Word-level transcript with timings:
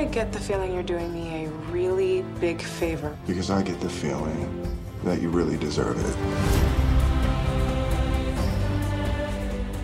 I 0.00 0.06
get 0.06 0.32
the 0.32 0.40
feeling 0.40 0.72
you're 0.72 0.82
doing 0.82 1.12
me 1.12 1.44
a 1.44 1.50
really 1.70 2.22
big 2.40 2.62
favor? 2.62 3.14
Because 3.26 3.50
I 3.50 3.60
get 3.60 3.78
the 3.80 3.90
feeling 3.90 4.74
that 5.04 5.20
you 5.20 5.28
really 5.28 5.58
deserve 5.58 6.02
it. 6.02 6.16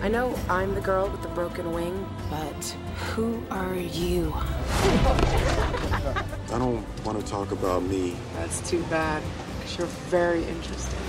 I 0.01 0.07
know 0.07 0.35
I'm 0.49 0.73
the 0.73 0.81
girl 0.81 1.07
with 1.07 1.21
the 1.21 1.27
broken 1.27 1.71
wing, 1.71 2.03
but 2.31 2.63
who 3.11 3.43
are 3.51 3.75
you? 3.75 4.33
I 4.35 6.25
don't 6.49 6.83
want 7.05 7.19
to 7.19 7.25
talk 7.27 7.51
about 7.51 7.83
me. 7.83 8.15
That's 8.37 8.67
too 8.67 8.81
bad, 8.85 9.21
because 9.57 9.77
you're 9.77 9.85
very 10.09 10.43
interesting. 10.45 10.99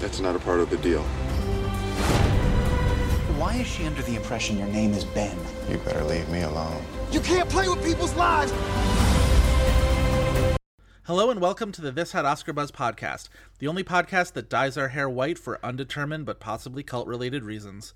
That's 0.00 0.18
not 0.18 0.34
a 0.34 0.40
part 0.40 0.58
of 0.58 0.68
the 0.68 0.78
deal. 0.78 1.04
Why 3.38 3.54
is 3.54 3.68
she 3.68 3.86
under 3.86 4.02
the 4.02 4.16
impression 4.16 4.58
your 4.58 4.66
name 4.66 4.94
is 4.94 5.04
Ben? 5.04 5.38
You 5.70 5.78
better 5.78 6.02
leave 6.02 6.28
me 6.28 6.40
alone. 6.40 6.82
You 7.10 7.20
can't 7.20 7.48
play 7.48 7.66
with 7.66 7.82
people's 7.82 8.14
lives. 8.14 8.52
Hello 11.04 11.30
and 11.30 11.40
welcome 11.40 11.72
to 11.72 11.80
the 11.80 11.90
This 11.90 12.12
Had 12.12 12.26
Oscar 12.26 12.52
Buzz 12.52 12.70
podcast, 12.70 13.30
the 13.60 13.66
only 13.66 13.82
podcast 13.82 14.34
that 14.34 14.50
dyes 14.50 14.76
our 14.76 14.88
hair 14.88 15.08
white 15.08 15.38
for 15.38 15.58
undetermined 15.64 16.26
but 16.26 16.38
possibly 16.38 16.82
cult 16.82 17.08
related 17.08 17.44
reasons. 17.44 17.94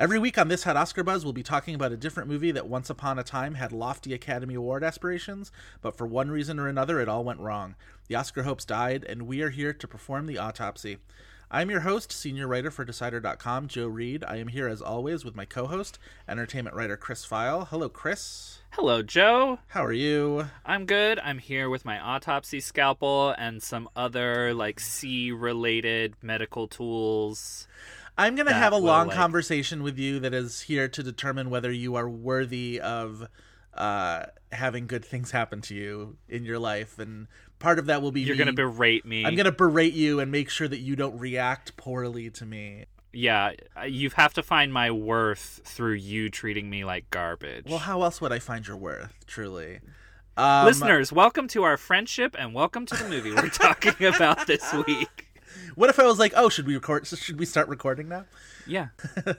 Every 0.00 0.18
week 0.18 0.38
on 0.38 0.48
This 0.48 0.64
Had 0.64 0.78
Oscar 0.78 1.02
Buzz, 1.02 1.24
we'll 1.24 1.34
be 1.34 1.42
talking 1.42 1.74
about 1.74 1.92
a 1.92 1.98
different 1.98 2.30
movie 2.30 2.52
that 2.52 2.66
once 2.66 2.88
upon 2.88 3.18
a 3.18 3.22
time 3.22 3.52
had 3.52 3.70
lofty 3.70 4.14
Academy 4.14 4.54
Award 4.54 4.82
aspirations, 4.82 5.52
but 5.82 5.98
for 5.98 6.06
one 6.06 6.30
reason 6.30 6.58
or 6.58 6.66
another, 6.66 7.00
it 7.00 7.08
all 7.08 7.22
went 7.22 7.40
wrong. 7.40 7.74
The 8.08 8.14
Oscar 8.14 8.44
hopes 8.44 8.64
died, 8.64 9.04
and 9.06 9.26
we 9.26 9.42
are 9.42 9.50
here 9.50 9.74
to 9.74 9.86
perform 9.86 10.24
the 10.24 10.38
autopsy. 10.38 10.96
I'm 11.50 11.70
your 11.70 11.80
host, 11.80 12.10
senior 12.10 12.48
writer 12.48 12.70
for 12.70 12.84
Decider.com, 12.84 13.68
Joe 13.68 13.86
Reed. 13.86 14.24
I 14.26 14.36
am 14.36 14.48
here 14.48 14.66
as 14.66 14.80
always 14.80 15.24
with 15.24 15.36
my 15.36 15.44
co 15.44 15.66
host, 15.66 15.98
entertainment 16.28 16.74
writer 16.74 16.96
Chris 16.96 17.24
Feil. 17.26 17.68
Hello, 17.68 17.88
Chris. 17.88 18.60
Hello, 18.70 19.02
Joe. 19.02 19.58
How 19.68 19.84
are 19.84 19.92
you? 19.92 20.46
I'm 20.64 20.86
good. 20.86 21.18
I'm 21.20 21.38
here 21.38 21.70
with 21.70 21.84
my 21.84 22.00
autopsy 22.00 22.60
scalpel 22.60 23.34
and 23.38 23.62
some 23.62 23.88
other 23.94 24.52
like 24.54 24.80
C 24.80 25.30
related 25.30 26.14
medical 26.22 26.66
tools. 26.66 27.68
I'm 28.16 28.34
going 28.36 28.46
to 28.46 28.54
have 28.54 28.72
a 28.72 28.78
long 28.78 29.08
like- 29.08 29.16
conversation 29.16 29.82
with 29.82 29.98
you 29.98 30.20
that 30.20 30.34
is 30.34 30.62
here 30.62 30.88
to 30.88 31.02
determine 31.02 31.50
whether 31.50 31.70
you 31.70 31.94
are 31.96 32.08
worthy 32.08 32.80
of 32.80 33.28
uh, 33.74 34.26
having 34.52 34.86
good 34.86 35.04
things 35.04 35.32
happen 35.32 35.60
to 35.62 35.74
you 35.74 36.16
in 36.28 36.44
your 36.44 36.58
life. 36.58 36.98
And 36.98 37.26
part 37.64 37.78
of 37.78 37.86
that 37.86 38.02
will 38.02 38.12
be 38.12 38.20
You're 38.20 38.34
me- 38.34 38.38
gonna 38.38 38.52
berate 38.52 39.06
me. 39.06 39.24
I'm 39.24 39.34
going 39.34 39.46
to 39.46 39.52
berate 39.52 39.94
you 39.94 40.20
and 40.20 40.30
make 40.30 40.50
sure 40.50 40.68
that 40.68 40.80
you 40.80 40.94
don't 40.96 41.18
react 41.18 41.76
poorly 41.78 42.28
to 42.30 42.44
me. 42.44 42.84
Yeah, 43.12 43.52
you 43.86 44.10
have 44.10 44.34
to 44.34 44.42
find 44.42 44.70
my 44.72 44.90
worth 44.90 45.62
through 45.64 45.94
you 45.94 46.28
treating 46.28 46.68
me 46.68 46.84
like 46.84 47.08
garbage. 47.10 47.64
Well, 47.66 47.78
how 47.78 48.02
else 48.02 48.20
would 48.20 48.32
I 48.32 48.38
find 48.38 48.66
your 48.66 48.76
worth, 48.76 49.14
truly? 49.26 49.80
Um, 50.36 50.66
Listeners, 50.66 51.10
welcome 51.10 51.48
to 51.48 51.62
our 51.62 51.76
friendship 51.78 52.36
and 52.38 52.52
welcome 52.52 52.84
to 52.86 52.96
the 52.96 53.08
movie 53.08 53.32
we're 53.32 53.48
talking 53.50 54.04
about 54.04 54.46
this 54.46 54.70
week. 54.86 55.28
What 55.74 55.88
if 55.88 55.98
I 55.98 56.04
was 56.04 56.18
like, 56.18 56.32
oh, 56.36 56.50
should 56.50 56.66
we 56.66 56.74
record? 56.74 57.06
Should 57.06 57.38
we 57.38 57.46
start 57.46 57.68
recording 57.68 58.08
now? 58.08 58.26
Yeah. 58.66 58.88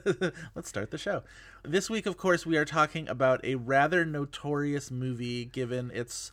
Let's 0.56 0.68
start 0.68 0.90
the 0.90 0.98
show. 0.98 1.22
This 1.62 1.88
week, 1.88 2.06
of 2.06 2.16
course, 2.16 2.44
we 2.44 2.56
are 2.56 2.64
talking 2.64 3.08
about 3.08 3.44
a 3.44 3.54
rather 3.54 4.04
notorious 4.04 4.90
movie 4.90 5.44
given 5.44 5.90
its 5.94 6.32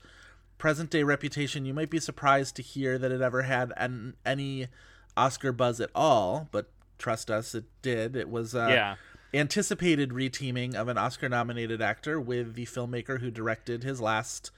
present 0.63 0.90
day 0.90 1.03
reputation. 1.03 1.66
You 1.66 1.74
might 1.74 1.90
be 1.90 2.00
surprised 2.00 2.56
to 2.56 2.62
hear 2.62 2.97
that 2.97 3.12
it 3.12 3.19
ever 3.19 3.41
had 3.41 3.74
an, 3.75 4.16
any 4.25 4.69
Oscar 5.18 5.51
buzz 5.51 5.81
at 5.81 5.90
all, 5.94 6.47
but 6.53 6.72
trust 6.97 7.29
us, 7.29 7.53
it 7.53 7.66
did. 7.81 8.16
It 8.16 8.29
was 8.29 8.56
uh, 8.56 8.69
Yeah. 8.69 8.96
anticipated 9.34 10.12
reteaming 10.12 10.73
of 10.73 10.88
an 10.88 10.97
Oscar 10.97 11.28
nominated 11.28 11.81
actor 11.81 12.18
with 12.18 12.53
the 12.53 12.66
filmmaker 12.66 13.19
who 13.19 13.29
directed 13.29 13.84
his 13.84 14.00
last 14.00 14.52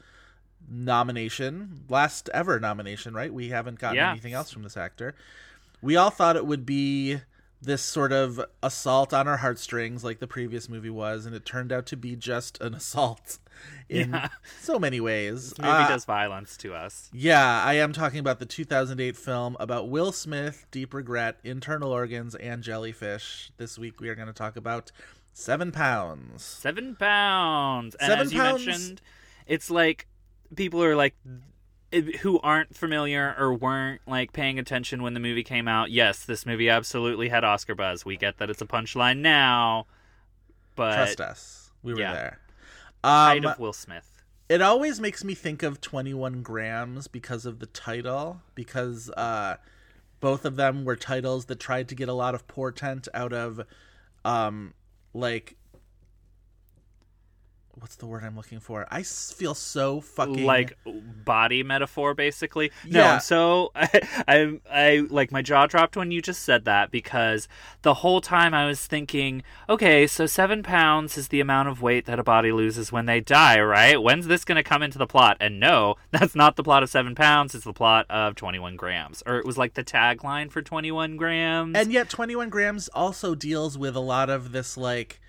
nomination, 0.69 1.85
last 1.89 2.29
ever 2.35 2.59
nomination, 2.59 3.15
right? 3.15 3.33
We 3.33 3.49
haven't 3.49 3.79
gotten 3.79 3.95
Yeah. 3.95 4.11
anything 4.11 4.33
else 4.33 4.51
from 4.51 4.61
this 4.61 4.77
actor. 4.77 5.15
We 5.81 5.95
all 5.95 6.11
thought 6.11 6.35
it 6.35 6.45
would 6.45 6.67
be 6.67 7.21
this 7.63 7.81
sort 7.81 8.11
of 8.11 8.39
assault 8.61 9.11
on 9.11 9.27
our 9.27 9.37
heartstrings 9.37 10.03
like 10.03 10.19
the 10.19 10.27
previous 10.27 10.69
movie 10.69 10.91
was, 10.91 11.25
and 11.25 11.33
it 11.35 11.47
turned 11.47 11.71
out 11.71 11.87
to 11.87 11.97
be 11.97 12.15
just 12.15 12.61
an 12.61 12.75
assault 12.81 13.39
in 13.89 14.11
Yeah. 14.11 14.29
so 14.61 14.77
many 14.79 14.99
ways. 14.99 15.49
This 15.51 15.59
movie 15.59 15.69
Uh, 15.71 15.87
does 15.87 16.05
violence 16.05 16.57
to 16.57 16.73
us. 16.73 17.09
yeah, 17.13 17.63
I 17.63 17.73
am 17.75 17.93
talking 17.93 18.19
about 18.19 18.39
the 18.39 18.45
2008 18.45 19.15
film 19.17 19.55
about 19.59 19.89
Will 19.89 20.11
Smith, 20.11 20.65
Deep 20.71 20.93
Regret, 20.93 21.39
Internal 21.43 21.91
Organs, 21.91 22.35
and 22.35 22.63
Jellyfish. 22.63 23.51
This 23.57 23.77
week 23.77 23.99
we 23.99 24.09
are 24.09 24.15
going 24.15 24.27
to 24.27 24.33
talk 24.33 24.55
about 24.55 24.91
Seven 25.33 25.71
Pounds. 25.71 26.43
Seven 26.43 26.95
pounds. 26.95 27.95
And 27.95 28.09
Seven 28.09 28.25
as 28.27 28.33
you 28.33 28.39
pounds? 28.39 28.65
mentioned, 28.65 29.01
it's 29.47 29.69
like 29.69 30.07
people 30.55 30.81
are 30.81 30.95
like 30.95 31.15
who 32.21 32.39
aren't 32.41 32.75
familiar 32.75 33.35
or 33.37 33.53
weren't 33.53 34.01
like 34.05 34.33
paying 34.33 34.59
attention 34.59 35.01
when 35.01 35.13
the 35.13 35.19
movie 35.19 35.43
came 35.43 35.67
out. 35.67 35.91
Yes, 35.91 36.25
this 36.25 36.45
movie 36.45 36.69
absolutely 36.69 37.29
had 37.29 37.43
Oscar 37.45 37.73
buzz. 37.75 38.03
We 38.05 38.17
get 38.17 38.37
that 38.37 38.49
it's 38.49 38.61
a 38.61 38.65
punchline 38.65 39.19
now, 39.19 39.85
but 40.75 40.95
Trust 40.95 41.21
us, 41.21 41.71
we 41.83 41.93
were 41.93 41.99
yeah. 42.01 42.13
there. 42.13 42.39
Height 43.05 43.45
Um, 43.45 43.51
of 43.51 43.59
Will 43.59 43.73
Smith. 43.73 44.09
it 44.49 44.61
always 44.61 44.99
makes 44.99 45.23
me 45.23 45.33
think 45.35 45.63
of 45.63 45.81
21 45.81 46.41
grams 46.41 47.07
because 47.07 47.45
of 47.45 47.59
the 47.59 47.65
title 47.67 48.41
because 48.55 49.09
uh 49.11 49.55
both 50.19 50.45
of 50.45 50.55
them 50.55 50.85
were 50.85 50.95
titles 50.95 51.45
that 51.45 51.59
tried 51.59 51.87
to 51.89 51.95
get 51.95 52.09
a 52.09 52.13
lot 52.13 52.33
of 52.35 52.47
portent 52.47 53.07
out 53.13 53.33
of 53.33 53.61
um 54.23 54.73
like 55.13 55.55
what's 57.79 57.95
the 57.97 58.05
word 58.05 58.23
i'm 58.23 58.35
looking 58.35 58.59
for? 58.59 58.87
I 58.89 59.03
feel 59.03 59.53
so 59.53 60.01
fucking 60.01 60.45
like 60.45 60.77
body 61.23 61.63
metaphor 61.63 62.13
basically? 62.13 62.71
No 62.85 62.99
Yeah. 62.99 63.13
I'm 63.15 63.19
so 63.19 63.71
I, 63.75 64.01
I 64.27 64.59
i 64.71 65.07
like 65.09 65.31
my 65.31 65.41
jaw 65.41 65.67
dropped 65.67 65.97
when 65.97 66.11
you 66.11 66.21
just 66.21 66.43
said 66.43 66.65
that 66.65 66.91
because 66.91 67.47
the 67.81 67.95
whole 67.95 68.21
time 68.21 68.53
i 68.53 68.65
was 68.65 68.85
thinking 68.85 69.43
okay 69.69 70.07
so 70.07 70.25
seven 70.25 70.63
pounds 70.63 71.17
is 71.17 71.27
the 71.29 71.41
amount 71.41 71.69
of 71.69 71.81
weight 71.81 72.05
that 72.05 72.19
a 72.19 72.23
body 72.23 72.51
loses 72.51 72.91
when 72.91 73.05
they 73.05 73.19
die 73.19 73.59
right? 73.65 74.01
When's 74.01 74.27
this 74.27 74.45
going 74.45 74.55
to 74.57 74.63
come 74.63 74.81
into 74.81 74.97
the 74.97 75.07
plot? 75.07 75.37
And 75.39 75.59
no 75.59 75.95
that's 76.11 76.35
not 76.35 76.55
the 76.55 76.63
plot 76.63 76.83
of 76.83 76.89
seven 76.89 77.15
pounds 77.15 77.55
it's 77.55 77.65
the 77.65 77.73
plot 77.73 78.05
of 78.09 78.35
21 78.35 78.75
grams. 78.75 79.23
Or 79.25 79.37
it 79.37 79.45
was 79.45 79.57
like 79.57 79.73
the 79.73 79.83
tagline 79.83 80.51
for 80.51 80.61
21 80.61 81.17
grams. 81.17 81.75
And 81.75 81.91
yet 81.91 82.09
21 82.09 82.49
grams 82.49 82.87
also 82.89 83.35
deals 83.35 83.77
with 83.77 83.95
a 83.95 84.01
lot 84.01 84.29
of 84.29 84.51
this 84.51 84.77
like 84.77 85.19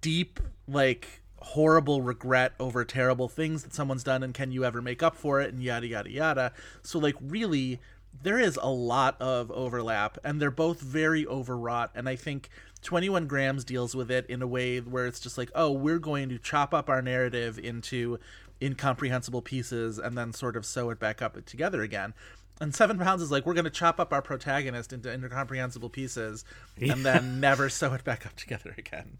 deep 0.00 0.40
like 0.66 1.21
horrible 1.42 2.02
regret 2.02 2.52
over 2.58 2.84
terrible 2.84 3.28
things 3.28 3.62
that 3.62 3.74
someone's 3.74 4.04
done 4.04 4.22
and 4.22 4.32
can 4.34 4.52
you 4.52 4.64
ever 4.64 4.80
make 4.80 5.02
up 5.02 5.16
for 5.16 5.40
it 5.40 5.52
and 5.52 5.62
yada 5.62 5.86
yada 5.86 6.10
yada. 6.10 6.52
So 6.82 6.98
like 6.98 7.16
really 7.20 7.80
there 8.22 8.38
is 8.38 8.58
a 8.62 8.68
lot 8.68 9.20
of 9.20 9.50
overlap 9.50 10.18
and 10.22 10.40
they're 10.40 10.50
both 10.50 10.80
very 10.80 11.26
overwrought 11.26 11.90
and 11.94 12.08
i 12.08 12.16
think 12.16 12.50
21 12.82 13.26
grams 13.26 13.64
deals 13.64 13.94
with 13.94 14.10
it 14.10 14.26
in 14.26 14.42
a 14.42 14.46
way 14.46 14.80
where 14.80 15.06
it's 15.06 15.20
just 15.20 15.38
like 15.38 15.50
oh 15.54 15.70
we're 15.70 15.98
going 15.98 16.28
to 16.28 16.38
chop 16.38 16.74
up 16.74 16.90
our 16.90 17.00
narrative 17.00 17.58
into 17.58 18.18
incomprehensible 18.60 19.42
pieces 19.42 19.98
and 19.98 20.16
then 20.16 20.32
sort 20.32 20.56
of 20.56 20.66
sew 20.66 20.90
it 20.90 20.98
back 20.98 21.22
up 21.22 21.42
together 21.46 21.82
again 21.82 22.12
and 22.60 22.74
seven 22.74 22.98
pounds 22.98 23.22
is 23.22 23.30
like 23.30 23.46
we're 23.46 23.54
going 23.54 23.64
to 23.64 23.70
chop 23.70 23.98
up 23.98 24.12
our 24.12 24.22
protagonist 24.22 24.92
into 24.92 25.12
incomprehensible 25.12 25.90
pieces 25.90 26.44
and 26.80 27.04
then 27.04 27.40
never 27.40 27.68
sew 27.68 27.92
it 27.94 28.04
back 28.04 28.26
up 28.26 28.36
together 28.36 28.74
again 28.78 29.18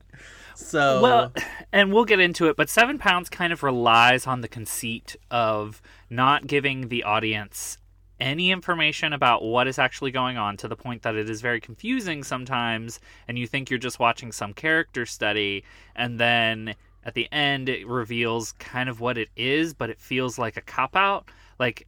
so 0.55 1.01
Well, 1.01 1.33
and 1.73 1.93
we'll 1.93 2.05
get 2.05 2.21
into 2.21 2.49
it, 2.49 2.57
but 2.57 2.69
Seven 2.69 2.99
Pounds 2.99 3.29
kind 3.29 3.53
of 3.53 3.63
relies 3.63 4.27
on 4.27 4.41
the 4.41 4.49
conceit 4.49 5.17
of 5.31 5.83
not 6.11 6.47
giving 6.47 6.89
the 6.89 7.05
audience 7.05 7.79
any 8.21 8.53
information 8.53 9.13
about 9.13 9.43
what 9.43 9.67
is 9.67 9.79
actually 9.79 10.13
going 10.13 10.37
on 10.37 10.57
to 10.57 10.69
the 10.69 10.77
point 10.77 11.03
that 11.03 11.17
it 11.17 11.29
is 11.29 11.41
very 11.41 11.61
confusing 11.61 12.23
sometimes, 12.23 13.01
and 13.27 13.39
you 13.39 13.47
think 13.47 13.69
you're 13.69 13.79
just 13.79 13.99
watching 13.99 14.31
some 14.31 14.53
character 14.53 15.05
study, 15.07 15.65
and 15.97 16.21
then 16.21 16.75
at 17.05 17.15
the 17.15 17.31
end 17.33 17.69
it 17.69 17.87
reveals 17.87 18.53
kind 18.53 18.89
of 18.89 19.01
what 19.01 19.19
it 19.19 19.29
is, 19.37 19.75
but 19.75 19.91
it 19.91 20.01
feels 20.01 20.39
like 20.39 20.57
a 20.57 20.61
cop 20.61 20.95
out. 20.95 21.29
Like, 21.59 21.87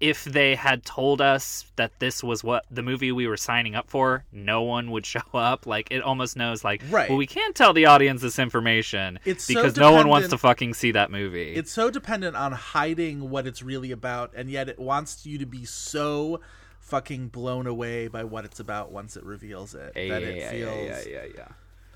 if 0.00 0.24
they 0.24 0.54
had 0.54 0.84
told 0.84 1.20
us 1.20 1.64
that 1.76 1.90
this 1.98 2.22
was 2.22 2.44
what 2.44 2.64
the 2.70 2.82
movie 2.82 3.10
we 3.10 3.26
were 3.26 3.36
signing 3.36 3.74
up 3.74 3.88
for, 3.90 4.24
no 4.32 4.62
one 4.62 4.90
would 4.90 5.04
show 5.14 5.20
up. 5.34 5.66
Like 5.66 5.88
it 5.90 6.02
almost 6.02 6.36
knows 6.36 6.62
like 6.64 6.82
Right. 6.90 7.08
well 7.08 7.18
we 7.18 7.26
can't 7.26 7.54
tell 7.54 7.72
the 7.72 7.86
audience 7.86 8.22
this 8.22 8.38
information 8.38 9.18
It's 9.24 9.44
so 9.44 9.54
because 9.54 9.76
no 9.76 9.92
one 9.92 10.08
wants 10.08 10.28
to 10.28 10.38
fucking 10.38 10.74
see 10.74 10.92
that 10.92 11.10
movie. 11.10 11.54
It's 11.54 11.72
so 11.72 11.90
dependent 11.90 12.36
on 12.36 12.52
hiding 12.52 13.28
what 13.30 13.46
it's 13.46 13.62
really 13.62 13.90
about, 13.90 14.32
and 14.36 14.50
yet 14.50 14.68
it 14.68 14.78
wants 14.78 15.26
you 15.26 15.38
to 15.38 15.46
be 15.46 15.64
so 15.64 16.40
fucking 16.80 17.28
blown 17.28 17.66
away 17.66 18.08
by 18.08 18.24
what 18.24 18.44
it's 18.44 18.60
about 18.60 18.90
once 18.90 19.16
it 19.16 19.24
reveals 19.24 19.74
it 19.74 19.92
that 19.94 20.22
it 20.22 20.50
feels. 20.50 21.06
yeah, 21.06 21.22
yeah. 21.24 21.24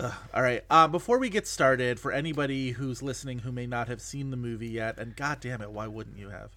Yeah. 0.00 0.12
All 0.34 0.43
right. 0.43 0.64
Uh, 0.69 0.88
before 0.88 1.19
we 1.19 1.28
get 1.28 1.46
started, 1.46 2.00
for 2.00 2.10
anybody 2.10 2.72
who's 2.72 3.02
listening 3.02 3.38
who 3.40 3.52
may 3.52 3.66
not 3.66 3.87
have 3.88 4.00
seen 4.00 4.31
the 4.31 4.37
movie 4.37 4.69
yet, 4.69 4.99
and 4.99 5.14
god 5.14 5.38
damn 5.40 5.62
it, 5.62 5.70
why 5.70 5.87
wouldn't 5.87 6.19
you 6.19 6.31
have? 6.31 6.50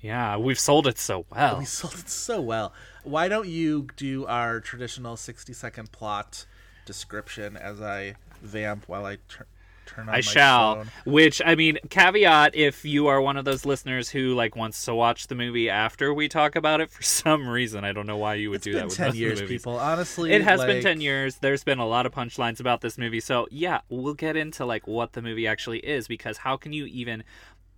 Yeah, 0.00 0.36
we've 0.36 0.58
sold 0.58 0.86
it 0.86 0.98
so 0.98 1.26
well. 1.30 1.58
We 1.58 1.64
sold 1.64 1.94
it 1.94 2.08
so 2.08 2.40
well. 2.40 2.72
Why 3.04 3.28
don't 3.28 3.48
you 3.48 3.88
do 3.96 4.26
our 4.26 4.60
traditional 4.60 5.16
60 5.16 5.52
second 5.52 5.92
plot 5.92 6.46
description 6.86 7.56
as 7.56 7.80
I 7.80 8.14
vamp 8.42 8.84
while 8.86 9.04
I 9.04 9.18
tur- 9.28 9.46
turn 9.86 10.02
on 10.08 10.12
the? 10.12 10.18
I 10.18 10.20
shall. 10.20 10.76
phone? 10.76 10.90
Which 11.04 11.42
I 11.44 11.54
mean, 11.54 11.78
caveat: 11.90 12.54
if 12.54 12.84
you 12.84 13.08
are 13.08 13.20
one 13.20 13.36
of 13.36 13.44
those 13.44 13.64
listeners 13.66 14.08
who 14.10 14.34
like 14.34 14.54
wants 14.54 14.84
to 14.84 14.94
watch 14.94 15.26
the 15.26 15.34
movie 15.34 15.68
after 15.68 16.14
we 16.14 16.28
talk 16.28 16.54
about 16.54 16.80
it, 16.80 16.90
for 16.90 17.02
some 17.02 17.48
reason, 17.48 17.84
I 17.84 17.92
don't 17.92 18.06
know 18.06 18.18
why 18.18 18.34
you 18.34 18.50
would 18.50 18.56
It's 18.56 18.64
do 18.64 18.74
that 18.74 18.86
with 18.86 18.96
10 18.96 19.06
most 19.08 19.16
years, 19.16 19.42
people. 19.42 19.78
Honestly, 19.78 20.32
It 20.32 20.42
has 20.42 20.64
been 20.64 20.82
10 20.82 21.00
years. 21.00 21.36
There's 21.36 21.64
been 21.64 21.78
a 21.78 21.86
lot 21.86 22.06
of 22.06 22.12
punchlines 22.12 22.60
about 22.60 22.82
this 22.82 22.98
movie. 22.98 23.20
So, 23.20 23.48
yeah, 23.50 23.80
we'll 23.88 24.14
get 24.14 24.36
into 24.36 24.64
like 24.64 24.86
what 24.86 25.14
the 25.14 25.22
movie 25.22 25.46
actually 25.46 25.80
is 25.80 26.06
because 26.06 26.38
how 26.38 26.56
can 26.56 26.72
you 26.72 26.86
even 26.86 27.24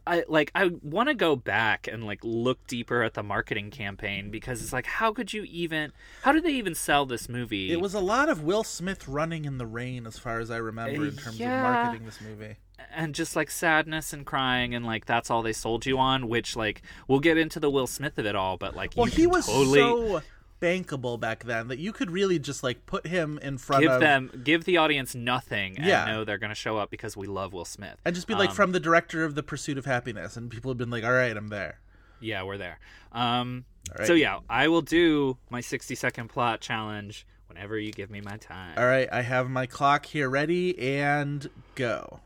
I 0.06 0.24
like 0.28 0.50
I 0.54 0.70
want 0.82 1.08
to 1.08 1.14
go 1.14 1.36
back 1.36 1.86
and 1.86 2.04
like 2.04 2.20
look 2.22 2.66
deeper 2.66 3.02
at 3.02 3.14
the 3.14 3.22
marketing 3.22 3.70
campaign 3.70 4.30
because 4.30 4.62
it's 4.62 4.72
like 4.72 4.86
how 4.86 5.12
could 5.12 5.32
you 5.32 5.44
even 5.44 5.92
how 6.22 6.32
did 6.32 6.44
they 6.44 6.52
even 6.52 6.74
sell 6.74 7.06
this 7.06 7.28
movie? 7.28 7.70
It 7.72 7.80
was 7.80 7.94
a 7.94 8.00
lot 8.00 8.28
of 8.28 8.42
Will 8.42 8.64
Smith 8.64 9.06
running 9.06 9.44
in 9.44 9.58
the 9.58 9.66
rain, 9.66 10.06
as 10.06 10.18
far 10.18 10.40
as 10.40 10.50
I 10.50 10.56
remember, 10.56 11.06
in 11.06 11.18
Uh, 11.18 11.20
terms 11.20 11.38
yeah. 11.38 11.56
of 11.56 11.74
marketing 11.74 12.06
this 12.06 12.20
movie. 12.20 12.56
and 12.94 13.14
just 13.14 13.36
like 13.36 13.50
sadness 13.50 14.12
and 14.12 14.24
crying 14.24 14.74
and 14.74 14.86
like 14.86 15.04
that's 15.04 15.30
all 15.30 15.42
they 15.42 15.52
sold 15.52 15.84
you 15.86 15.98
on, 15.98 16.28
which 16.28 16.56
like 16.56 16.82
we'll 17.06 17.20
get 17.20 17.36
into 17.36 17.60
the 17.60 17.70
Will 17.70 17.86
Smith 17.86 18.18
of 18.18 18.26
it 18.26 18.34
all, 18.34 18.56
but 18.56 18.74
like 18.74 18.92
Well, 18.96 19.06
he 19.06 19.26
was 19.26 19.46
totally 19.46 19.80
so 19.80 20.22
bankable 20.60 21.18
back 21.18 21.44
then 21.44 21.68
that 21.68 21.78
you 21.78 21.92
could 21.92 22.10
really 22.10 22.38
just 22.38 22.62
like 22.62 22.84
put 22.86 23.06
him 23.06 23.38
in 23.42 23.56
front 23.58 23.82
give 23.82 23.92
of 23.92 24.00
them 24.00 24.30
give 24.44 24.64
the 24.64 24.76
audience 24.76 25.14
nothing 25.14 25.76
and 25.76 25.86
Yeah. 25.86 26.04
know 26.06 26.24
they're 26.24 26.38
going 26.38 26.50
to 26.50 26.54
show 26.54 26.76
up 26.78 26.90
because 26.90 27.16
we 27.16 27.26
love 27.26 27.52
Will 27.52 27.64
Smith. 27.64 27.96
and 28.04 28.14
just 28.14 28.26
be 28.26 28.34
like 28.34 28.50
Um, 28.50 28.56
from 28.56 28.72
the 28.72 28.80
director 28.80 29.24
of 29.24 29.34
The 29.34 29.42
Pursuit 29.42 29.78
of 29.78 29.84
Happyness, 29.86 30.36
and 30.36 30.50
people 30.50 30.70
have 30.70 30.78
been 30.78 30.90
like, 30.90 31.04
"All 31.04 31.12
right, 31.12 31.36
I'm 31.36 31.48
there." 31.48 31.80
Yeah, 32.20 32.42
we're 32.42 32.58
there. 32.58 32.78
Um, 33.12 33.64
right. 33.98 34.06
So 34.06 34.12
yeah, 34.12 34.40
I 34.48 34.68
will 34.68 34.82
do 34.82 35.38
my 35.48 35.60
60 35.62 35.94
second 35.94 36.28
plot 36.28 36.60
challenge 36.60 37.26
whenever 37.46 37.78
you 37.78 37.90
give 37.92 38.10
me 38.10 38.20
my 38.20 38.36
time. 38.36 38.74
All 38.76 38.84
right, 38.86 39.08
I 39.10 39.22
have 39.22 39.48
my 39.48 39.64
clock 39.66 40.04
here 40.06 40.28
ready 40.28 40.78
and 40.78 41.48
go. 41.74 42.20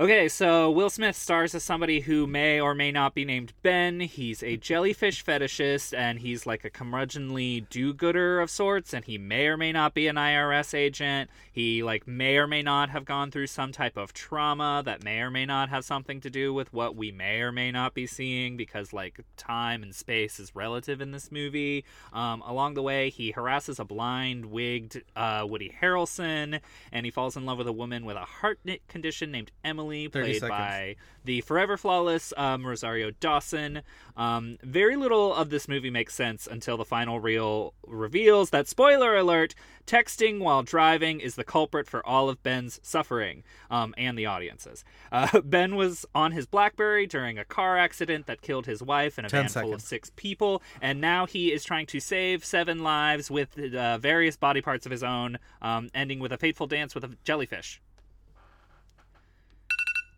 Okay, 0.00 0.28
so 0.28 0.70
Will 0.70 0.90
Smith 0.90 1.16
stars 1.16 1.56
as 1.56 1.64
somebody 1.64 1.98
who 1.98 2.28
may 2.28 2.60
or 2.60 2.72
may 2.72 2.92
not 2.92 3.16
be 3.16 3.24
named 3.24 3.52
Ben. 3.64 3.98
He's 3.98 4.44
a 4.44 4.56
jellyfish 4.56 5.24
fetishist, 5.24 5.92
and 5.92 6.20
he's 6.20 6.46
like 6.46 6.64
a 6.64 6.70
curmudgeonly 6.70 7.68
do-gooder 7.68 8.38
of 8.38 8.48
sorts. 8.48 8.94
And 8.94 9.04
he 9.04 9.18
may 9.18 9.48
or 9.48 9.56
may 9.56 9.72
not 9.72 9.94
be 9.94 10.06
an 10.06 10.14
IRS 10.14 10.72
agent. 10.72 11.30
He 11.50 11.82
like 11.82 12.06
may 12.06 12.36
or 12.36 12.46
may 12.46 12.62
not 12.62 12.90
have 12.90 13.04
gone 13.04 13.32
through 13.32 13.48
some 13.48 13.72
type 13.72 13.96
of 13.96 14.12
trauma 14.12 14.84
that 14.84 15.02
may 15.02 15.18
or 15.18 15.32
may 15.32 15.44
not 15.44 15.68
have 15.68 15.84
something 15.84 16.20
to 16.20 16.30
do 16.30 16.54
with 16.54 16.72
what 16.72 16.94
we 16.94 17.10
may 17.10 17.40
or 17.40 17.50
may 17.50 17.72
not 17.72 17.92
be 17.92 18.06
seeing, 18.06 18.56
because 18.56 18.92
like 18.92 19.18
time 19.36 19.82
and 19.82 19.92
space 19.92 20.38
is 20.38 20.54
relative 20.54 21.00
in 21.00 21.10
this 21.10 21.32
movie. 21.32 21.84
Um, 22.12 22.40
along 22.42 22.74
the 22.74 22.84
way, 22.84 23.10
he 23.10 23.32
harasses 23.32 23.80
a 23.80 23.84
blind, 23.84 24.46
wigged 24.46 25.02
uh, 25.16 25.44
Woody 25.44 25.74
Harrelson, 25.82 26.60
and 26.92 27.04
he 27.04 27.10
falls 27.10 27.36
in 27.36 27.44
love 27.44 27.58
with 27.58 27.66
a 27.66 27.72
woman 27.72 28.04
with 28.04 28.16
a 28.16 28.20
heart 28.20 28.60
condition 28.86 29.32
named 29.32 29.50
Emily, 29.64 29.87
30 29.88 30.10
played 30.10 30.34
seconds. 30.34 30.50
by 30.50 30.96
the 31.24 31.40
forever 31.42 31.76
flawless 31.76 32.32
um, 32.36 32.66
Rosario 32.66 33.10
Dawson. 33.10 33.82
Um, 34.16 34.56
very 34.62 34.96
little 34.96 35.34
of 35.34 35.50
this 35.50 35.68
movie 35.68 35.90
makes 35.90 36.14
sense 36.14 36.46
until 36.50 36.76
the 36.76 36.84
final 36.84 37.20
reel 37.20 37.74
reveals 37.86 38.50
that, 38.50 38.66
spoiler 38.66 39.14
alert, 39.14 39.54
texting 39.86 40.40
while 40.40 40.62
driving 40.62 41.20
is 41.20 41.34
the 41.34 41.44
culprit 41.44 41.86
for 41.86 42.04
all 42.06 42.30
of 42.30 42.42
Ben's 42.42 42.80
suffering 42.82 43.42
um, 43.70 43.94
and 43.98 44.18
the 44.18 44.24
audience's. 44.24 44.84
Uh, 45.12 45.40
ben 45.44 45.76
was 45.76 46.06
on 46.14 46.32
his 46.32 46.46
Blackberry 46.46 47.06
during 47.06 47.38
a 47.38 47.44
car 47.44 47.76
accident 47.76 48.26
that 48.26 48.40
killed 48.40 48.64
his 48.64 48.82
wife 48.82 49.18
and 49.18 49.26
a 49.26 49.30
10 49.30 49.48
van 49.48 49.62
full 49.62 49.74
of 49.74 49.82
six 49.82 50.10
people, 50.16 50.62
and 50.80 51.00
now 51.00 51.26
he 51.26 51.52
is 51.52 51.62
trying 51.62 51.86
to 51.86 52.00
save 52.00 52.44
seven 52.44 52.82
lives 52.82 53.30
with 53.30 53.58
uh, 53.74 53.98
various 53.98 54.36
body 54.36 54.62
parts 54.62 54.86
of 54.86 54.92
his 54.92 55.02
own, 55.02 55.38
um, 55.60 55.90
ending 55.94 56.20
with 56.20 56.32
a 56.32 56.38
fateful 56.38 56.66
dance 56.66 56.94
with 56.94 57.04
a 57.04 57.10
jellyfish. 57.24 57.80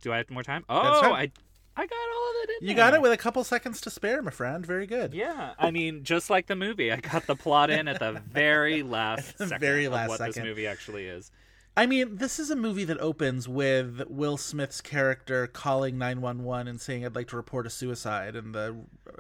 Do 0.01 0.13
I 0.13 0.19
have 0.19 0.31
more 0.31 0.43
time? 0.43 0.65
Oh. 0.69 1.13
I, 1.13 1.31
I 1.77 1.87
got 1.87 1.93
all 2.15 2.31
of 2.31 2.37
it 2.45 2.51
in 2.63 2.69
You 2.69 2.75
there. 2.75 2.77
got 2.77 2.95
it 2.95 3.03
with 3.03 3.13
a 3.13 3.17
couple 3.17 3.43
seconds 3.45 3.81
to 3.83 3.91
spare, 3.91 4.23
my 4.23 4.31
friend. 4.31 4.65
Very 4.67 4.87
good. 4.87 5.15
Yeah, 5.15 5.53
I 5.59 5.71
mean, 5.71 6.05
just 6.05 6.31
like 6.31 6.47
the 6.47 6.57
movie, 6.57 6.91
I 6.93 6.97
got 6.97 7.27
the 7.27 7.37
plot 7.37 7.71
in 7.71 7.89
at 7.89 7.99
the 8.01 8.21
very 8.31 8.83
last 8.83 9.39
the 9.39 9.47
second 9.47 9.61
very 9.61 9.85
of 9.87 9.93
last 9.93 10.09
what 10.09 10.19
this 10.21 10.37
movie 10.39 10.67
actually 10.67 11.07
is. 11.07 11.31
I 11.77 11.87
mean, 11.87 12.17
this 12.17 12.39
is 12.41 12.51
a 12.51 12.57
movie 12.57 12.85
that 12.85 12.99
opens 12.99 13.49
with 13.49 14.03
Will 14.09 14.37
Smith's 14.37 14.81
character 14.81 15.47
calling 15.47 15.97
911 15.99 16.67
and 16.67 16.81
saying, 16.81 17.07
I'd 17.07 17.15
like 17.15 17.29
to 17.29 17.37
report 17.37 17.65
a 17.67 17.71
suicide. 17.71 18.35
And 18.35 18.53
the 18.55 18.77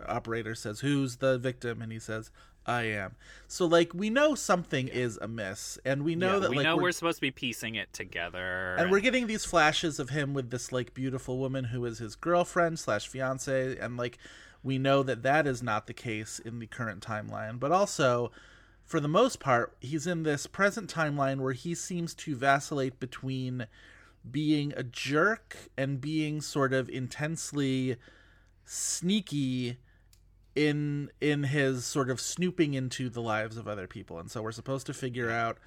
operator 0.06 0.56
says, 0.56 0.80
Who's 0.80 1.16
the 1.18 1.38
victim? 1.38 1.80
And 1.80 1.92
he 1.92 2.00
says, 2.00 2.30
I 2.70 2.82
am. 2.84 3.16
So, 3.48 3.66
like, 3.66 3.92
we 3.92 4.10
know 4.10 4.36
something 4.36 4.86
is 4.86 5.18
amiss. 5.20 5.78
And 5.84 6.04
we 6.04 6.14
know 6.14 6.34
Yeah, 6.34 6.38
that, 6.38 6.50
we 6.50 6.56
like, 6.58 6.64
know 6.64 6.76
we're, 6.76 6.84
we're... 6.84 6.92
supposed 6.92 7.16
to 7.16 7.22
be 7.22 7.32
piecing 7.32 7.74
it 7.74 7.92
together, 7.92 8.76
and 8.78 8.90
we're 8.90 9.00
getting 9.00 9.26
these 9.26 9.44
flashes 9.44 9.98
of 9.98 10.10
him 10.10 10.34
with 10.34 10.50
this, 10.50 10.70
like, 10.70 10.94
beautiful 10.94 11.38
woman 11.38 11.64
who 11.64 11.84
is 11.84 11.98
his 11.98 12.14
girlfriend 12.14 12.78
slash 12.78 13.08
fiance. 13.08 13.76
And, 13.76 13.96
like, 13.96 14.18
we 14.62 14.78
know 14.78 15.02
that 15.02 15.22
that 15.22 15.46
is 15.46 15.62
not 15.62 15.86
the 15.88 15.94
case 15.94 16.38
in 16.38 16.60
the 16.60 16.66
current 16.66 17.04
timeline. 17.04 17.58
But 17.58 17.72
also, 17.72 18.30
for 18.84 19.00
the 19.00 19.08
most 19.08 19.40
part, 19.40 19.76
he's 19.80 20.06
in 20.06 20.22
this 20.22 20.46
present 20.46 20.92
timeline 20.92 21.40
where 21.40 21.52
he 21.52 21.74
seems 21.74 22.14
to 22.14 22.36
vacillate 22.36 23.00
between 23.00 23.66
being 24.30 24.72
a 24.76 24.82
jerk 24.82 25.56
and 25.76 26.00
being 26.00 26.40
sort 26.40 26.72
of 26.72 26.88
intensely 26.88 27.96
sneaky 28.64 29.78
in 30.68 31.10
in 31.20 31.44
his 31.44 31.84
sort 31.84 32.10
of 32.10 32.20
snooping 32.20 32.74
into 32.74 33.08
the 33.08 33.22
lives 33.22 33.56
of 33.56 33.66
other 33.66 33.86
people. 33.86 34.18
And 34.18 34.30
so 34.30 34.42
we're 34.42 34.52
supposed 34.52 34.86
to 34.86 34.94
figure 34.94 35.30
out 35.30 35.58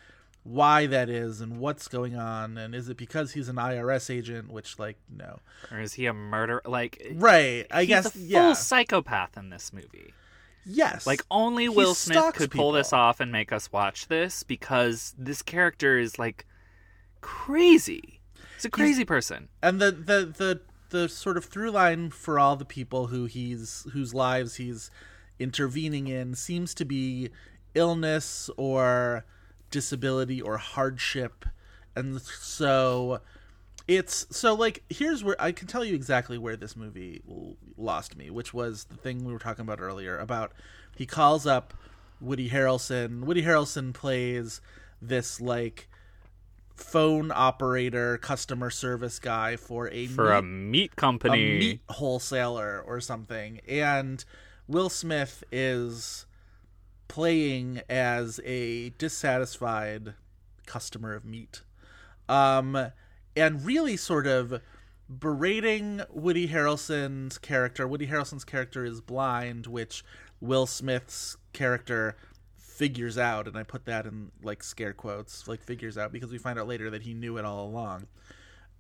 why 0.44 0.86
that 0.88 1.10
is 1.10 1.40
and 1.40 1.58
what's 1.58 1.88
going 1.88 2.18
on 2.18 2.58
and 2.58 2.76
is 2.76 2.90
it 2.90 2.98
because 2.98 3.32
he's 3.32 3.48
an 3.48 3.56
IRS 3.56 4.14
agent 4.14 4.52
which 4.52 4.78
like 4.78 4.98
no. 5.10 5.40
or 5.72 5.80
is 5.80 5.94
he 5.94 6.06
a 6.06 6.14
murderer? 6.14 6.62
Like, 6.66 7.02
Right. 7.14 7.66
I 7.72 7.82
he's 7.82 7.88
guess 7.88 8.06
a 8.08 8.10
full 8.12 8.22
yeah. 8.22 8.54
psychopath 8.54 9.38
in 9.38 9.50
this 9.50 9.72
movie. 9.72 10.14
Yes. 10.66 11.08
Like 11.08 11.24
only 11.32 11.64
He 11.64 11.70
Will 11.70 11.94
Smith 11.96 12.34
could 12.36 12.52
pull 12.52 12.74
this 12.74 12.92
off 12.94 13.20
and 13.20 13.32
make 13.32 13.52
us 13.54 13.72
watch 13.72 14.08
this 14.08 14.44
because 14.44 15.16
this 15.18 15.42
character 15.42 15.98
is 15.98 16.20
like 16.20 16.46
crazy. 17.22 18.20
it's 18.56 18.66
a 18.66 18.70
crazy 18.70 19.06
person. 19.06 19.50
and 19.62 19.82
the 19.82 19.92
the 19.92 20.26
the 20.38 20.62
the 20.94 21.10
sort 21.10 21.36
of 21.38 21.46
through 21.46 21.72
line 21.72 22.12
for 22.12 22.40
all 22.40 22.56
the 22.56 22.64
people 22.64 23.08
who 23.08 23.26
he's 23.26 23.86
whose 23.94 24.14
lives 24.14 24.56
he's 24.56 24.92
intervening 25.40 26.08
in 26.08 26.36
seems 26.36 26.74
to 26.76 26.86
be 26.86 27.30
illness 27.74 28.50
or 28.58 29.26
disability 29.72 30.40
or 30.40 30.58
hardship 30.58 31.46
and 31.96 32.22
so 32.22 33.20
it's 33.88 34.28
so 34.30 34.54
like 34.54 34.84
here's 34.90 35.24
where 35.24 35.36
I 35.40 35.52
can 35.52 35.68
tell 35.68 35.84
you 35.84 35.96
exactly 35.96 36.38
where 36.38 36.56
this 36.56 36.76
movie 36.76 37.22
lost 37.78 38.16
me, 38.16 38.30
which 38.30 38.54
was 38.54 38.86
the 38.86 38.96
thing 38.96 39.26
we 39.26 39.34
were 39.34 39.40
talking 39.40 39.64
about 39.64 39.82
earlier 39.82 40.18
about 40.18 40.54
he 40.96 41.06
calls 41.06 41.46
up 41.46 41.74
Woody 42.22 42.50
Harrelson. 42.50 43.24
Woody 43.26 43.44
Harrelson 43.44 43.94
plays 43.94 44.62
this 45.02 45.42
like 45.42 45.90
phone 46.76 47.32
operator, 47.34 48.18
customer 48.18 48.70
service 48.70 49.20
guy 49.20 49.56
for 49.56 49.90
a 49.90 50.08
For 50.08 50.30
meat 50.30 50.38
a 50.38 50.42
meat 50.42 50.96
company. 50.96 51.44
a 51.44 51.60
meat 51.60 51.82
wholesaler 51.90 52.84
or 52.86 53.00
something. 53.00 53.60
And 53.68 54.24
will 54.68 54.90
smith 54.90 55.44
is 55.52 56.26
playing 57.08 57.82
as 57.90 58.40
a 58.44 58.90
dissatisfied 58.92 60.16
customer 60.66 61.14
of 61.14 61.26
meat. 61.26 61.62
Um 62.28 62.92
and 63.36 63.66
really 63.66 63.98
sort 63.98 64.28
of 64.28 64.62
berating 65.10 66.02
woody 66.10 66.48
harrelson's 66.48 67.38
character. 67.38 67.88
Woody 67.88 68.08
harrelson's 68.08 68.44
character 68.44 68.86
is 68.86 69.02
blind 69.02 69.68
which 69.68 70.04
will 70.40 70.66
smith's 70.66 71.38
character 71.52 72.16
figures 72.74 73.18
out 73.18 73.48
and 73.48 73.56
i 73.56 73.62
put 73.62 73.86
that 73.86 74.06
in 74.06 74.32
like 74.42 74.64
scare 74.64 74.94
quotes 74.94 75.48
like 75.48 75.62
figures 75.62 75.98
out 75.98 76.12
because 76.12 76.32
we 76.32 76.40
find 76.40 76.58
out 76.58 76.68
later 76.68 76.90
that 76.90 77.04
he 77.04 77.14
knew 77.14 77.38
it 77.38 77.46
all 77.46 77.66
along 77.66 78.08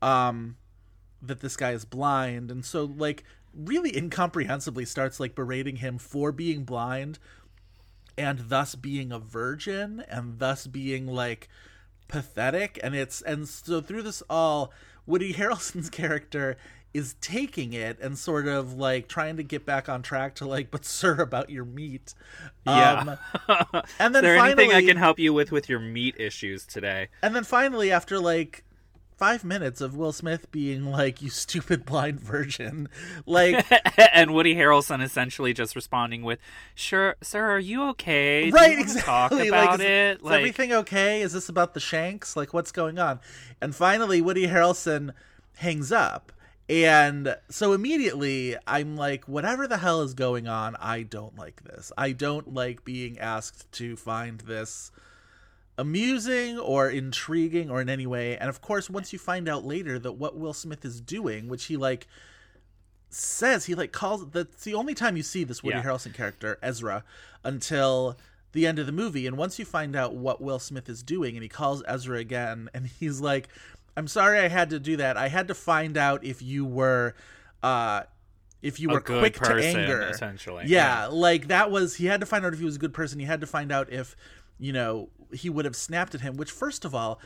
um 0.01 0.57
that 1.21 1.41
this 1.41 1.55
guy 1.55 1.71
is 1.71 1.85
blind 1.85 2.49
and 2.49 2.65
so 2.65 2.85
like 2.97 3.23
really 3.53 3.95
incomprehensibly 3.95 4.83
starts 4.83 5.19
like 5.19 5.35
berating 5.35 5.75
him 5.75 5.99
for 5.99 6.31
being 6.31 6.63
blind 6.63 7.19
and 8.17 8.49
thus 8.49 8.73
being 8.73 9.11
a 9.11 9.19
virgin 9.19 10.03
and 10.09 10.39
thus 10.39 10.65
being 10.65 11.05
like 11.05 11.47
pathetic 12.07 12.79
and 12.83 12.95
it's 12.95 13.21
and 13.21 13.47
so 13.47 13.79
through 13.79 14.01
this 14.01 14.23
all 14.27 14.71
Woody 15.05 15.33
Harrelson's 15.33 15.89
character 15.91 16.57
is 16.93 17.15
taking 17.21 17.73
it 17.73 17.97
and 17.99 18.17
sort 18.17 18.47
of 18.47 18.73
like 18.73 19.07
trying 19.07 19.37
to 19.37 19.43
get 19.43 19.65
back 19.65 19.89
on 19.89 20.01
track 20.01 20.35
to 20.35 20.45
like 20.47 20.69
but 20.71 20.85
sir 20.85 21.15
about 21.21 21.49
your 21.49 21.65
meat 21.65 22.13
Yeah. 22.65 23.17
um, 23.49 23.83
and 23.99 24.15
then 24.15 24.15
Is 24.15 24.21
there 24.21 24.37
finally 24.37 24.63
anything 24.65 24.71
I 24.73 24.85
can 24.85 24.97
help 24.97 25.17
you 25.19 25.33
with 25.33 25.51
with 25.51 25.69
your 25.69 25.79
meat 25.79 26.15
issues 26.19 26.65
today? 26.65 27.09
and 27.21 27.35
then 27.35 27.43
finally 27.43 27.91
after 27.91 28.19
like 28.19 28.63
five 29.15 29.43
minutes 29.43 29.79
of 29.79 29.95
Will 29.95 30.11
Smith 30.11 30.51
being 30.51 30.85
like 30.85 31.21
you 31.21 31.29
stupid 31.29 31.85
blind 31.85 32.19
virgin 32.19 32.89
like 33.25 33.65
and 34.13 34.33
Woody 34.33 34.55
Harrelson 34.55 35.01
essentially 35.03 35.53
just 35.53 35.75
responding 35.75 36.23
with, 36.23 36.39
"Sure, 36.75 37.15
sir, 37.21 37.45
are 37.51 37.59
you 37.59 37.83
okay? 37.89 38.41
Do 38.41 38.47
you 38.47 38.53
right 38.53 38.69
wanna 38.71 38.81
exactly 38.81 39.49
Talk 39.49 39.51
like, 39.51 39.69
about 39.69 39.79
is, 39.81 39.85
it. 39.85 40.25
is 40.25 40.31
everything 40.31 40.73
okay 40.73 41.21
is 41.21 41.31
this 41.31 41.47
about 41.47 41.73
the 41.73 41.79
shanks 41.79 42.35
like 42.35 42.53
what's 42.53 42.71
going 42.71 42.99
on 42.99 43.19
and 43.61 43.73
finally 43.75 44.19
woody 44.19 44.47
harrelson 44.47 45.11
hangs 45.57 45.91
up 45.91 46.31
and 46.69 47.35
so 47.49 47.73
immediately 47.73 48.55
i'm 48.67 48.95
like 48.95 49.25
whatever 49.25 49.67
the 49.67 49.77
hell 49.77 50.01
is 50.01 50.13
going 50.13 50.47
on 50.47 50.75
i 50.79 51.03
don't 51.03 51.37
like 51.37 51.61
this. 51.63 51.91
I 51.97 52.13
don't 52.13 52.53
like 52.53 52.85
being 52.85 53.19
asked 53.19 53.71
to 53.73 53.95
find 53.97 54.39
this 54.41 54.91
amusing 55.77 56.57
or 56.59 56.89
intriguing 56.89 57.69
or 57.69 57.81
in 57.81 57.89
any 57.89 58.05
way. 58.05 58.37
And 58.37 58.47
of 58.49 58.61
course 58.61 58.89
once 58.89 59.11
you 59.11 59.19
find 59.19 59.49
out 59.49 59.65
later 59.65 59.99
that 59.99 60.13
what 60.13 60.37
will 60.37 60.53
smith 60.53 60.85
is 60.85 61.01
doing 61.01 61.47
which 61.49 61.65
he 61.65 61.75
like 61.77 62.07
says 63.09 63.65
he 63.65 63.75
like 63.75 63.91
calls 63.91 64.27
that's 64.29 64.63
the 64.63 64.73
only 64.73 64.93
time 64.93 65.17
you 65.17 65.23
see 65.23 65.43
this 65.43 65.61
Woody 65.63 65.77
Yeah. 65.77 65.83
Harrelson 65.83 66.13
character 66.13 66.57
Ezra 66.61 67.03
until 67.43 68.17
the 68.53 68.67
end 68.67 68.79
of 68.79 68.85
the 68.85 68.91
movie. 68.91 69.27
And 69.27 69.35
once 69.35 69.59
you 69.59 69.65
find 69.65 69.95
out 69.95 70.15
what 70.15 70.39
Will 70.39 70.59
Smith 70.59 70.87
is 70.87 71.01
doing 71.03 71.35
and 71.35 71.43
he 71.43 71.49
calls 71.49 71.83
Ezra 71.87 72.19
again 72.19 72.69
and 72.73 72.87
he's 72.99 73.19
like 73.19 73.49
I'm 73.95 74.07
sorry 74.07 74.39
I 74.39 74.47
had 74.47 74.69
to 74.71 74.79
do 74.79 74.97
that 74.97 75.17
I 75.17 75.27
had 75.27 75.47
to 75.49 75.53
find 75.55 75.97
out 75.97 76.23
if 76.23 76.41
you 76.41 76.65
were 76.65 77.15
uh 77.61 78.03
if 78.61 78.79
you 78.79 78.89
A 78.89 78.93
were 78.93 79.01
quick 79.01 79.35
person, 79.35 79.73
to 79.73 79.79
anger 79.81 80.01
essentially. 80.03 80.63
yeah, 80.67 81.07
like 81.07 81.47
that 81.49 81.69
was 81.69 81.95
he 81.95 82.05
had 82.05 82.19
to 82.21 82.25
find 82.25 82.45
out 82.45 82.53
if 82.53 82.59
he 82.59 82.65
was 82.65 82.77
a 82.77 82.79
good 82.79 82.93
person 82.93 83.19
he 83.19 83.25
had 83.25 83.41
to 83.41 83.47
find 83.47 83.71
out 83.71 83.91
if 83.91 84.15
you 84.57 84.71
know 84.73 85.09
he 85.33 85.49
would 85.49 85.65
have 85.65 85.75
snapped 85.75 86.15
at 86.15 86.21
him 86.21 86.37
which 86.37 86.51
first 86.51 86.85
of 86.85 86.93
all 86.95 87.19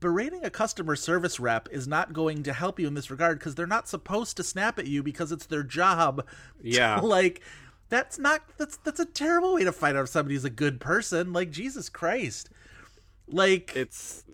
berating 0.00 0.44
a 0.44 0.50
customer 0.50 0.94
service 0.94 1.40
rep 1.40 1.68
is 1.72 1.88
not 1.88 2.12
going 2.12 2.42
to 2.44 2.52
help 2.52 2.78
you 2.78 2.86
in 2.86 2.94
this 2.94 3.10
regard 3.10 3.38
because 3.38 3.54
they're 3.56 3.66
not 3.66 3.88
supposed 3.88 4.36
to 4.36 4.44
snap 4.44 4.78
at 4.78 4.86
you 4.86 5.02
because 5.02 5.32
it's 5.32 5.46
their 5.46 5.62
job. 5.64 6.18
to, 6.18 6.24
Yeah. 6.62 7.00
like 7.00 7.42
that's 7.88 8.18
not 8.18 8.42
that's 8.58 8.76
that's 8.78 9.00
a 9.00 9.04
terrible 9.06 9.54
way 9.54 9.64
to 9.64 9.72
find 9.72 9.96
out 9.96 10.04
if 10.04 10.08
somebody's 10.08 10.44
a 10.44 10.50
good 10.50 10.78
person. 10.80 11.32
Like 11.32 11.50
Jesus 11.50 11.88
Christ. 11.88 12.48
Like 13.26 13.72
It's 13.74 14.24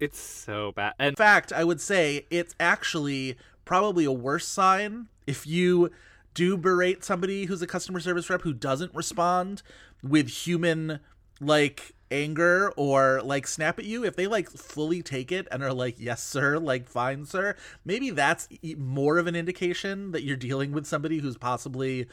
it's 0.00 0.18
so 0.18 0.72
bad. 0.72 0.94
And 0.98 1.08
in 1.10 1.16
fact, 1.16 1.52
I 1.52 1.62
would 1.64 1.80
say 1.80 2.26
it's 2.30 2.54
actually 2.58 3.36
probably 3.64 4.04
a 4.04 4.12
worse 4.12 4.46
sign 4.48 5.06
if 5.26 5.46
you 5.46 5.90
do 6.34 6.56
berate 6.56 7.04
somebody 7.04 7.44
who's 7.44 7.62
a 7.62 7.66
customer 7.66 8.00
service 8.00 8.28
rep 8.30 8.42
who 8.42 8.52
doesn't 8.52 8.94
respond 8.94 9.62
with 10.02 10.28
human 10.28 11.00
like 11.40 11.94
anger 12.10 12.72
or 12.76 13.20
like 13.22 13.46
snap 13.46 13.78
at 13.78 13.84
you. 13.84 14.04
If 14.04 14.16
they 14.16 14.26
like 14.26 14.48
fully 14.50 15.02
take 15.02 15.30
it 15.30 15.46
and 15.52 15.62
are 15.62 15.72
like 15.72 15.96
yes 15.98 16.22
sir 16.22 16.58
like 16.58 16.88
fine 16.88 17.24
sir 17.24 17.54
maybe 17.84 18.10
that's 18.10 18.48
more 18.76 19.18
of 19.18 19.26
an 19.26 19.36
indication 19.36 20.10
that 20.12 20.22
you're 20.24 20.36
dealing 20.36 20.72
with 20.72 20.86
somebody 20.86 21.18
who's 21.18 21.36
possibly 21.36 22.06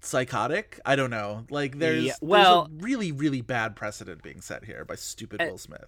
psychotic. 0.00 0.80
I 0.84 0.96
don't 0.96 1.10
know. 1.10 1.44
Like 1.50 1.78
there's, 1.78 2.04
Yeah, 2.04 2.12
there's 2.12 2.20
well- 2.22 2.62
a 2.62 2.68
really 2.82 3.12
really 3.12 3.42
bad 3.42 3.76
precedent 3.76 4.22
being 4.22 4.40
set 4.40 4.64
here 4.64 4.84
by 4.84 4.94
stupid 4.96 5.40
eh, 5.40 5.50
will 5.50 5.58
smith 5.58 5.86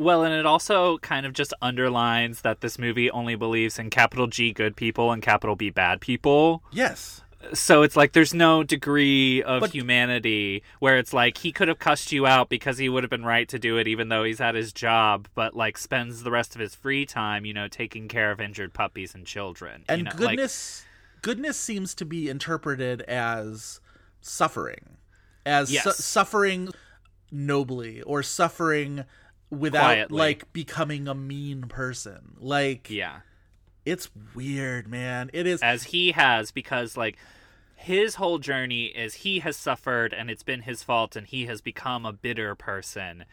Well, 0.00 0.24
and 0.24 0.32
it 0.34 0.46
also 0.46 0.98
kind 0.98 1.26
of 1.26 1.32
just 1.34 1.52
underlines 1.60 2.40
that 2.40 2.60
this 2.62 2.78
movie 2.78 3.10
only 3.10 3.34
believes 3.34 3.78
in 3.78 3.90
capital 3.90 4.26
G 4.26 4.52
good 4.52 4.74
people 4.76 5.12
and 5.12 5.22
capital 5.22 5.56
B 5.56 5.70
bad 5.70 6.00
people. 6.00 6.62
yes 6.72 7.22
So 7.52 7.82
it's 7.82 7.96
like 7.96 8.12
there's 8.12 8.32
no 8.34 8.62
degree 8.62 9.42
of 9.42 9.60
But- 9.60 9.70
humanity 9.72 10.62
where 10.78 10.96
it's 10.98 11.12
like 11.12 11.38
he 11.38 11.52
could 11.52 11.68
have 11.68 11.78
cussed 11.78 12.12
you 12.12 12.26
out 12.26 12.48
because 12.48 12.78
he 12.78 12.88
would 12.88 13.02
have 13.02 13.10
been 13.10 13.24
right 13.24 13.48
to 13.48 13.58
do 13.58 13.76
it 13.78 13.86
even 13.88 14.08
though 14.08 14.24
he's 14.24 14.40
at 14.40 14.54
his 14.54 14.72
job, 14.72 15.28
but 15.34 15.54
like 15.54 15.76
spends 15.78 16.22
the 16.22 16.30
rest 16.30 16.54
of 16.54 16.60
his 16.60 16.74
free 16.74 17.04
time, 17.06 17.44
you 17.44 17.52
know, 17.54 17.68
taking 17.68 18.08
care 18.08 18.30
of 18.30 18.40
injured 18.40 18.72
puppies 18.74 19.14
and 19.14 19.26
children. 19.26 19.84
and 19.88 19.98
you 19.98 20.04
know, 20.04 20.10
like- 20.12 20.18
goodness 20.36 20.84
goodness 21.22 21.58
seems 21.58 21.94
to 21.94 22.04
be 22.06 22.28
interpreted 22.30 23.02
as 23.02 23.80
suffering 24.22 24.96
as 25.44 25.68
su- 25.68 25.92
suffering 25.92 26.70
nobly 27.30 28.02
or 28.02 28.22
suffering 28.22 29.04
without 29.50 29.82
Quietly. 29.82 30.18
like 30.18 30.52
becoming 30.52 31.08
a 31.08 31.14
mean 31.14 31.62
person. 31.62 32.36
Like 32.38 32.88
yeah. 32.88 33.20
it's 33.84 34.10
weird 34.34 34.88
man. 34.88 35.30
It 35.32 35.46
is 35.46 35.60
as 35.62 35.84
he 35.84 36.12
has 36.12 36.50
because 36.50 36.96
like 36.96 37.16
his 37.74 38.16
whole 38.16 38.38
journey 38.38 38.86
is 38.86 39.14
he 39.14 39.40
has 39.40 39.56
suffered 39.56 40.12
and 40.12 40.30
it's 40.30 40.42
been 40.42 40.62
his 40.62 40.82
fault 40.82 41.16
and 41.16 41.26
he 41.26 41.46
has 41.46 41.60
become 41.60 42.06
a 42.06 42.12
bitter 42.12 42.54
person. 42.54 43.24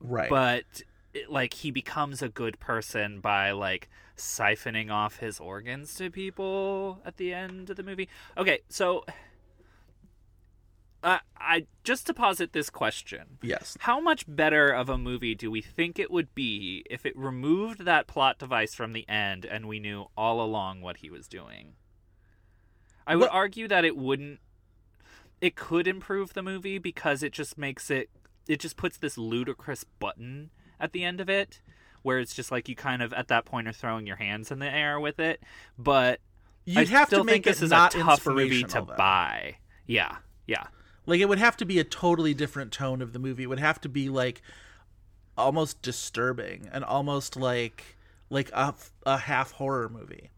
Right. 0.00 0.28
But 0.28 0.82
like 1.28 1.54
he 1.54 1.70
becomes 1.70 2.20
a 2.20 2.28
good 2.28 2.58
person 2.60 3.20
by 3.20 3.52
like 3.52 3.88
siphoning 4.16 4.90
off 4.90 5.18
his 5.18 5.40
organs 5.40 5.94
to 5.94 6.10
people 6.10 7.00
at 7.04 7.16
the 7.16 7.32
end 7.32 7.70
of 7.70 7.76
the 7.76 7.82
movie. 7.82 8.08
Okay 8.36 8.60
so 8.68 9.04
I 11.02 11.20
I 11.38 11.66
just 11.84 12.06
to 12.06 12.14
posit 12.14 12.52
this 12.52 12.70
question 12.70 13.38
yes 13.42 13.76
how 13.80 14.00
much 14.00 14.24
better 14.26 14.70
of 14.70 14.88
a 14.88 14.98
movie 14.98 15.34
do 15.34 15.50
we 15.50 15.60
think 15.60 15.98
it 15.98 16.10
would 16.10 16.34
be 16.34 16.84
if 16.90 17.06
it 17.06 17.16
removed 17.16 17.84
that 17.84 18.06
plot 18.06 18.38
device 18.38 18.74
from 18.74 18.92
the 18.92 19.08
end 19.08 19.44
and 19.44 19.66
we 19.66 19.78
knew 19.78 20.06
all 20.16 20.40
along 20.40 20.80
what 20.80 20.98
he 20.98 21.10
was 21.10 21.28
doing? 21.28 21.74
I 23.06 23.14
would 23.14 23.28
argue 23.30 23.68
that 23.68 23.84
it 23.84 23.96
wouldn't 23.96 24.40
it 25.40 25.54
could 25.54 25.86
improve 25.86 26.34
the 26.34 26.42
movie 26.42 26.78
because 26.78 27.22
it 27.22 27.32
just 27.32 27.56
makes 27.56 27.90
it 27.90 28.10
it 28.48 28.58
just 28.60 28.76
puts 28.76 28.96
this 28.96 29.16
ludicrous 29.18 29.84
button 29.84 30.50
at 30.80 30.92
the 30.92 31.04
end 31.04 31.20
of 31.20 31.28
it 31.28 31.60
where 32.06 32.20
it's 32.20 32.34
just 32.34 32.52
like 32.52 32.68
you 32.68 32.76
kind 32.76 33.02
of 33.02 33.12
at 33.14 33.26
that 33.26 33.44
point 33.44 33.66
are 33.66 33.72
throwing 33.72 34.06
your 34.06 34.14
hands 34.14 34.52
in 34.52 34.60
the 34.60 34.72
air 34.72 35.00
with 35.00 35.18
it, 35.18 35.42
but 35.76 36.20
you'd 36.64 36.78
I 36.78 36.84
have 36.84 37.08
still 37.08 37.20
to 37.20 37.24
make 37.24 37.32
think 37.32 37.46
this 37.46 37.62
is 37.62 37.72
a 37.72 37.88
tough 37.90 38.24
movie 38.26 38.62
to 38.62 38.74
though. 38.74 38.94
buy. 38.96 39.56
Yeah. 39.88 40.18
Yeah. 40.46 40.66
Like 41.06 41.20
it 41.20 41.28
would 41.28 41.38
have 41.38 41.56
to 41.58 41.64
be 41.64 41.78
a 41.78 41.84
totally 41.84 42.34
different 42.34 42.72
tone 42.72 43.00
of 43.00 43.12
the 43.12 43.18
movie. 43.18 43.44
It 43.44 43.46
would 43.46 43.60
have 43.60 43.80
to 43.82 43.88
be 43.88 44.08
like 44.08 44.42
almost 45.38 45.80
disturbing 45.82 46.68
and 46.72 46.84
almost 46.84 47.36
like 47.36 47.96
like 48.30 48.50
a, 48.52 48.74
a 49.04 49.16
half 49.18 49.52
horror 49.52 49.88
movie. 49.88 50.30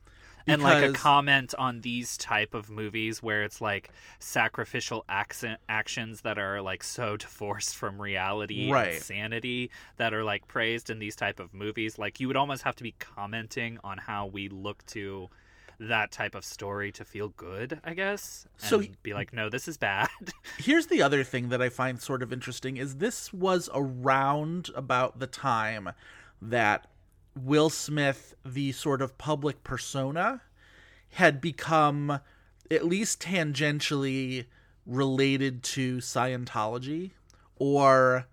And 0.47 0.63
like 0.63 0.83
a 0.83 0.93
comment 0.95 1.55
on 1.59 1.83
these 1.83 2.17
type 2.17 2.55
of 2.55 2.71
movies 2.71 3.23
where 3.23 3.43
it's 3.43 3.61
like 3.61 3.91
sacrificial 4.19 5.05
accent 5.07 5.61
actions 5.69 6.23
that 6.23 6.39
are 6.39 6.63
like 6.63 6.83
so 6.83 7.17
divorced 7.19 7.77
from 7.77 8.01
reality 8.01 8.71
Right. 8.73 8.95
and 8.95 9.03
sanity 9.03 9.71
that 9.99 10.15
are 10.15 10.25
like 10.25 10.49
praised 10.49 10.89
in 10.89 11.01
these 11.01 11.17
type 11.17 11.39
of 11.39 11.53
movies. 11.53 11.99
Like 11.99 12.19
you 12.19 12.29
would 12.29 12.37
almost 12.39 12.63
have 12.63 12.77
to 12.77 12.83
be 12.83 12.93
commenting 12.99 13.79
on 13.85 13.99
how 13.99 14.25
we 14.27 14.49
look 14.49 14.85
to 14.87 15.29
that 15.81 16.11
type 16.11 16.35
of 16.35 16.45
story 16.45 16.91
to 16.91 17.05
feel 17.05 17.29
good 17.29 17.81
i 17.85 17.95
guess 17.95 18.47
and 18.61 18.69
So- 18.69 18.83
be 19.03 19.15
like 19.15 19.33
no 19.33 19.49
this 19.49 19.69
is 19.69 19.77
bad. 19.77 20.09
Here's 20.59 20.87
the 20.87 21.03
other 21.03 21.23
thing 21.23 21.51
that 21.51 21.63
I 21.63 21.69
find 21.69 22.01
sort 22.01 22.23
of 22.23 22.33
interesting 22.33 22.77
is 22.77 22.97
this 22.97 23.33
was 23.33 23.71
around 23.73 24.71
about 24.75 25.21
the 25.21 25.27
time 25.29 25.91
that 26.43 26.89
Will 27.37 27.71
Smith, 27.71 28.35
the 28.45 28.73
sort 28.73 29.01
of 29.01 29.17
public 29.19 29.63
persona, 29.63 30.43
had 31.11 31.41
become 31.41 32.19
at 32.71 32.85
least 32.85 33.23
tangentially 33.23 34.47
related 34.85 35.63
to 35.63 35.99
Scientology 35.99 37.13
or 37.57 38.27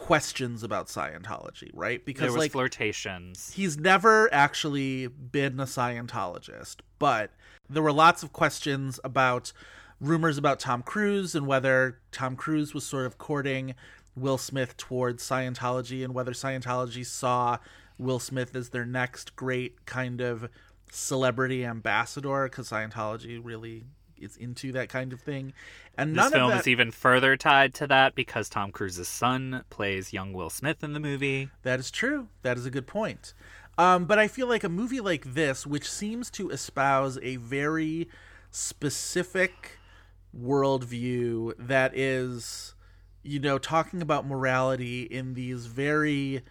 questions 0.00 0.62
about 0.62 0.86
Scientology, 0.88 1.70
right? 1.74 2.04
Because 2.04 2.22
there 2.22 2.32
was 2.32 2.38
like 2.38 2.52
flirtations 2.52 3.52
he's 3.54 3.78
never 3.78 4.32
actually 4.32 5.06
been 5.06 5.60
a 5.60 5.64
Scientologist, 5.64 6.76
but 6.98 7.30
there 7.68 7.82
were 7.82 7.92
lots 7.92 8.22
of 8.22 8.32
questions 8.32 8.98
about 9.04 9.52
rumors 10.00 10.38
about 10.38 10.58
Tom 10.58 10.82
Cruise 10.82 11.34
and 11.34 11.46
whether 11.46 11.98
Tom 12.10 12.34
Cruise 12.34 12.72
was 12.74 12.84
sort 12.84 13.06
of 13.06 13.18
courting 13.18 13.74
Will 14.16 14.38
Smith 14.38 14.76
towards 14.76 15.22
Scientology 15.22 16.02
and 16.02 16.14
whether 16.14 16.32
Scientology 16.32 17.04
saw 17.04 17.58
Will 17.98 18.18
Smith 18.18 18.56
as 18.56 18.70
their 18.70 18.86
next 18.86 19.36
great 19.36 19.84
kind 19.84 20.20
of 20.20 20.48
celebrity 20.90 21.64
ambassador 21.64 22.44
because 22.44 22.70
Scientology 22.70 23.38
really 23.42 23.84
is 24.20 24.36
into 24.36 24.72
that 24.72 24.88
kind 24.88 25.12
of 25.12 25.20
thing. 25.20 25.52
And 25.96 26.10
this 26.10 26.16
none 26.16 26.32
film 26.32 26.44
of 26.44 26.50
that, 26.50 26.60
is 26.60 26.68
even 26.68 26.90
further 26.90 27.36
tied 27.36 27.74
to 27.74 27.86
that 27.88 28.14
because 28.14 28.48
tom 28.48 28.72
cruise's 28.72 29.08
son 29.08 29.64
plays 29.70 30.12
young 30.12 30.32
will 30.32 30.50
smith 30.50 30.82
in 30.82 30.92
the 30.92 31.00
movie 31.00 31.50
That 31.62 31.80
is 31.80 31.90
true. 31.90 32.28
That 32.42 32.56
is 32.56 32.66
a 32.66 32.70
good 32.70 32.86
point. 32.86 33.34
Um, 33.78 34.04
but 34.04 34.18
I 34.18 34.28
feel 34.28 34.46
like 34.46 34.62
a 34.64 34.68
movie 34.68 35.00
like 35.00 35.34
this, 35.34 35.66
which 35.66 35.90
seems 35.90 36.30
to 36.32 36.50
espouse 36.50 37.18
a 37.22 37.36
very 37.36 38.08
specific 38.50 39.78
worldview 40.38 41.54
that 41.58 41.96
is, 41.96 42.74
you 43.22 43.38
know, 43.38 43.58
talking 43.58 44.02
about 44.02 44.26
morality 44.26 45.02
in 45.02 45.34
these 45.34 45.66
very 45.66 46.42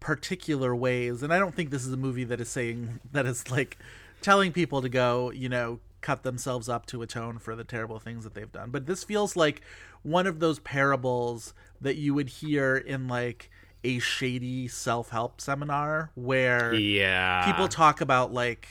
particular 0.00 0.76
ways. 0.76 1.22
And 1.22 1.32
I 1.32 1.38
don't 1.38 1.54
think 1.54 1.70
this 1.70 1.86
is 1.86 1.92
a 1.92 1.96
movie 1.96 2.24
that 2.24 2.40
is 2.40 2.48
saying 2.48 3.00
that 3.12 3.26
is 3.26 3.50
like 3.50 3.78
telling 4.20 4.52
people 4.52 4.82
to 4.82 4.88
go, 4.88 5.30
you 5.30 5.48
know, 5.48 5.80
cut 6.04 6.22
themselves 6.22 6.68
up 6.68 6.84
to 6.86 7.02
atone 7.02 7.38
for 7.38 7.56
the 7.56 7.64
terrible 7.64 7.98
things 7.98 8.22
that 8.24 8.34
they've 8.34 8.52
done. 8.52 8.70
But 8.70 8.86
this 8.86 9.02
feels 9.02 9.34
like 9.36 9.62
one 10.02 10.26
of 10.26 10.38
those 10.38 10.58
parables 10.60 11.54
that 11.80 11.96
you 11.96 12.12
would 12.14 12.28
hear 12.28 12.76
in 12.76 13.08
like 13.08 13.50
a 13.82 13.98
shady 13.98 14.68
self-help 14.68 15.40
seminar 15.40 16.10
where 16.14 16.72
Yeah. 16.74 17.44
people 17.46 17.68
talk 17.68 18.00
about 18.00 18.32
like 18.32 18.68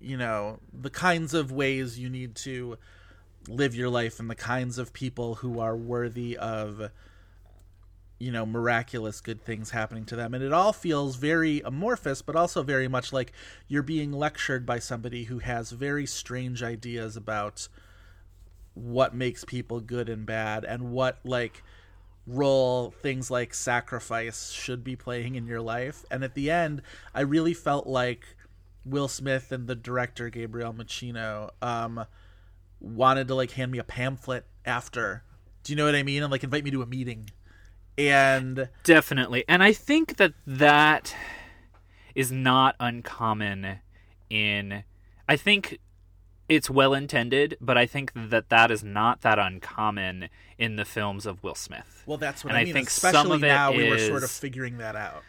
you 0.00 0.16
know 0.16 0.60
the 0.72 0.90
kinds 0.90 1.34
of 1.34 1.50
ways 1.50 1.98
you 1.98 2.08
need 2.08 2.34
to 2.36 2.78
live 3.48 3.74
your 3.74 3.88
life 3.88 4.20
and 4.20 4.30
the 4.30 4.34
kinds 4.36 4.78
of 4.78 4.92
people 4.92 5.36
who 5.36 5.58
are 5.58 5.76
worthy 5.76 6.36
of 6.36 6.90
you 8.18 8.32
know 8.32 8.44
miraculous 8.44 9.20
good 9.20 9.42
things 9.42 9.70
happening 9.70 10.04
to 10.06 10.16
them. 10.16 10.34
And 10.34 10.42
it 10.42 10.52
all 10.52 10.72
feels 10.72 11.16
very 11.16 11.60
amorphous 11.60 12.22
but 12.22 12.36
also 12.36 12.62
very 12.62 12.88
much 12.88 13.12
like 13.12 13.32
you're 13.68 13.82
being 13.82 14.12
lectured 14.12 14.66
by 14.66 14.78
somebody 14.78 15.24
who 15.24 15.38
has 15.38 15.70
very 15.70 16.06
strange 16.06 16.62
ideas 16.62 17.16
about 17.16 17.68
what 18.74 19.14
makes 19.14 19.44
people 19.44 19.80
good 19.80 20.08
and 20.08 20.26
bad 20.26 20.64
and 20.64 20.90
what 20.90 21.18
like 21.24 21.62
role 22.26 22.90
things 22.90 23.30
like 23.30 23.54
sacrifice 23.54 24.50
should 24.50 24.84
be 24.84 24.96
playing 24.96 25.34
in 25.34 25.46
your 25.46 25.60
life. 25.60 26.04
And 26.10 26.24
at 26.24 26.34
the 26.34 26.50
end 26.50 26.82
i 27.14 27.20
really 27.20 27.54
felt 27.54 27.86
like 27.86 28.36
will 28.84 29.08
smith 29.08 29.52
and 29.52 29.66
the 29.66 29.74
director 29.74 30.30
gabriel 30.30 30.72
Muccino 30.72 31.50
um 31.62 32.04
wanted 32.80 33.28
to 33.28 33.34
like 33.34 33.52
hand 33.52 33.70
me 33.72 33.78
a 33.78 33.84
pamphlet 33.84 34.46
after. 34.64 35.24
Do 35.62 35.72
you 35.72 35.76
know 35.76 35.84
what 35.84 35.94
i 35.94 36.02
mean? 36.02 36.22
And 36.22 36.32
like 36.32 36.44
invite 36.44 36.64
me 36.64 36.70
to 36.72 36.82
a 36.82 36.86
meeting 36.86 37.30
and 37.98 38.68
Definitely. 38.84 39.44
And 39.48 39.62
I 39.62 39.72
think 39.72 40.16
that 40.16 40.32
that 40.46 41.14
is 42.14 42.30
not 42.32 42.76
uncommon 42.80 43.80
in 44.30 44.84
I 45.28 45.36
think 45.36 45.78
it's 46.48 46.70
well 46.70 46.94
intended, 46.94 47.58
but 47.60 47.76
I 47.76 47.84
think 47.84 48.12
that 48.14 48.48
that 48.48 48.70
is 48.70 48.82
not 48.82 49.20
that 49.20 49.38
uncommon 49.38 50.30
in 50.56 50.76
the 50.76 50.84
films 50.86 51.26
of 51.26 51.42
Will 51.42 51.54
Smith. 51.54 52.02
well 52.06 52.16
that's 52.18 52.42
what 52.44 52.50
And 52.50 52.58
i 52.58 52.62
I 52.62 52.64
mean 52.64 52.72
think 52.74 52.88
especially 52.88 53.18
some 53.22 53.32
of 53.32 53.40
now 53.42 53.70
we 53.72 53.88
were 53.90 53.98
sort 53.98 54.22
of 54.24 54.30
figuring 54.30 54.78
that 54.78 54.96
out 54.96 55.22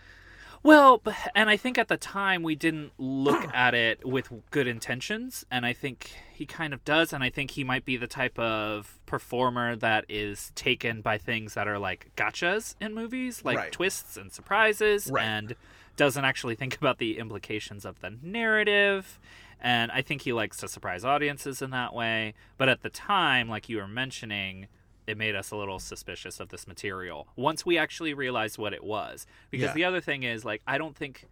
Well, 0.63 1.01
and 1.35 1.49
I 1.49 1.55
think 1.57 1.77
at 1.77 1.87
the 1.87 1.97
time 1.97 2.43
we 2.43 2.55
didn't 2.55 2.91
look 2.97 3.45
at 3.53 3.73
it 3.73 4.05
with 4.05 4.29
good 4.51 4.67
intentions, 4.67 5.45
and 5.51 5.65
I 5.65 5.73
think 5.73 6.11
he 6.39 6.45
kind 6.45 6.73
of 6.73 6.83
does, 6.85 7.11
and 7.11 7.21
I 7.21 7.29
think 7.29 7.51
he 7.51 7.65
might 7.65 7.83
be 7.83 7.97
the 7.97 8.07
type 8.07 8.39
of 8.39 8.97
performer 9.05 9.75
that 9.75 10.05
is 10.07 10.51
taken 10.55 11.01
by 11.01 11.17
things 11.17 11.53
that 11.53 11.67
are 11.67 11.77
like 11.77 12.11
gotchas 12.15 12.75
in 12.79 12.93
movies, 12.95 13.43
like 13.43 13.57
Right. 13.57 13.71
twists 13.73 14.15
and 14.15 14.31
surprises, 14.31 15.09
Right. 15.11 15.25
and 15.25 15.55
doesn't 15.97 16.23
actually 16.23 16.55
think 16.55 16.77
about 16.77 16.97
the 16.97 17.17
implications 17.19 17.83
of 17.83 17.99
the 17.99 18.17
narrative. 18.21 19.19
And 19.59 19.91
I 19.91 20.01
think 20.01 20.21
he 20.21 20.31
likes 20.31 20.55
to 20.59 20.69
surprise 20.69 21.03
audiences 21.03 21.61
in 21.61 21.71
that 21.71 21.93
way. 21.93 22.33
But 22.57 22.69
at 22.69 22.83
the 22.83 22.89
time, 22.89 23.49
like 23.49 23.67
you 23.67 23.75
were 23.75 23.87
mentioning, 23.87 24.67
it 25.07 25.17
made 25.17 25.35
us 25.35 25.51
a 25.51 25.57
little 25.57 25.79
suspicious 25.79 26.39
of 26.39 26.47
this 26.49 26.67
material 26.67 27.27
once 27.35 27.65
we 27.65 27.77
actually 27.77 28.13
realized 28.13 28.57
what 28.57 28.71
it 28.73 28.83
was. 28.85 29.27
Because 29.51 29.67
Yeah. 29.71 29.73
the 29.73 29.83
other 29.83 29.99
thing 29.99 30.23
is, 30.23 30.45
like, 30.45 30.61
I 30.65 30.77
don't 30.77 30.95
think 30.95 31.25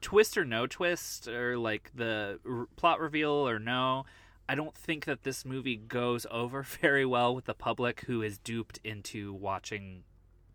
twist 0.00 0.36
or 0.36 0.44
no 0.44 0.66
twist, 0.66 1.28
or 1.28 1.56
like 1.58 1.90
the 1.94 2.40
r- 2.48 2.68
plot 2.76 3.00
reveal 3.00 3.30
or 3.30 3.58
no, 3.58 4.04
I 4.48 4.54
don't 4.54 4.74
think 4.74 5.04
that 5.04 5.22
this 5.24 5.44
movie 5.44 5.76
goes 5.76 6.26
over 6.30 6.62
very 6.62 7.04
well 7.04 7.34
with 7.34 7.46
the 7.46 7.54
public 7.54 8.02
who 8.02 8.22
is 8.22 8.38
duped 8.38 8.78
into 8.84 9.32
watching 9.32 10.04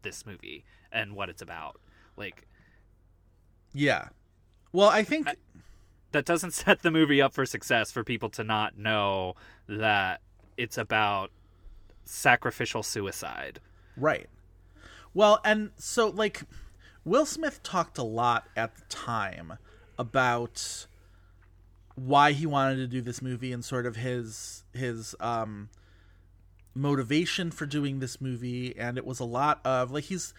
this 0.01 0.25
movie 0.25 0.65
and 0.91 1.15
what 1.15 1.29
it's 1.29 1.41
about. 1.41 1.79
Like, 2.17 2.47
yeah 3.75 4.09
well 4.71 4.89
i 4.89 5.03
think 5.03 5.27
that 6.11 6.25
doesn't 6.25 6.51
set 6.53 6.81
the 6.81 6.91
movie 6.91 7.21
up 7.21 7.33
for 7.33 7.45
success 7.45 7.91
for 7.91 8.03
people 8.03 8.29
to 8.29 8.43
not 8.43 8.77
know 8.77 9.35
that 9.67 10.21
it's 10.57 10.77
about 10.77 11.31
sacrificial 12.05 12.83
suicide. 12.83 13.59
Right. 13.97 14.29
Well, 15.13 15.39
and 15.43 15.71
so 15.77 16.09
like 16.09 16.43
Will 17.05 17.25
Smith 17.25 17.61
talked 17.63 17.97
a 17.97 18.03
lot 18.03 18.47
at 18.55 18.75
the 18.75 18.83
time 18.89 19.53
about 19.97 20.87
why 21.95 22.31
he 22.31 22.45
wanted 22.45 22.77
to 22.77 22.87
do 22.87 23.01
this 23.01 23.21
movie 23.21 23.51
and 23.51 23.63
sort 23.63 23.85
of 23.85 23.95
his 23.95 24.63
his 24.73 25.15
um 25.19 25.69
motivation 26.73 27.51
for 27.51 27.67
doing 27.67 27.99
this 27.99 28.19
movie 28.19 28.75
and 28.79 28.97
it 28.97 29.05
was 29.05 29.19
a 29.19 29.25
lot 29.25 29.61
of 29.63 29.91
like 29.91 30.05
he's 30.05 30.33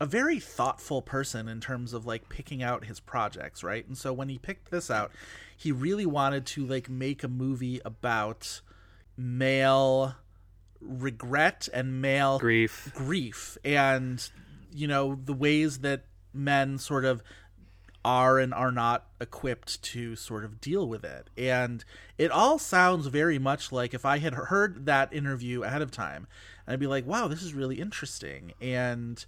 a 0.00 0.06
very 0.06 0.38
thoughtful 0.38 1.02
person 1.02 1.48
in 1.48 1.60
terms 1.60 1.92
of 1.92 2.06
like 2.06 2.28
picking 2.28 2.62
out 2.62 2.84
his 2.84 3.00
projects, 3.00 3.64
right? 3.64 3.86
And 3.86 3.98
so 3.98 4.12
when 4.12 4.28
he 4.28 4.38
picked 4.38 4.70
this 4.70 4.90
out, 4.90 5.10
he 5.56 5.72
really 5.72 6.06
wanted 6.06 6.46
to 6.46 6.64
like 6.64 6.88
make 6.88 7.24
a 7.24 7.28
movie 7.28 7.80
about 7.84 8.60
male 9.16 10.14
regret 10.80 11.68
and 11.74 12.00
male 12.00 12.38
Grief. 12.38 12.92
grief 12.94 13.58
and 13.64 14.30
you 14.72 14.86
know 14.86 15.18
the 15.24 15.32
ways 15.32 15.78
that 15.80 16.02
men 16.38 16.78
sort 16.78 17.04
of 17.04 17.22
are 18.04 18.38
and 18.38 18.54
are 18.54 18.72
not 18.72 19.06
equipped 19.20 19.82
to 19.82 20.16
sort 20.16 20.44
of 20.44 20.60
deal 20.60 20.88
with 20.88 21.04
it. 21.04 21.28
And 21.36 21.84
it 22.16 22.30
all 22.30 22.58
sounds 22.58 23.06
very 23.08 23.38
much 23.38 23.72
like 23.72 23.92
if 23.92 24.04
i 24.04 24.18
had 24.18 24.34
heard 24.34 24.86
that 24.86 25.12
interview 25.12 25.62
ahead 25.62 25.82
of 25.82 25.90
time 25.90 26.26
i'd 26.66 26.80
be 26.80 26.86
like 26.86 27.06
wow 27.06 27.28
this 27.28 27.42
is 27.42 27.54
really 27.54 27.80
interesting. 27.80 28.52
And 28.60 29.24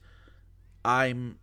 i'm 0.85 1.39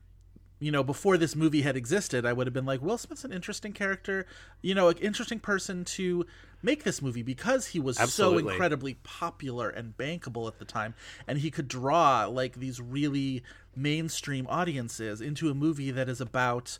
you 0.59 0.71
know 0.71 0.83
before 0.83 1.17
this 1.17 1.35
movie 1.35 1.61
had 1.61 1.75
existed 1.75 2.25
i 2.25 2.33
would 2.33 2.47
have 2.47 2.53
been 2.53 2.65
like 2.65 2.81
will 2.81 2.97
smith's 2.97 3.23
an 3.23 3.31
interesting 3.31 3.73
character 3.73 4.25
you 4.61 4.73
know 4.73 4.87
an 4.87 4.97
interesting 4.97 5.39
person 5.39 5.83
to 5.85 6.25
make 6.63 6.83
this 6.83 7.01
movie 7.01 7.21
because 7.21 7.67
he 7.67 7.79
was 7.79 7.99
so 8.09 8.31
incredibly 8.51 8.95
popular 9.03 9.69
and 9.69 9.95
bankable 9.97 10.47
at 10.47 10.57
the 10.57 10.65
time 10.65 10.95
and 11.27 11.39
he 11.39 11.51
could 11.51 11.67
draw 11.67 12.25
like 12.25 12.55
these 12.55 12.81
really 12.81 13.43
mainstream 13.75 14.47
audiences 14.49 15.21
into 15.21 15.49
a 15.49 15.53
movie 15.53 15.91
that 15.91 16.09
is 16.09 16.19
about 16.19 16.79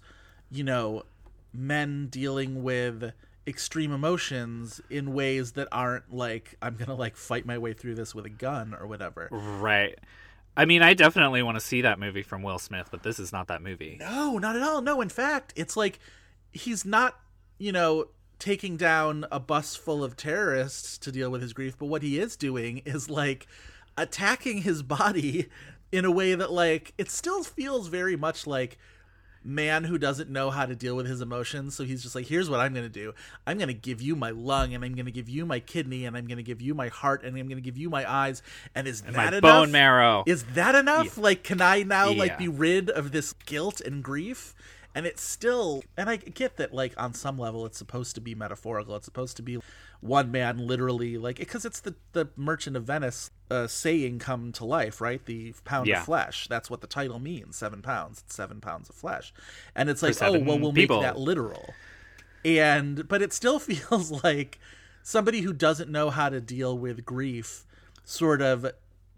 you 0.50 0.64
know 0.64 1.04
men 1.54 2.08
dealing 2.08 2.64
with 2.64 3.12
extreme 3.46 3.94
emotions 3.94 4.82
in 4.90 5.14
ways 5.14 5.54
that 5.54 5.68
aren't 5.72 6.12
like 6.14 6.56
i'm 6.62 6.76
gonna 6.76 6.96
like 6.96 7.16
fight 7.16 7.46
my 7.46 7.58
way 7.58 7.74
through 7.74 7.96
this 7.96 8.14
with 8.16 8.26
a 8.26 8.30
gun 8.30 8.76
or 8.80 8.88
whatever 8.88 9.30
Right. 9.32 9.98
I 10.58 10.66
mean, 10.66 10.82
I 10.82 10.96
definitely 10.96 11.44
want 11.44 11.56
to 11.56 11.64
see 11.64 11.82
that 11.82 12.00
movie 12.00 12.24
from 12.24 12.42
Will 12.42 12.58
Smith, 12.58 12.88
but 12.90 13.04
this 13.04 13.20
is 13.20 13.32
not 13.32 13.48
that 13.48 13.62
movie. 13.62 13.98
No, 14.00 14.40
not 14.40 14.56
at 14.56 14.64
all. 14.64 14.82
No, 14.82 15.02
in 15.02 15.10
fact, 15.10 15.54
it's 15.56 15.78
like 15.78 16.00
he's 16.52 16.84
not, 16.84 17.20
you 17.60 17.72
know, 17.72 18.08
taking 18.40 18.76
down 18.76 19.26
a 19.32 19.40
bus 19.40 19.76
full 19.76 20.04
of 20.04 20.18
terrorists 20.18 20.98
to 20.98 21.12
deal 21.12 21.30
with 21.30 21.44
his 21.44 21.54
grief, 21.54 21.78
but 21.78 21.86
what 21.86 22.02
he 22.02 22.20
is 22.20 22.36
doing 22.36 22.80
is 22.86 23.08
like 23.08 23.46
attacking 23.96 24.64
his 24.64 24.82
body 24.84 25.48
in 25.92 26.06
a 26.06 26.12
way 26.12 26.34
that 26.34 26.52
like 26.52 26.92
it 26.98 27.12
still 27.12 27.44
feels 27.44 27.88
very 27.88 28.16
much 28.16 28.48
like 28.48 28.80
man 29.48 29.86
who 29.86 29.98
doesn't 29.98 30.30
know 30.30 30.50
how 30.50 30.66
to 30.66 30.76
deal 30.76 30.94
with 30.96 31.08
his 31.08 31.22
emotions 31.22 31.74
so 31.74 31.86
he's 31.86 32.04
just 32.04 32.14
like 32.16 32.26
here's 32.26 32.50
what 32.50 32.60
i'm 32.60 32.74
going 32.74 32.86
to 32.86 32.90
do 32.90 33.14
i'm 33.48 33.58
going 33.58 33.70
to 33.70 33.74
give 33.74 34.02
you 34.02 34.14
my 34.14 34.30
lung 34.30 34.74
and 34.74 34.84
i'm 34.84 34.94
going 34.94 35.06
to 35.06 35.12
give 35.12 35.30
you 35.30 35.46
my 35.46 35.60
kidney 35.60 36.06
and 36.06 36.18
i'm 36.18 36.28
going 36.28 36.36
to 36.38 36.44
give 36.44 36.62
you 36.62 36.76
my 36.76 36.90
heart 36.90 37.24
and 37.24 37.38
i'm 37.38 37.48
going 37.48 37.58
to 37.58 37.62
give 37.62 37.78
you 37.78 37.90
my 37.90 38.10
eyes 38.12 38.42
and 38.76 38.88
is 38.88 39.02
And 39.08 39.16
that 39.16 39.32
my 39.32 39.38
enough 39.38 39.42
bone 39.42 39.72
marrow. 39.72 40.24
is 40.28 40.44
that 40.56 40.76
enough? 40.76 41.18
Like, 41.18 41.44
can 41.44 41.62
I 41.62 41.84
now 41.84 42.12
like 42.12 42.38
be 42.38 42.50
rid 42.50 42.90
of 42.90 43.12
this 43.14 43.32
guilt 43.34 43.80
and 43.82 44.04
grief? 44.04 44.54
And 44.98 45.06
it's 45.06 45.22
still, 45.22 45.84
and 45.96 46.10
I 46.10 46.16
get 46.16 46.58
that, 46.58 46.74
like 46.74 46.94
on 46.98 47.14
some 47.14 47.38
level, 47.38 47.68
it's 47.68 47.78
supposed 47.78 48.16
to 48.16 48.22
be 48.22 48.34
metaphorical. 48.34 48.96
It's 48.96 49.06
supposed 49.06 49.38
to 49.38 49.44
be 49.44 49.60
one 50.02 50.32
man 50.32 50.58
literally, 50.58 51.20
like, 51.20 51.38
because 51.38 51.66
it's 51.66 51.80
the 51.82 51.94
the 52.14 52.30
Merchant 52.36 52.76
of 52.76 52.86
Venice 52.86 53.30
uh, 53.52 53.68
saying 53.68 54.18
come 54.18 54.52
to 54.54 54.66
life, 54.66 55.00
right? 55.00 55.24
The 55.24 55.54
pound 55.66 55.86
Yeah. 55.88 56.00
of 56.00 56.06
flesh. 56.06 56.48
That's 56.48 56.72
what 56.72 56.82
the 56.82 56.88
title 56.88 57.20
means. 57.20 57.56
Seven 57.58 57.84
pounds. 57.84 58.24
It's 58.26 58.34
seven 58.36 58.60
pounds 58.60 58.90
of 58.90 58.96
flesh. 58.96 59.34
And 59.76 59.88
it's 59.88 60.02
like, 60.02 60.20
oh 60.22 60.40
well, 60.40 60.58
we'll 60.58 60.74
people. 60.74 60.98
make 60.98 61.04
that 61.06 61.20
literal. 61.20 61.76
And 62.44 63.08
but 63.08 63.22
it 63.22 63.34
still 63.34 63.60
feels 63.70 64.24
like 64.24 64.60
somebody 65.04 65.42
who 65.42 65.54
doesn't 65.54 65.92
know 65.92 66.10
how 66.10 66.30
to 66.30 66.42
deal 66.42 66.76
with 66.78 67.06
grief, 67.06 67.66
sort 68.04 68.42
of 68.42 68.66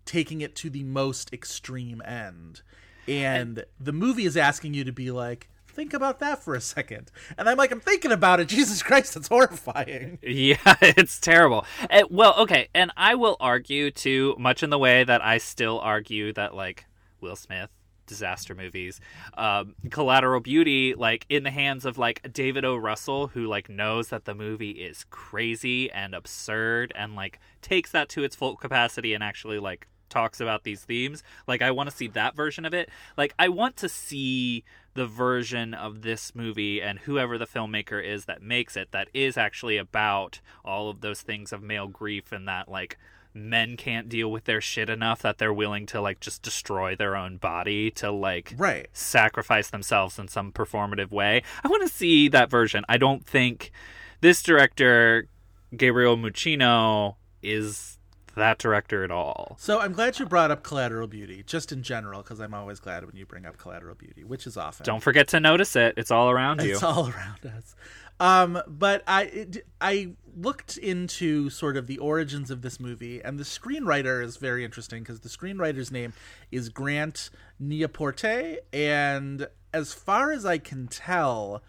taking 0.05 0.41
it 0.41 0.55
to 0.57 0.69
the 0.69 0.83
most 0.83 1.31
extreme 1.33 2.01
end. 2.03 2.61
And 3.07 3.65
the 3.79 3.93
movie 3.93 4.25
is 4.25 4.37
asking 4.37 4.73
you 4.75 4.83
to 4.83 4.91
be 4.91 5.09
like, 5.11 5.48
think 5.69 5.93
about 5.93 6.19
that 6.19 6.43
for 6.43 6.55
a 6.55 6.61
second. 6.61 7.11
And 7.37 7.47
I'm 7.47 7.57
like, 7.57 7.71
I'm 7.71 7.79
thinking 7.79 8.11
about 8.11 8.39
it. 8.39 8.47
Jesus 8.49 8.83
Christ, 8.83 9.15
it's 9.15 9.27
horrifying. 9.27 10.19
Yeah, 10.21 10.57
it's 10.81 11.19
terrible. 11.19 11.65
Uh, 11.89 12.03
well, 12.09 12.35
okay, 12.39 12.69
and 12.73 12.91
I 12.97 13.15
will 13.15 13.37
argue 13.39 13.91
too, 13.91 14.35
much 14.37 14.63
in 14.63 14.69
the 14.69 14.79
way 14.79 15.03
that 15.03 15.23
I 15.23 15.37
still 15.37 15.79
argue 15.79 16.33
that 16.33 16.53
like 16.53 16.85
Will 17.21 17.35
Smith 17.35 17.69
disaster 18.09 18.55
movies. 18.55 18.99
Um, 19.37 19.75
Collateral 19.91 20.41
Beauty, 20.41 20.95
like 20.95 21.25
in 21.29 21.43
the 21.43 21.51
hands 21.51 21.85
of 21.85 21.97
like 21.97 22.33
David 22.33 22.65
O. 22.65 22.75
Russell, 22.75 23.27
who 23.27 23.45
like 23.45 23.69
knows 23.69 24.09
that 24.09 24.25
the 24.25 24.33
movie 24.33 24.71
is 24.71 25.05
crazy 25.11 25.89
and 25.91 26.13
absurd 26.13 26.91
and 26.95 27.15
like 27.15 27.39
takes 27.61 27.91
that 27.91 28.09
to 28.09 28.23
its 28.23 28.35
full 28.35 28.57
capacity 28.57 29.13
and 29.13 29.23
actually 29.23 29.59
like 29.59 29.87
talks 30.09 30.41
about 30.41 30.63
these 30.63 30.83
themes. 30.83 31.23
Like 31.47 31.61
I 31.61 31.71
want 31.71 31.89
to 31.89 31.95
see 31.95 32.07
that 32.07 32.35
version 32.35 32.65
of 32.65 32.73
it. 32.73 32.89
Like 33.15 33.33
I 33.39 33.47
want 33.49 33.77
to 33.77 33.87
see 33.87 34.63
the 34.99 35.07
version 35.07 35.73
of 35.73 36.01
this 36.01 36.35
movie 36.35 36.81
and 36.81 36.99
whoever 36.99 37.37
the 37.37 37.47
filmmaker 37.47 38.03
is 38.05 38.25
that 38.25 38.41
makes 38.41 38.75
it 38.75 38.91
that 38.91 39.07
is 39.13 39.37
actually 39.37 39.77
about 39.77 40.41
all 40.65 40.89
of 40.89 40.99
those 40.99 41.21
things 41.21 41.53
of 41.53 41.63
male 41.63 41.87
grief 41.87 42.33
and 42.33 42.45
that 42.49 42.67
like 42.67 42.97
men 43.33 43.77
can't 43.77 44.09
deal 44.09 44.29
with 44.29 44.43
their 44.43 44.59
shit 44.59 44.89
enough 44.89 45.21
that 45.21 45.37
they're 45.37 45.53
willing 45.53 45.85
to 45.85 46.01
like 46.01 46.19
just 46.19 46.41
destroy 46.41 46.97
their 46.97 47.15
own 47.15 47.37
body 47.37 47.89
to 47.89 48.11
like 48.11 48.53
Right. 48.57 48.87
sacrifice 48.91 49.69
themselves 49.69 50.19
in 50.19 50.27
some 50.27 50.51
performative 50.51 51.11
way. 51.11 51.43
I 51.63 51.69
want 51.69 51.83
to 51.83 51.93
see 51.95 52.27
that 52.27 52.49
version. 52.49 52.83
I 52.89 52.97
don't 52.97 53.25
think 53.25 53.71
this 54.19 54.43
director 54.43 55.29
Gabriel 55.77 56.17
Muccino 56.17 57.15
is 57.41 57.98
that 58.35 58.57
director 58.57 59.03
at 59.03 59.11
all. 59.11 59.55
So 59.59 59.79
I'm 59.79 59.93
glad 59.93 60.19
you 60.19 60.25
brought 60.25 60.51
up 60.51 60.63
Collateral 60.63 61.07
Beauty, 61.07 61.43
just 61.45 61.71
in 61.71 61.83
general, 61.83 62.21
because 62.21 62.39
I'm 62.39 62.53
always 62.53 62.79
glad 62.79 63.05
when 63.05 63.15
you 63.15 63.25
bring 63.25 63.45
up 63.45 63.57
Collateral 63.57 63.95
Beauty, 63.95 64.23
which 64.23 64.47
is 64.47 64.57
often. 64.57 64.85
Don't 64.85 65.01
forget 65.01 65.27
to 65.29 65.39
notice 65.39 65.75
it. 65.75 65.95
It's 65.97 66.11
all 66.11 66.29
around 66.29 66.61
you. 66.61 66.73
It's 66.73 66.83
all 66.83 67.09
around 67.09 67.45
us. 67.45 67.75
Um, 68.19 68.61
but 68.67 69.03
I 69.07 69.23
it, 69.23 69.65
I 69.79 70.09
looked 70.35 70.77
into 70.77 71.49
sort 71.49 71.77
of 71.77 71.87
the 71.87 71.97
origins 71.99 72.51
of 72.51 72.61
this 72.61 72.79
movie, 72.79 73.21
and 73.23 73.39
the 73.39 73.43
screenwriter 73.43 74.23
is 74.23 74.37
very 74.37 74.65
interesting 74.65 75.03
because 75.03 75.21
the 75.21 75.29
screenwriter's 75.29 75.91
name 75.91 76.13
is 76.51 76.69
Grant 76.69 77.29
Nieporte, 77.61 78.57
and 78.73 79.47
as 79.73 79.93
far 79.93 80.31
as 80.31 80.45
I 80.45 80.57
can 80.57 80.87
tell, 80.87 81.61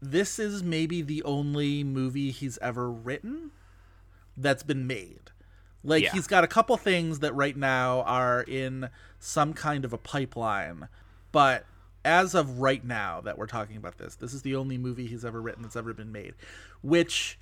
this 0.00 0.38
is 0.38 0.62
maybe 0.62 1.02
the 1.02 1.22
only 1.24 1.82
movie 1.82 2.30
he's 2.30 2.58
ever 2.58 2.90
written 2.90 3.50
that's 4.36 4.62
been 4.62 4.86
made. 4.86 5.27
Like 5.84 6.04
Yeah. 6.04 6.12
he's 6.12 6.26
got 6.26 6.44
a 6.44 6.48
couple 6.48 6.76
things 6.76 7.20
that 7.20 7.34
right 7.34 7.56
now 7.56 8.02
are 8.02 8.42
in 8.42 8.90
some 9.18 9.52
kind 9.54 9.84
of 9.84 9.92
a 9.92 9.98
pipeline, 9.98 10.88
but 11.32 11.64
as 12.04 12.34
of 12.34 12.60
right 12.60 12.84
now 12.84 13.20
that 13.20 13.36
we're 13.38 13.46
talking 13.46 13.76
about 13.76 13.98
this, 13.98 14.14
this 14.14 14.32
is 14.32 14.42
the 14.42 14.56
only 14.56 14.78
movie 14.78 15.06
he's 15.06 15.24
ever 15.24 15.40
written 15.40 15.62
that's 15.62 15.76
ever 15.76 15.92
been 15.92 16.12
made. 16.12 16.34
Which 16.82 17.38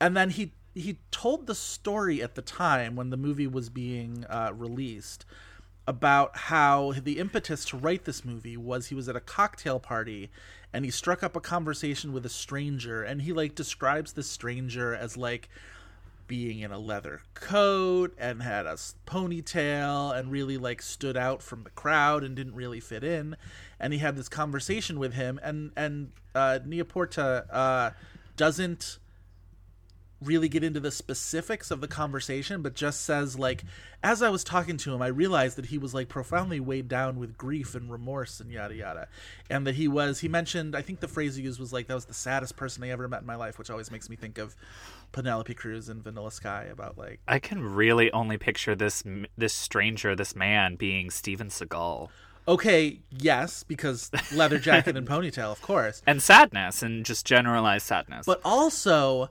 and 0.00 0.16
then 0.16 0.30
he 0.30 0.52
he 0.74 0.98
told 1.10 1.46
the 1.46 1.54
story 1.54 2.22
at 2.22 2.34
the 2.34 2.42
time 2.42 2.96
when 2.96 3.10
the 3.10 3.16
movie 3.16 3.46
was 3.46 3.70
being 3.70 4.26
uh, 4.28 4.52
released 4.54 5.24
about 5.86 6.36
how 6.36 6.92
the 7.02 7.18
impetus 7.18 7.64
to 7.64 7.76
write 7.76 8.04
this 8.04 8.24
movie 8.24 8.56
was 8.56 8.88
he 8.88 8.94
was 8.94 9.08
at 9.08 9.16
a 9.16 9.20
cocktail 9.20 9.78
party 9.78 10.30
and 10.72 10.84
he 10.84 10.90
struck 10.90 11.22
up 11.22 11.36
a 11.36 11.40
conversation 11.40 12.12
with 12.12 12.26
a 12.26 12.28
stranger 12.28 13.02
and 13.02 13.22
he 13.22 13.32
like 13.32 13.54
describes 13.54 14.12
this 14.12 14.28
stranger 14.28 14.94
as 14.94 15.16
like 15.16 15.48
being 16.26 16.60
in 16.60 16.72
a 16.72 16.78
leather 16.78 17.22
coat 17.34 18.14
and 18.18 18.42
had 18.42 18.66
a 18.66 18.74
ponytail 19.06 20.16
and 20.16 20.30
really 20.30 20.58
like 20.58 20.82
stood 20.82 21.16
out 21.16 21.42
from 21.42 21.62
the 21.62 21.70
crowd 21.70 22.24
and 22.24 22.36
didn't 22.36 22.54
really 22.54 22.80
fit 22.80 23.04
in. 23.04 23.36
And 23.78 23.92
he 23.92 23.98
had 23.98 24.16
this 24.16 24.28
conversation 24.28 24.98
with 24.98 25.14
him 25.14 25.38
and 25.42 25.72
and 25.76 26.12
uh 26.34 26.58
Nieporte 26.66 27.46
uh 27.50 27.90
doesn't 28.36 28.98
really 30.22 30.48
get 30.48 30.64
into 30.64 30.80
the 30.80 30.90
specifics 30.90 31.70
of 31.70 31.82
the 31.82 31.88
conversation 31.88 32.62
but 32.62 32.74
just 32.74 33.02
says 33.02 33.38
like 33.38 33.64
as 34.02 34.22
i 34.22 34.30
was 34.30 34.42
talking 34.42 34.78
to 34.78 34.94
him 34.94 35.02
i 35.02 35.06
realized 35.06 35.58
that 35.58 35.66
he 35.66 35.76
was 35.76 35.92
like 35.92 36.08
profoundly 36.08 36.58
weighed 36.58 36.88
down 36.88 37.18
with 37.18 37.36
grief 37.36 37.74
and 37.74 37.92
remorse 37.92 38.40
and 38.40 38.50
yada 38.50 38.74
yada. 38.74 39.08
And 39.50 39.66
that 39.66 39.74
he 39.74 39.88
was 39.88 40.20
he 40.20 40.28
mentioned 40.28 40.74
i 40.74 40.80
think 40.80 41.00
the 41.00 41.08
phrase 41.08 41.36
he 41.36 41.42
used 41.42 41.60
was 41.60 41.72
like 41.72 41.86
that 41.88 41.94
was 41.94 42.06
the 42.06 42.14
saddest 42.14 42.56
person 42.56 42.82
i 42.82 42.88
ever 42.88 43.06
met 43.08 43.20
in 43.20 43.26
my 43.26 43.36
life 43.36 43.58
which 43.58 43.68
always 43.68 43.90
makes 43.90 44.08
me 44.08 44.16
think 44.16 44.38
of 44.38 44.56
penelope 45.12 45.54
cruz 45.54 45.88
and 45.88 46.02
vanilla 46.02 46.30
sky 46.30 46.64
about 46.70 46.96
like 46.98 47.20
I 47.26 47.38
can 47.38 47.62
really 47.62 48.10
only 48.12 48.36
picture 48.38 48.74
this 48.74 49.02
this 49.36 49.54
stranger, 49.54 50.14
this 50.14 50.36
man 50.36 50.76
being 50.76 51.10
Steven 51.10 51.48
Seagal. 51.48 52.08
okay 52.48 53.00
yes 53.10 53.62
because 53.62 54.10
leather 54.32 54.58
jacket 54.58 54.96
and 54.96 55.06
ponytail 55.06 55.50
of 55.52 55.62
course 55.62 56.02
And 56.06 56.22
sadness 56.22 56.82
and 56.82 57.04
just 57.04 57.24
generalized 57.26 57.86
sadness. 57.86 58.26
but 58.26 58.40
also 58.44 59.30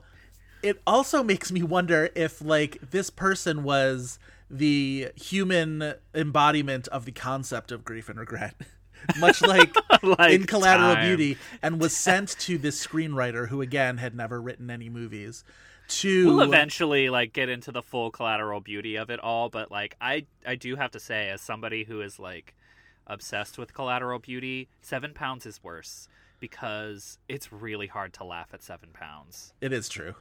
it 0.62 0.80
also 0.86 1.22
makes 1.22 1.52
me 1.52 1.62
wonder 1.62 2.10
if 2.14 2.42
like 2.42 2.78
this 2.90 3.10
person 3.10 3.62
was 3.62 4.18
the 4.50 5.08
human 5.16 5.94
embodiment 6.14 6.88
of 6.88 7.04
the 7.04 7.12
concept 7.12 7.72
of 7.72 7.84
grief 7.84 8.08
and 8.08 8.18
regret 8.18 8.54
much 9.18 9.42
like, 9.42 9.74
Like 10.02 10.32
in 10.32 10.44
collateral 10.46 10.94
time. 10.94 11.06
beauty 11.06 11.38
and 11.62 11.80
was 11.80 11.96
sent 11.96 12.30
to 12.40 12.58
this 12.58 12.84
screenwriter 12.84 13.48
who 13.48 13.60
again 13.60 13.98
had 13.98 14.14
never 14.14 14.40
written 14.40 14.70
any 14.70 14.88
movies 14.88 15.44
to 15.88 16.26
we'll 16.26 16.40
eventually 16.42 17.08
like 17.10 17.32
get 17.32 17.48
into 17.48 17.70
the 17.70 17.82
full 17.82 18.10
collateral 18.10 18.60
beauty 18.60 18.96
of 18.96 19.08
it 19.08 19.20
all 19.20 19.48
but 19.48 19.70
like 19.70 19.96
i 20.00 20.26
i 20.44 20.56
do 20.56 20.74
have 20.74 20.90
to 20.90 20.98
say 20.98 21.28
as 21.30 21.40
somebody 21.40 21.84
who 21.84 22.00
is 22.00 22.18
like 22.18 22.54
obsessed 23.06 23.56
with 23.56 23.72
collateral 23.72 24.18
beauty 24.18 24.68
seven 24.80 25.14
pounds 25.14 25.46
is 25.46 25.62
worse 25.62 26.08
because 26.40 27.18
it's 27.28 27.52
really 27.52 27.86
hard 27.86 28.12
to 28.12 28.24
laugh 28.24 28.48
at 28.52 28.62
seven 28.64 28.88
pounds 28.92 29.54
it 29.60 29.72
is 29.72 29.88
true 29.88 30.14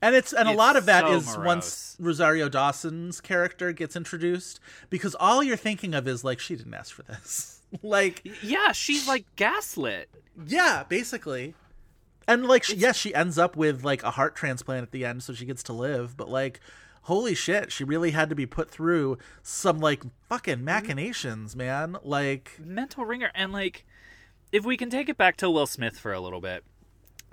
and 0.00 0.14
it's 0.14 0.32
and 0.32 0.48
a 0.48 0.52
lot 0.52 0.76
of 0.76 0.86
that 0.86 1.04
so 1.04 1.12
is 1.12 1.36
once 1.38 1.96
Rosario 1.98 2.48
Dawson's 2.48 3.20
character 3.20 3.72
gets 3.72 3.96
introduced 3.96 4.60
because 4.90 5.14
all 5.16 5.42
you're 5.42 5.56
thinking 5.56 5.94
of 5.94 6.06
is 6.06 6.24
like 6.24 6.38
she 6.38 6.56
didn't 6.56 6.74
ask 6.74 6.94
for 6.94 7.02
this. 7.02 7.60
like 7.82 8.26
yeah 8.42 8.72
she's 8.72 9.06
like 9.06 9.26
gaslit 9.36 10.08
Yeah, 10.46 10.84
basically. 10.88 11.54
And 12.26 12.46
like, 12.46 12.64
she, 12.64 12.76
yes, 12.76 12.96
she 12.96 13.14
ends 13.14 13.38
up 13.38 13.56
with 13.56 13.84
like 13.84 14.02
a 14.02 14.12
heart 14.12 14.36
transplant 14.36 14.82
at 14.82 14.92
the 14.92 15.04
end, 15.04 15.22
so 15.22 15.32
she 15.32 15.46
gets 15.46 15.62
to 15.64 15.72
live. 15.72 16.16
But 16.16 16.28
like, 16.28 16.60
holy 17.02 17.34
shit, 17.34 17.72
she 17.72 17.84
really 17.84 18.10
had 18.10 18.28
to 18.28 18.34
be 18.34 18.46
put 18.46 18.70
through 18.70 19.18
some 19.42 19.78
like 19.78 20.02
fucking 20.28 20.56
mm-hmm. 20.56 20.64
machinations, 20.64 21.56
man. 21.56 21.96
Like, 22.02 22.58
mental 22.62 23.04
wringer 23.04 23.30
and 23.34 23.52
like 23.52 23.86
if 24.52 24.64
we 24.64 24.76
can 24.76 24.90
take 24.90 25.08
it 25.08 25.16
back 25.16 25.36
to 25.38 25.50
Will 25.50 25.66
Smith 25.66 25.98
for 25.98 26.12
a 26.12 26.20
little 26.20 26.40
bit 26.40 26.64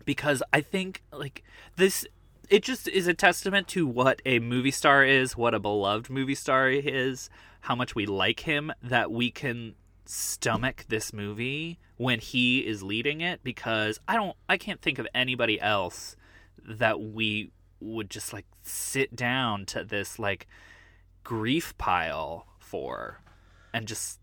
because 0.06 0.42
I 0.54 0.62
think 0.62 1.04
like 1.12 1.44
this 1.76 2.06
it 2.50 2.64
just 2.64 2.88
is 2.88 3.08
a 3.08 3.14
testament 3.14 3.68
to 3.70 3.88
what 3.88 4.22
a 4.26 4.40
movie 4.40 4.72
star 4.72 5.04
is, 5.04 5.38
what 5.38 5.54
a 5.54 5.60
beloved 5.60 6.10
movie 6.10 6.36
star 6.36 6.70
is, 6.70 7.30
how 7.62 7.76
much 7.76 7.96
we 7.96 8.06
like 8.06 8.42
him 8.42 8.72
that 8.82 9.12
we 9.12 9.32
can 9.32 9.76
stomach 10.06 10.86
this 10.88 11.12
movie 11.14 11.80
when 11.98 12.20
he 12.20 12.60
is 12.60 12.84
leading 12.84 13.22
it 13.22 13.44
because 13.44 14.00
I 14.08 14.16
don't 14.16 14.38
I 14.48 14.58
can't 14.58 14.82
think 14.82 15.00
of 15.00 15.08
anybody 15.16 15.60
else 15.60 16.16
that 16.64 17.00
we 17.00 17.52
would 17.80 18.10
just 18.10 18.32
like 18.34 18.46
sit 18.62 19.16
down 19.16 19.66
to 19.68 19.84
this 19.84 20.20
like 20.20 20.48
grief 21.24 21.76
pile 21.78 22.46
for 22.60 23.22
and 23.74 23.88
just 23.88 24.20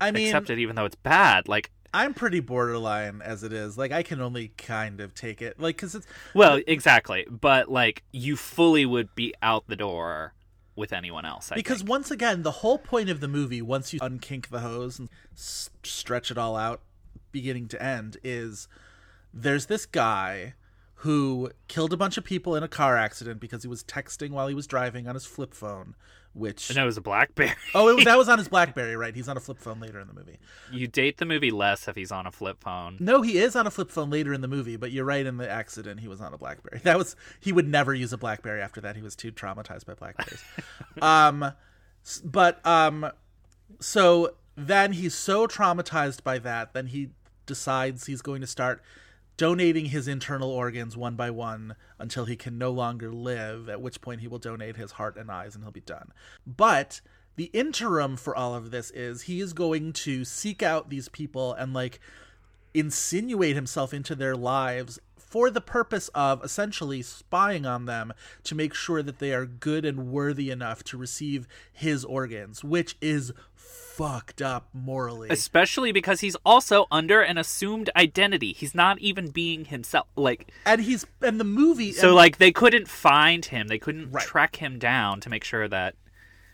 I 0.00 0.10
mean, 0.10 0.26
accept 0.26 0.50
it 0.50 0.58
even 0.58 0.76
though 0.76 0.84
it's 0.84 0.96
bad. 0.96 1.48
Like, 1.48 1.70
I'm 1.96 2.12
pretty 2.12 2.40
borderline 2.40 3.22
as 3.22 3.42
it 3.42 3.52
is. 3.52 3.78
Like, 3.78 3.90
I 3.90 4.02
can 4.02 4.20
only 4.20 4.48
kind 4.58 5.00
of 5.00 5.14
take 5.14 5.40
it, 5.40 5.58
like, 5.58 5.76
because 5.76 5.94
it's 5.94 6.06
well, 6.34 6.60
exactly. 6.66 7.26
But 7.30 7.70
like, 7.70 8.02
you 8.12 8.36
fully 8.36 8.84
would 8.84 9.14
be 9.14 9.34
out 9.42 9.64
the 9.66 9.76
door 9.76 10.34
with 10.76 10.92
anyone 10.92 11.24
else. 11.24 11.50
I 11.50 11.54
because 11.54 11.78
think. 11.78 11.88
once 11.88 12.10
again, 12.10 12.42
the 12.42 12.50
whole 12.50 12.78
point 12.78 13.08
of 13.08 13.20
the 13.20 13.28
movie, 13.28 13.62
once 13.62 13.94
you 13.94 14.00
unkink 14.00 14.48
the 14.48 14.60
hose 14.60 14.98
and 14.98 15.08
s- 15.34 15.70
stretch 15.82 16.30
it 16.30 16.36
all 16.36 16.54
out, 16.54 16.82
beginning 17.32 17.66
to 17.68 17.82
end, 17.82 18.18
is 18.22 18.68
there's 19.32 19.66
this 19.66 19.86
guy 19.86 20.52
who 21.00 21.50
killed 21.68 21.92
a 21.92 21.96
bunch 21.96 22.18
of 22.18 22.24
people 22.24 22.54
in 22.56 22.62
a 22.62 22.68
car 22.68 22.96
accident 22.96 23.40
because 23.40 23.62
he 23.62 23.68
was 23.68 23.82
texting 23.82 24.30
while 24.30 24.48
he 24.48 24.54
was 24.54 24.66
driving 24.66 25.08
on 25.08 25.14
his 25.14 25.24
flip 25.24 25.54
phone. 25.54 25.94
Which 26.36 26.68
and 26.68 26.78
it 26.78 26.84
was 26.84 26.98
a 26.98 27.00
BlackBerry. 27.00 27.54
oh, 27.74 27.88
it 27.88 27.96
was, 27.96 28.04
that 28.04 28.18
was 28.18 28.28
on 28.28 28.36
his 28.36 28.48
BlackBerry, 28.50 28.94
right? 28.94 29.14
He's 29.14 29.26
on 29.26 29.38
a 29.38 29.40
flip 29.40 29.58
phone 29.58 29.80
later 29.80 29.98
in 30.00 30.06
the 30.06 30.12
movie. 30.12 30.38
you 30.70 30.86
date 30.86 31.16
the 31.16 31.24
movie 31.24 31.50
less 31.50 31.88
if 31.88 31.96
he's 31.96 32.12
on 32.12 32.26
a 32.26 32.30
flip 32.30 32.62
phone. 32.62 32.98
No, 33.00 33.22
he 33.22 33.38
is 33.38 33.56
on 33.56 33.66
a 33.66 33.70
flip 33.70 33.90
phone 33.90 34.10
later 34.10 34.34
in 34.34 34.42
the 34.42 34.48
movie, 34.48 34.76
but 34.76 34.92
you're 34.92 35.06
right. 35.06 35.24
In 35.24 35.38
the 35.38 35.48
accident, 35.48 36.00
he 36.00 36.08
was 36.08 36.20
on 36.20 36.34
a 36.34 36.38
BlackBerry. 36.38 36.80
That 36.84 36.98
was 36.98 37.16
he 37.40 37.52
would 37.52 37.66
never 37.66 37.94
use 37.94 38.12
a 38.12 38.18
BlackBerry 38.18 38.60
after 38.60 38.82
that. 38.82 38.96
He 38.96 39.02
was 39.02 39.16
too 39.16 39.32
traumatized 39.32 39.86
by 39.86 39.94
Blackberries. 39.94 40.44
um, 41.02 41.52
but 42.22 42.64
um, 42.66 43.10
so 43.80 44.34
then 44.56 44.92
he's 44.92 45.14
so 45.14 45.46
traumatized 45.46 46.22
by 46.22 46.38
that, 46.40 46.74
then 46.74 46.88
he 46.88 47.08
decides 47.46 48.06
he's 48.06 48.20
going 48.20 48.42
to 48.42 48.46
start 48.46 48.82
donating 49.36 49.86
his 49.86 50.08
internal 50.08 50.50
organs 50.50 50.96
one 50.96 51.14
by 51.14 51.30
one 51.30 51.76
until 51.98 52.24
he 52.24 52.36
can 52.36 52.58
no 52.58 52.70
longer 52.70 53.12
live, 53.12 53.68
at 53.68 53.80
which 53.80 54.00
point 54.00 54.20
he 54.20 54.28
will 54.28 54.38
donate 54.38 54.76
his 54.76 54.92
heart 54.92 55.16
and 55.16 55.30
eyes 55.30 55.54
and 55.54 55.64
he'll 55.64 55.72
be 55.72 55.80
done. 55.80 56.12
But 56.46 57.00
the 57.36 57.50
interim 57.52 58.16
for 58.16 58.34
all 58.34 58.54
of 58.54 58.70
this 58.70 58.90
is 58.90 59.22
he 59.22 59.40
is 59.40 59.52
going 59.52 59.92
to 59.92 60.24
seek 60.24 60.62
out 60.62 60.88
these 60.88 61.08
people 61.08 61.52
and 61.52 61.74
like 61.74 62.00
insinuate 62.72 63.54
himself 63.54 63.92
into 63.94 64.14
their 64.14 64.36
lives 64.36 64.98
for 65.16 65.50
the 65.50 65.60
purpose 65.60 66.08
of 66.14 66.42
essentially 66.44 67.02
spying 67.02 67.66
on 67.66 67.84
them 67.84 68.12
to 68.44 68.54
make 68.54 68.72
sure 68.72 69.02
that 69.02 69.18
they 69.18 69.34
are 69.34 69.44
good 69.44 69.84
and 69.84 70.10
worthy 70.10 70.50
enough 70.50 70.84
to 70.84 70.96
receive 70.96 71.48
his 71.72 72.04
organs, 72.04 72.62
which 72.62 72.96
is 73.00 73.32
fucked 73.96 74.42
up 74.42 74.68
morally. 74.72 75.28
Especially 75.30 75.92
because 75.92 76.20
he's 76.20 76.36
also 76.44 76.86
under 76.90 77.20
an 77.22 77.38
assumed 77.38 77.90
identity. 77.96 78.52
He's 78.52 78.74
not 78.74 78.98
even 79.00 79.30
being 79.30 79.64
himself. 79.66 80.06
Like, 80.16 80.52
and 80.64 80.80
he's 80.82 81.06
and 81.22 81.40
the 81.40 81.44
movie 81.44 81.92
so 81.92 82.08
and, 82.08 82.16
like 82.16 82.38
they 82.38 82.52
couldn't 82.52 82.88
find 82.88 83.44
him. 83.44 83.68
They 83.68 83.78
couldn't 83.78 84.10
Right. 84.10 84.24
track 84.26 84.56
him 84.56 84.78
down 84.78 85.20
to 85.20 85.30
make 85.30 85.44
sure 85.44 85.66
that 85.68 85.94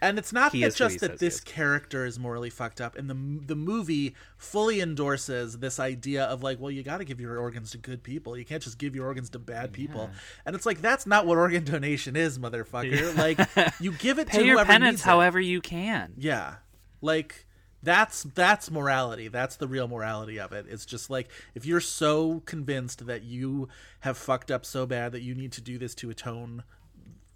And 0.01 0.19
it's 0.19 0.33
not 0.33 0.53
that 0.53 0.59
is 0.59 0.79
who 0.79 0.85
he 0.85 0.89
just 0.91 1.01
that 1.01 1.19
this 1.19 1.35
is. 1.37 1.41
character 1.41 2.05
is 2.07 2.19
morally 2.19 2.51
fucked 2.51 2.81
up, 2.81 2.97
and 2.97 3.09
the 3.11 3.15
the 3.47 3.55
movie 3.57 4.15
fully 4.37 4.81
endorses 4.81 5.59
this 5.59 5.79
idea 5.79 6.25
of 6.25 6.43
like, 6.43 6.59
well, 6.61 6.71
you 6.71 6.83
got 6.83 6.99
to 6.99 7.05
give 7.05 7.21
your 7.21 7.39
organs 7.39 7.71
to 7.73 7.79
good 7.79 8.03
people. 8.03 8.37
You 8.37 8.45
can't 8.45 8.63
just 8.63 8.79
give 8.79 8.95
your 8.97 9.07
organs 9.07 9.31
to 9.31 9.39
bad 9.39 9.73
people. 9.73 10.11
And 10.47 10.55
it's 10.57 10.67
like 10.67 10.81
that's 10.81 11.07
not 11.07 11.27
what 11.27 11.39
organ 11.39 11.65
donation 11.65 12.17
is, 12.17 12.39
motherfucker. 12.39 13.17
Like 13.17 13.39
you 13.81 13.93
give 13.93 14.19
it 14.19 14.31
to 14.33 14.45
your 14.45 14.57
whoever 14.57 14.73
penance 14.73 14.93
needs 14.93 15.03
it. 15.03 15.05
however 15.07 15.41
you 15.41 15.61
can. 15.61 16.15
Yeah. 16.17 16.55
Like 17.03 17.47
that's 17.83 18.23
that's 18.23 18.71
morality. 18.71 19.29
That's 19.29 19.57
the 19.57 19.69
real 19.69 19.88
morality 19.88 20.38
of 20.41 20.53
it. 20.53 20.67
It's 20.69 20.87
just 20.87 21.11
like 21.11 21.29
if 21.55 21.67
you're 21.67 21.81
so 21.81 22.41
convinced 22.47 23.07
that 23.07 23.23
you 23.25 23.69
have 24.01 24.17
fucked 24.17 24.51
up 24.51 24.65
so 24.65 24.87
bad 24.87 25.12
that 25.12 25.21
you 25.23 25.35
need 25.35 25.53
to 25.53 25.61
do 25.61 25.77
this 25.79 25.95
to 25.97 26.09
atone 26.09 26.62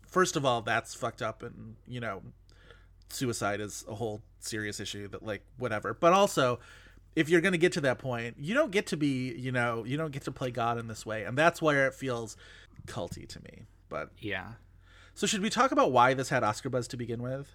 first 0.06 0.36
of 0.36 0.46
all, 0.46 0.62
that's 0.62 0.94
fucked 0.94 1.20
up 1.20 1.42
and, 1.42 1.76
you 1.86 2.00
know, 2.00 2.22
suicide 3.10 3.60
is 3.60 3.84
a 3.88 3.94
whole 3.94 4.22
serious 4.40 4.80
issue 4.80 5.08
that 5.08 5.22
like 5.22 5.42
whatever. 5.58 5.92
But 5.92 6.12
also 6.14 6.58
if 7.14 7.28
you're 7.28 7.40
going 7.40 7.52
to 7.52 7.58
get 7.58 7.72
to 7.72 7.80
that 7.82 7.98
point, 7.98 8.36
you 8.38 8.54
don't 8.54 8.70
get 8.70 8.86
to 8.88 8.96
be, 8.96 9.34
you 9.34 9.50
know, 9.50 9.84
you 9.84 9.96
don't 9.96 10.12
get 10.12 10.22
to 10.24 10.32
play 10.32 10.50
God 10.50 10.78
in 10.78 10.86
this 10.86 11.04
way. 11.04 11.24
And 11.24 11.36
that's 11.36 11.60
where 11.60 11.86
it 11.86 11.94
feels 11.94 12.36
culty 12.86 13.26
to 13.28 13.42
me. 13.42 13.64
But 13.88 14.10
Yeah. 14.18 14.52
so 15.14 15.26
should 15.26 15.40
we 15.40 15.50
talk 15.50 15.72
about 15.72 15.92
why 15.92 16.14
this 16.14 16.28
had 16.28 16.44
Oscar 16.44 16.68
buzz 16.68 16.86
to 16.88 16.96
begin 16.96 17.22
with? 17.22 17.52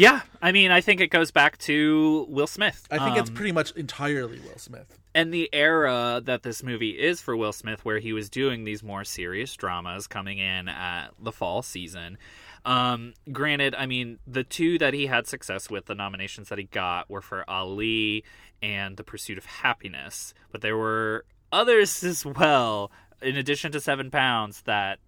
Yeah, 0.00 0.22
I 0.40 0.50
mean, 0.52 0.70
I 0.70 0.80
think 0.80 1.02
it 1.02 1.08
goes 1.08 1.30
back 1.30 1.58
to 1.58 2.24
Will 2.30 2.46
Smith. 2.46 2.88
I 2.90 2.96
think 2.98 3.18
it's 3.18 3.28
Um, 3.28 3.36
pretty 3.36 3.52
much 3.52 3.72
entirely 3.72 4.38
Will 4.40 4.56
Smith. 4.56 4.98
and 5.14 5.34
the 5.34 5.50
era 5.52 6.22
that 6.24 6.42
this 6.42 6.62
movie 6.62 6.98
is 6.98 7.20
for 7.20 7.36
Will 7.36 7.52
Smith, 7.52 7.84
where 7.84 7.98
he 7.98 8.14
was 8.14 8.30
doing 8.30 8.64
these 8.64 8.82
more 8.82 9.04
serious 9.04 9.54
dramas 9.56 10.06
coming 10.06 10.38
in 10.38 10.68
at 10.68 11.08
the 11.18 11.32
fall 11.32 11.60
season. 11.60 12.16
Um, 12.64 13.12
granted, 13.30 13.74
I 13.74 13.84
mean, 13.84 14.20
the 14.26 14.42
two 14.44 14.78
that 14.78 14.94
he 14.94 15.04
had 15.06 15.26
success 15.26 15.68
with, 15.68 15.84
the 15.84 15.94
nominations 15.94 16.48
that 16.48 16.56
he 16.58 16.64
got, 16.64 17.10
were 17.10 17.20
for 17.20 17.44
Ali 17.50 18.24
and 18.62 18.96
The 18.96 19.04
Pursuit 19.04 19.36
of 19.36 19.46
Happyness, 19.46 20.32
but 20.50 20.62
there 20.62 20.78
were 20.78 21.26
others 21.52 22.02
as 22.12 22.24
well, 22.24 22.90
in 23.20 23.36
addition 23.36 23.70
to 23.72 23.80
Seven 23.80 24.10
Pounds, 24.10 24.62
that 24.62 24.98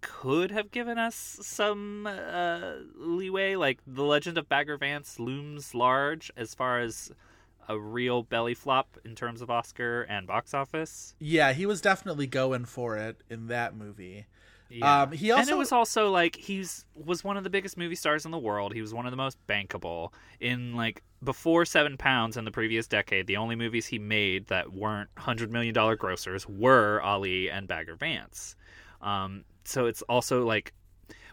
could 0.00 0.50
have 0.50 0.70
given 0.70 0.98
us 0.98 1.38
some 1.42 2.06
uh, 2.06 2.74
leeway. 2.96 3.54
Like 3.56 3.80
The 3.86 4.04
Legend 4.04 4.38
of 4.38 4.48
Bagger 4.48 4.76
Vance 4.76 5.18
looms 5.18 5.74
large 5.74 6.30
as 6.36 6.54
far 6.54 6.80
as 6.80 7.10
a 7.68 7.78
real 7.78 8.22
belly 8.22 8.54
flop 8.54 8.98
in 9.04 9.14
terms 9.14 9.42
of 9.42 9.50
Oscar 9.50 10.02
and 10.02 10.26
box 10.26 10.54
office. 10.54 11.14
Yeah, 11.18 11.52
he 11.52 11.66
was 11.66 11.80
definitely 11.80 12.26
going 12.26 12.64
for 12.64 12.96
it 12.96 13.22
in 13.28 13.48
that 13.48 13.76
movie. 13.76 14.26
Yeah. 14.70 15.02
Um, 15.02 15.12
he 15.12 15.30
and 15.30 15.40
also 15.40 15.52
it 15.52 15.58
was 15.58 15.72
also 15.72 16.10
like 16.10 16.36
he's 16.36 16.84
was 16.94 17.24
one 17.24 17.36
of 17.36 17.44
the 17.44 17.50
biggest 17.50 17.78
movie 17.78 17.94
stars 17.94 18.24
in 18.24 18.30
the 18.30 18.38
world. 18.38 18.74
He 18.74 18.82
was 18.82 18.92
one 18.92 19.06
of 19.06 19.10
the 19.10 19.16
most 19.16 19.38
bankable 19.46 20.12
in 20.40 20.74
like 20.76 21.02
before 21.24 21.64
Seven 21.64 21.96
Pounds 21.96 22.36
in 22.36 22.44
the 22.44 22.50
previous 22.50 22.86
decade. 22.86 23.26
The 23.26 23.38
only 23.38 23.56
movies 23.56 23.86
he 23.86 23.98
made 23.98 24.48
that 24.48 24.72
weren't 24.72 25.08
hundred 25.16 25.50
million 25.50 25.72
dollar 25.72 25.96
grossers 25.96 26.44
were 26.46 27.00
Ali 27.00 27.50
and 27.50 27.66
Bagger 27.66 27.96
Vance. 27.96 28.56
Um, 29.00 29.44
so 29.68 29.86
it's 29.86 30.02
also 30.02 30.44
like 30.44 30.72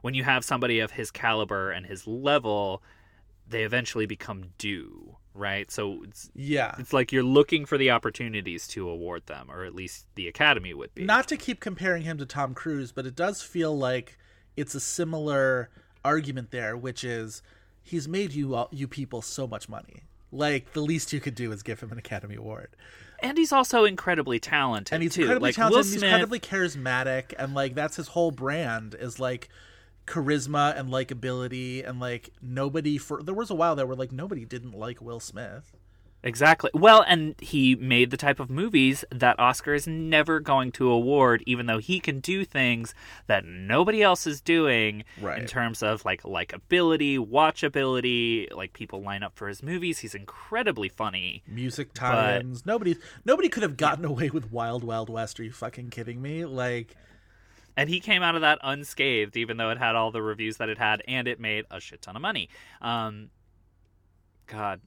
when 0.02 0.14
you 0.14 0.24
have 0.24 0.44
somebody 0.44 0.80
of 0.80 0.92
his 0.92 1.10
caliber 1.10 1.72
and 1.72 1.86
his 1.86 2.06
level, 2.06 2.84
they 3.48 3.64
eventually 3.64 4.06
become 4.06 4.44
due, 4.58 5.16
right? 5.34 5.72
So 5.72 6.04
it's 6.04 6.30
yeah. 6.36 6.76
it's 6.78 6.94
like 6.94 7.12
you're 7.12 7.24
looking 7.24 7.66
for 7.66 7.78
the 7.78 7.92
opportunities 7.92 8.68
to 8.70 8.90
award 8.90 9.26
them, 9.28 9.50
or 9.50 9.64
at 9.64 9.74
least 9.74 10.06
the 10.16 10.28
Academy 10.28 10.74
would 10.74 10.94
be. 10.94 11.06
Not 11.06 11.28
to 11.30 11.38
keep 11.38 11.60
comparing 11.60 12.04
him 12.04 12.18
to 12.18 12.26
Tom 12.26 12.54
Cruise, 12.54 12.92
but 12.92 13.06
it 13.06 13.16
does 13.16 13.42
feel 13.42 13.76
like 13.76 14.18
it's 14.56 14.76
a 14.76 14.80
similar 14.80 15.70
argument 16.04 16.52
there, 16.52 16.78
which 16.78 17.04
is 17.04 17.42
he's 17.82 18.08
made 18.08 18.34
you 18.34 18.56
all, 18.56 18.70
you 18.72 18.88
people 18.88 19.22
so 19.22 19.48
much 19.48 19.70
money. 19.70 20.04
Like 20.32 20.74
the 20.74 20.82
least 20.82 21.14
you 21.14 21.20
could 21.20 21.36
do 21.36 21.52
is 21.52 21.64
give 21.64 21.80
him 21.80 21.92
an 21.92 21.98
Academy 21.98 22.36
Award, 22.36 22.76
and 23.20 23.38
he's 23.38 23.52
also 23.52 23.86
incredibly 23.86 24.40
talented. 24.40 24.94
and 24.94 25.04
he's 25.04 25.14
too. 25.16 25.22
incredibly 25.22 25.50
like, 25.50 25.56
talented. 25.56 25.74
Will 25.76 25.80
and 25.80 25.86
He's 25.88 26.00
Smith, 26.00 26.04
incredibly 26.12 26.40
charismatic, 26.40 27.34
and 27.38 27.54
like 27.54 27.76
that's 27.76 27.96
his 27.96 28.10
whole 28.10 28.32
brand 28.32 28.96
is 29.00 29.20
like 29.20 29.50
charisma 30.08 30.78
and 30.78 30.90
likability, 30.90 31.88
and 31.88 32.00
like 32.00 32.30
nobody 32.42 32.98
for 32.98 33.24
there 33.24 33.34
was 33.34 33.50
a 33.50 33.56
while 33.56 33.76
there 33.76 33.86
where 33.86 33.96
like 33.96 34.12
nobody 34.12 34.46
didn't 34.46 34.74
like 34.74 35.02
Will 35.02 35.20
Smith. 35.20 35.76
Exactly. 36.26 36.72
Well, 36.74 37.06
and 37.08 37.36
he 37.40 37.76
made 37.76 38.10
the 38.10 38.18
type 38.18 38.40
of 38.40 38.50
movies 38.50 39.06
that 39.12 39.40
Oscar 39.40 39.76
is 39.76 39.86
never 39.86 40.40
going 40.40 40.72
to 40.72 40.90
award, 40.90 41.44
even 41.46 41.68
though 41.68 41.78
he 41.78 42.00
can 42.00 42.20
do 42.20 42.44
things 42.44 42.96
that 43.28 43.46
nobody 43.46 44.02
else 44.02 44.26
is 44.26 44.42
doing 44.42 45.04
right. 45.22 45.40
in 45.40 45.46
terms 45.46 45.84
of 45.84 46.04
like 46.04 46.24
likability, 46.24 47.20
watchability. 47.20 48.52
Like 48.52 48.74
people 48.74 49.04
line 49.04 49.22
up 49.22 49.36
for 49.36 49.48
his 49.48 49.62
movies. 49.62 50.00
He's 50.00 50.16
incredibly 50.16 50.90
funny. 50.90 51.44
music 51.48 51.94
tie-ins. 51.94 52.66
Nobody, 52.66 52.98
nobody 53.24 53.48
could 53.48 53.62
have 53.62 53.78
gotten 53.78 54.04
away 54.04 54.32
with 54.32 54.52
Wild 54.52 54.84
Wild 54.84 55.12
West. 55.12 55.40
Are 55.40 55.44
you 55.44 55.52
fucking 55.52 55.92
kidding 55.92 56.20
me? 56.24 56.44
Like, 56.44 56.96
And 57.78 57.88
he 57.88 58.00
came 58.00 58.24
out 58.24 58.34
of 58.34 58.42
that 58.42 58.58
unscathed, 58.64 59.38
even 59.38 59.58
though 59.58 59.70
it 59.70 59.78
had 59.78 59.96
all 59.96 60.10
the 60.10 60.24
reviews 60.24 60.58
that 60.58 60.70
it 60.70 60.80
had, 60.80 61.04
and 61.08 61.28
it 61.28 61.40
made 61.40 61.66
a 61.70 61.80
shit 61.80 62.02
ton 62.02 62.16
of 62.16 62.22
money. 62.24 62.50
Um, 62.82 63.30
God, 64.48 64.82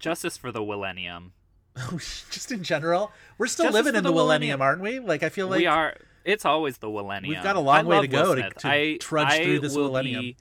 justice 0.00 0.36
for 0.36 0.50
the 0.50 0.60
millennium. 0.60 1.32
just 1.98 2.50
in 2.50 2.64
general, 2.64 3.12
we're 3.38 3.46
still 3.46 3.66
Justice 3.66 3.84
living 3.84 3.96
in 3.96 4.02
the 4.02 4.10
the 4.10 4.14
millennium, 4.14 4.58
millennium. 4.58 4.62
aren't 4.62 4.80
we? 4.82 4.98
Like, 4.98 5.22
I 5.22 5.28
feel 5.28 5.46
like 5.46 5.58
we 5.60 5.66
are. 5.66 5.94
It's 6.24 6.44
always 6.44 6.78
the 6.78 6.88
millennium. 6.88 7.32
We've 7.34 7.42
got 7.42 7.56
a 7.56 7.60
long 7.60 7.78
I 7.78 7.82
way 7.84 8.00
to 8.00 8.08
go 8.08 8.34
to- 8.34 8.50
to 8.50 8.68
I, 8.68 8.96
trudge 9.00 9.28
I 9.28 9.44
through 9.44 9.60
this 9.60 9.76
millennium. 9.76 10.22
be- 10.22 10.36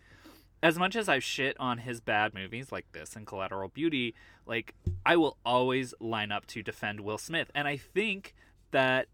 as 0.61 0.77
much 0.77 0.95
as 0.95 1.07
I've 1.07 1.23
shit 1.23 1.55
on 1.59 1.77
his 1.77 2.01
bad 2.01 2.33
movies 2.33 2.71
like 2.71 2.91
this 2.91 3.15
and 3.15 3.25
Collateral 3.25 3.69
Beauty, 3.69 4.13
like 4.45 4.73
I 5.05 5.15
will 5.15 5.37
always 5.45 5.93
line 6.01 6.31
up 6.31 6.47
to 6.47 6.61
defend 6.63 6.99
Will 7.01 7.17
Smith, 7.17 7.49
and 7.55 7.67
I 7.67 7.77
think 7.77 8.33
that 8.71 9.07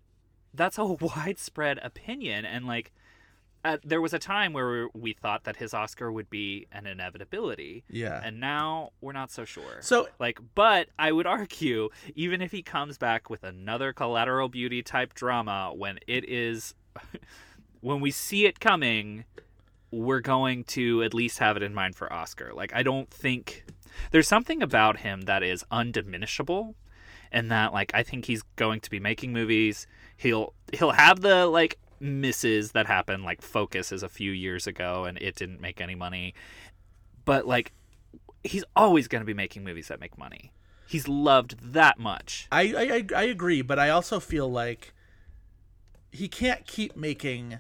that's 0.53 0.77
a 0.77 0.86
widespread 1.01 1.79
opinion. 1.84 2.45
And 2.45 2.65
like, 2.65 2.93
at, 3.65 3.82
there 3.84 4.01
was 4.01 4.13
a 4.13 4.19
time 4.19 4.54
where 4.54 4.88
we 4.93 5.13
thought 5.13 5.43
that 5.45 5.58
his 5.58 5.73
Oscar 5.73 6.12
would 6.12 6.30
be 6.30 6.67
an 6.71 6.86
inevitability. 6.86 7.84
Yeah. 7.89 8.21
And 8.23 8.39
now 8.39 8.91
we're 9.01 9.13
not 9.13 9.32
so 9.32 9.43
sure. 9.43 9.82
So- 9.82 10.08
like, 10.19 10.39
but 10.54 10.88
I 10.97 11.12
would 11.12 11.25
argue, 11.25 11.89
even 12.15 12.41
if 12.41 12.51
he 12.51 12.62
comes 12.62 12.97
back 12.97 13.30
with 13.30 13.43
another 13.43 13.91
collateral 13.91 14.47
beauty 14.47 14.82
type 14.84 15.13
drama, 15.13 15.71
when 15.75 15.99
it 16.08 16.30
is, 16.30 16.75
when 17.82 17.99
we 17.99 18.12
see 18.12 18.45
it 18.45 18.60
coming, 18.60 19.25
we're 19.91 20.21
going 20.21 20.63
to 20.65 21.04
at 21.04 21.13
least 21.13 21.39
have 21.39 21.58
it 21.58 21.63
in 21.63 21.73
mind 21.73 21.95
for 21.95 22.12
Oscar. 22.12 22.51
Like, 22.54 22.73
I 22.73 22.84
don't 22.84 23.10
think 23.10 23.65
there's 24.12 24.28
something 24.28 24.62
about 24.62 24.97
him 24.99 25.21
that 25.21 25.43
is 25.43 25.63
undiminishable, 25.71 26.75
and 27.32 27.51
that 27.51 27.73
like 27.73 27.91
I 27.93 28.04
think 28.04 28.25
he's 28.25 28.43
going 28.56 28.80
to 28.82 28.89
be 28.89 28.99
making 28.99 29.34
movies. 29.34 29.88
He'll 30.17 30.54
he'll 30.73 30.91
have 30.91 31.21
the 31.21 31.45
like 31.47 31.78
misses 32.05 32.71
that 32.71 32.87
happen. 32.87 33.23
Like 33.23 33.41
Focus 33.41 33.91
is 33.91 34.03
a 34.03 34.09
few 34.09 34.31
years 34.31 34.67
ago, 34.67 35.05
and 35.05 35.17
it 35.19 35.35
didn't 35.35 35.59
make 35.61 35.81
any 35.81 35.95
money, 35.95 36.33
but 37.25 37.47
like 37.47 37.71
he's 38.43 38.63
always 38.75 39.07
going 39.07 39.21
to 39.21 39.25
be 39.25 39.33
making 39.33 39.63
movies 39.63 39.87
that 39.87 39.99
make 39.99 40.17
money. 40.17 40.51
He's 40.87 41.07
loved 41.07 41.55
that 41.73 41.97
much. 41.97 42.47
I, 42.51 42.61
I 42.77 42.95
I- 43.17 43.21
I 43.21 43.23
agree, 43.23 43.61
but 43.61 43.79
I 43.79 43.89
also 43.89 44.19
feel 44.19 44.49
like 44.51 44.93
he 46.11 46.27
can't 46.27 46.65
keep 46.67 46.95
making 46.95 47.59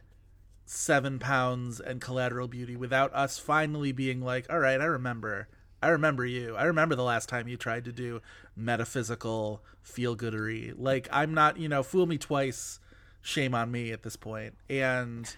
seven 0.65 1.19
pounds 1.19 1.79
and 1.79 1.99
collateral 2.01 2.47
beauty 2.47 2.75
without 2.75 3.13
us 3.13 3.37
finally 3.37 3.91
being 3.91 4.21
like, 4.21 4.45
all 4.49 4.59
right, 4.59 4.79
I 4.79 4.85
remember. 4.85 5.47
I 5.81 5.89
remember 5.89 6.25
you. 6.25 6.55
I 6.55 6.63
remember 6.63 6.95
the 6.95 7.03
last 7.03 7.29
time 7.29 7.47
you 7.47 7.57
tried 7.57 7.85
to 7.85 7.91
do 7.91 8.21
metaphysical 8.55 9.61
feel 9.83 10.15
goodery. 10.15 10.73
Like 10.75 11.07
I'm 11.11 11.33
not, 11.33 11.57
you 11.57 11.69
know, 11.69 11.83
fool 11.83 12.05
me 12.07 12.17
twice, 12.17 12.79
shame 13.25 13.55
on 13.55 13.71
me 13.71 13.91
at 13.91 14.03
this 14.03 14.15
point. 14.15 14.55
And 14.69 15.35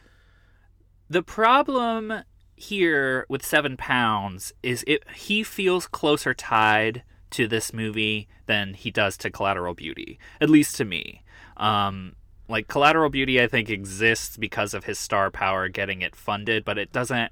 The 1.10 1.23
problem 1.23 2.23
here 2.56 3.26
with 3.30 3.45
Seven 3.45 3.78
Pounds 3.78 4.52
is 4.62 4.84
it 4.88 5.04
he 5.15 5.43
feels 5.43 5.88
closer 5.88 6.34
tied 6.34 7.04
to 7.32 7.47
this 7.47 7.73
movie 7.73 8.28
than 8.45 8.73
he 8.73 8.91
does 8.91 9.17
to 9.17 9.30
Collateral 9.30 9.73
Beauty, 9.73 10.19
at 10.41 10.50
least 10.50 10.76
to 10.78 10.86
me. 10.86 11.23
Um, 11.58 12.15
like 12.47 12.67
Collateral 12.67 13.10
Beauty, 13.10 13.41
I 13.41 13.47
think 13.47 13.69
exists 13.69 14.38
because 14.38 14.73
of 14.73 14.86
his 14.86 14.97
star 15.00 15.30
power 15.32 15.67
getting 15.69 16.02
it 16.02 16.15
funded, 16.15 16.63
but 16.65 16.78
it 16.78 16.91
doesn't. 16.91 17.32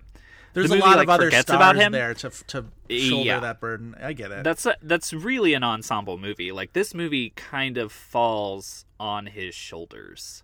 There's 0.53 0.69
the 0.69 0.77
a 0.77 0.79
lot 0.79 0.95
like, 0.97 1.03
of 1.03 1.09
other 1.09 1.29
stars 1.31 1.49
about 1.49 1.75
him. 1.75 1.91
there 1.91 2.13
to 2.13 2.29
to 2.29 2.65
shoulder 2.89 3.25
Yeah. 3.27 3.39
that 3.41 3.59
burden. 3.59 3.93
I 4.01 4.13
get 4.13 4.31
it. 4.31 4.43
That's 4.45 4.65
that's 4.81 5.11
really 5.11 5.53
an 5.53 5.63
ensemble 5.65 6.17
movie. 6.17 6.53
Like 6.53 6.71
this 6.71 6.93
movie 6.93 7.31
kind 7.35 7.77
of 7.77 7.91
falls 7.91 8.85
on 8.97 9.25
his 9.25 9.53
shoulders. 9.53 10.43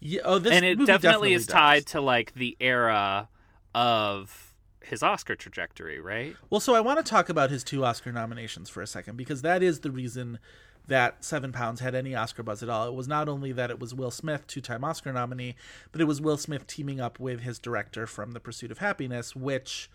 Yeah, 0.00 0.20
oh, 0.24 0.38
this 0.38 0.52
and 0.52 0.64
it 0.64 0.78
movie 0.78 0.86
definitely, 0.86 1.34
is 1.34 1.46
does. 1.46 1.52
tied 1.52 1.86
to 1.86 2.00
like 2.00 2.34
the 2.34 2.56
era 2.60 3.28
of 3.74 4.54
his 4.82 5.02
Oscar 5.02 5.34
trajectory, 5.34 6.00
right? 6.00 6.36
Well, 6.50 6.60
so 6.60 6.74
I 6.74 6.80
want 6.80 7.04
to 7.04 7.08
talk 7.08 7.28
about 7.28 7.50
his 7.50 7.62
two 7.64 7.84
Oscar 7.84 8.12
nominations 8.12 8.68
for 8.70 8.80
a 8.80 8.86
second 8.86 9.16
because 9.16 9.42
that 9.42 9.62
is 9.62 9.80
the 9.80 9.90
reason 9.90 10.38
that 10.86 11.22
Seven 11.22 11.52
Pounds 11.52 11.80
had 11.80 11.94
any 11.94 12.14
Oscar 12.14 12.42
buzz 12.42 12.62
at 12.62 12.70
all. 12.70 12.88
It 12.88 12.94
was 12.94 13.06
not 13.06 13.28
only 13.28 13.52
that 13.52 13.70
it 13.70 13.78
was 13.78 13.94
Will 13.94 14.10
Smith, 14.10 14.46
two-time 14.46 14.82
Oscar 14.84 15.12
nominee, 15.12 15.54
but 15.92 16.00
it 16.00 16.04
was 16.04 16.20
Will 16.20 16.38
Smith 16.38 16.66
teaming 16.66 16.98
up 16.98 17.20
with 17.20 17.40
his 17.40 17.58
director 17.58 18.06
from 18.06 18.32
The 18.32 18.40
Pursuit 18.40 18.70
of 18.70 18.78
Happyness, 18.78 19.36
which 19.36 19.90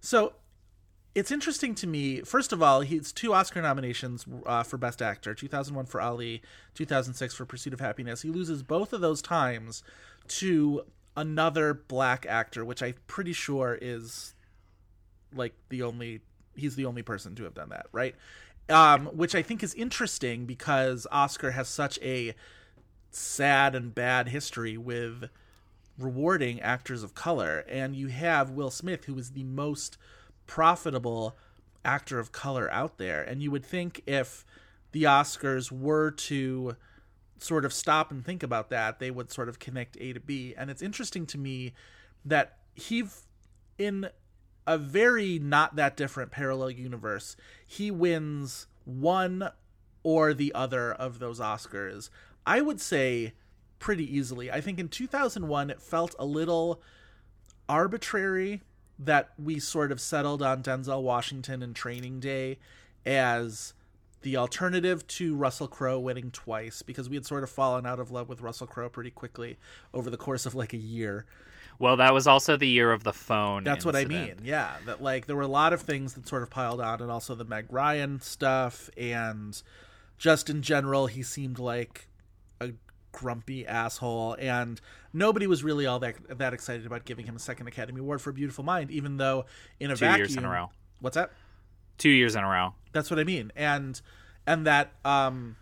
so 0.00 0.32
it's 1.18 1.32
interesting 1.32 1.74
to 1.74 1.86
me. 1.88 2.20
First 2.20 2.52
of 2.52 2.62
all, 2.62 2.82
he's 2.82 3.12
two 3.12 3.34
Oscar 3.34 3.60
nominations 3.60 4.24
uh, 4.46 4.62
for 4.62 4.78
Best 4.78 5.02
Actor: 5.02 5.34
2001 5.34 5.86
for 5.86 6.00
Ali, 6.00 6.42
2006 6.74 7.34
for 7.34 7.44
Pursuit 7.44 7.72
of 7.72 7.80
Happyness. 7.80 8.22
He 8.22 8.30
loses 8.30 8.62
both 8.62 8.92
of 8.92 9.00
those 9.00 9.20
times 9.20 9.82
to 10.28 10.82
another 11.16 11.74
black 11.74 12.24
actor, 12.28 12.64
which 12.64 12.84
I'm 12.84 12.94
pretty 13.08 13.32
sure 13.32 13.76
is 13.80 14.34
like 15.34 15.54
the 15.70 15.82
only 15.82 16.20
he's 16.54 16.76
the 16.76 16.84
only 16.84 17.02
person 17.02 17.34
to 17.34 17.42
have 17.44 17.54
done 17.54 17.70
that, 17.70 17.86
right? 17.90 18.14
Um, 18.68 19.06
which 19.06 19.34
I 19.34 19.42
think 19.42 19.64
is 19.64 19.74
interesting 19.74 20.46
because 20.46 21.04
Oscar 21.10 21.50
has 21.50 21.66
such 21.66 21.98
a 22.00 22.32
sad 23.10 23.74
and 23.74 23.92
bad 23.92 24.28
history 24.28 24.76
with 24.76 25.30
rewarding 25.98 26.60
actors 26.60 27.02
of 27.02 27.14
color, 27.14 27.64
and 27.68 27.96
you 27.96 28.06
have 28.06 28.50
Will 28.50 28.70
Smith, 28.70 29.06
who 29.06 29.18
is 29.18 29.32
the 29.32 29.42
most 29.42 29.98
profitable 30.48 31.36
actor 31.84 32.18
of 32.18 32.32
color 32.32 32.68
out 32.72 32.98
there, 32.98 33.22
and 33.22 33.40
you 33.40 33.52
would 33.52 33.64
think 33.64 34.02
if 34.04 34.44
the 34.90 35.04
Oscars 35.04 35.70
were 35.70 36.10
to 36.10 36.74
sort 37.38 37.64
of 37.64 37.72
stop 37.72 38.10
and 38.10 38.24
think 38.24 38.42
about 38.42 38.68
that, 38.70 38.98
they 38.98 39.12
would 39.12 39.30
sort 39.30 39.48
of 39.48 39.60
connect 39.60 39.96
A 40.00 40.12
to 40.12 40.18
B. 40.18 40.54
And 40.58 40.70
it's 40.70 40.82
interesting 40.82 41.24
to 41.26 41.38
me 41.38 41.72
that 42.24 42.56
he, 42.74 43.04
in 43.78 44.08
a 44.66 44.76
very 44.76 45.38
not 45.38 45.76
that 45.76 45.96
different 45.96 46.32
parallel 46.32 46.72
universe, 46.72 47.36
he 47.64 47.92
wins 47.92 48.66
one 48.84 49.50
or 50.02 50.34
the 50.34 50.52
other 50.54 50.92
of 50.92 51.20
those 51.20 51.38
Oscars. 51.38 52.10
I 52.46 52.60
would 52.60 52.80
say 52.80 53.34
pretty 53.78 54.16
easily. 54.16 54.50
I 54.50 54.60
think 54.60 54.80
in 54.80 54.88
2001 54.88 55.70
it 55.70 55.80
felt 55.80 56.14
a 56.18 56.24
little 56.24 56.82
arbitrary 57.68 58.62
that 58.98 59.30
we 59.38 59.58
sort 59.58 59.92
of 59.92 60.00
settled 60.00 60.42
on 60.42 60.62
Denzel 60.62 61.02
Washington 61.02 61.62
and 61.62 61.74
Training 61.74 62.20
Day 62.20 62.58
as 63.06 63.74
the 64.22 64.36
alternative 64.36 65.06
to 65.06 65.34
Russell 65.36 65.68
Crowe 65.68 66.00
winning 66.00 66.30
twice 66.30 66.82
because 66.82 67.08
we 67.08 67.16
had 67.16 67.24
sort 67.24 67.44
of 67.44 67.50
fallen 67.50 67.86
out 67.86 68.00
of 68.00 68.10
love 68.10 68.28
with 68.28 68.40
Russell 68.40 68.66
Crowe 68.66 68.88
pretty 68.88 69.10
quickly 69.10 69.56
over 69.94 70.10
the 70.10 70.16
course 70.16 70.44
of 70.44 70.54
like 70.54 70.72
a 70.72 70.78
year. 70.78 71.24
Well, 71.78 71.96
that 71.98 72.12
was 72.12 72.26
also 72.26 72.56
the 72.56 72.66
year 72.66 72.90
of 72.92 73.04
the 73.04 73.12
phone. 73.12 73.62
That's 73.62 73.84
what 73.84 73.94
I 73.94 74.04
mean. 74.04 74.40
Yeah, 74.42 74.72
that 74.86 75.00
like 75.00 75.26
there 75.26 75.36
were 75.36 75.42
a 75.42 75.46
lot 75.46 75.72
of 75.72 75.82
things 75.82 76.14
that 76.14 76.26
sort 76.26 76.42
of 76.42 76.50
piled 76.50 76.80
on, 76.80 77.00
and 77.00 77.10
also 77.10 77.36
the 77.36 77.44
Meg 77.44 77.66
Ryan 77.70 78.20
stuff, 78.20 78.90
and 78.96 79.62
just 80.16 80.50
in 80.50 80.62
general, 80.62 81.06
he 81.06 81.22
seemed 81.22 81.60
like 81.60 82.08
a 82.60 82.72
grumpy 83.12 83.66
asshole, 83.66 84.36
and 84.38 84.80
nobody 85.12 85.46
was 85.46 85.64
really 85.64 85.86
all 85.86 85.98
that 86.00 86.16
that 86.38 86.54
excited 86.54 86.86
about 86.86 87.04
giving 87.04 87.26
him 87.26 87.36
a 87.36 87.38
second 87.38 87.66
Academy 87.66 88.00
Award 88.00 88.20
for 88.20 88.32
Beautiful 88.32 88.64
Mind, 88.64 88.90
even 88.90 89.16
though 89.16 89.46
in 89.80 89.90
a 89.90 89.94
Two 89.94 90.00
vacuum, 90.00 90.18
years 90.18 90.36
in 90.36 90.44
a 90.44 90.50
row. 90.50 90.70
What's 91.00 91.14
that? 91.14 91.30
Two 91.96 92.10
years 92.10 92.36
in 92.36 92.44
a 92.44 92.48
row. 92.48 92.74
That's 92.92 93.10
what 93.10 93.18
I 93.18 93.24
mean, 93.24 93.52
and 93.56 94.00
and 94.46 94.66
that 94.66 94.92
um, 95.04 95.56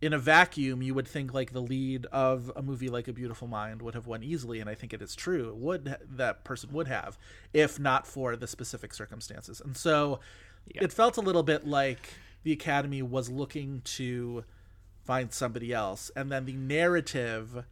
in 0.00 0.12
a 0.12 0.18
vacuum, 0.18 0.82
you 0.82 0.94
would 0.94 1.06
think 1.06 1.34
like 1.34 1.52
the 1.52 1.60
lead 1.60 2.06
of 2.06 2.50
a 2.56 2.62
movie 2.62 2.88
like 2.88 3.08
A 3.08 3.12
Beautiful 3.12 3.48
Mind 3.48 3.82
would 3.82 3.94
have 3.94 4.06
won 4.06 4.22
easily, 4.22 4.60
and 4.60 4.70
I 4.70 4.74
think 4.74 4.92
it 4.92 5.02
is 5.02 5.14
true. 5.14 5.48
It 5.48 5.56
would 5.56 5.96
that 6.10 6.44
person 6.44 6.72
would 6.72 6.88
have, 6.88 7.18
if 7.52 7.78
not 7.78 8.06
for 8.06 8.36
the 8.36 8.46
specific 8.46 8.94
circumstances. 8.94 9.60
And 9.60 9.76
so, 9.76 10.20
it 10.66 10.92
felt 10.92 11.16
a 11.16 11.20
little 11.20 11.42
bit 11.42 11.66
like 11.66 12.14
the 12.42 12.52
Academy 12.52 13.02
was 13.02 13.28
looking 13.28 13.82
to 13.84 14.44
find 15.10 15.32
somebody 15.32 15.72
else, 15.72 16.12
and 16.14 16.30
then 16.30 16.44
the 16.44 16.52
narrative. 16.52 17.64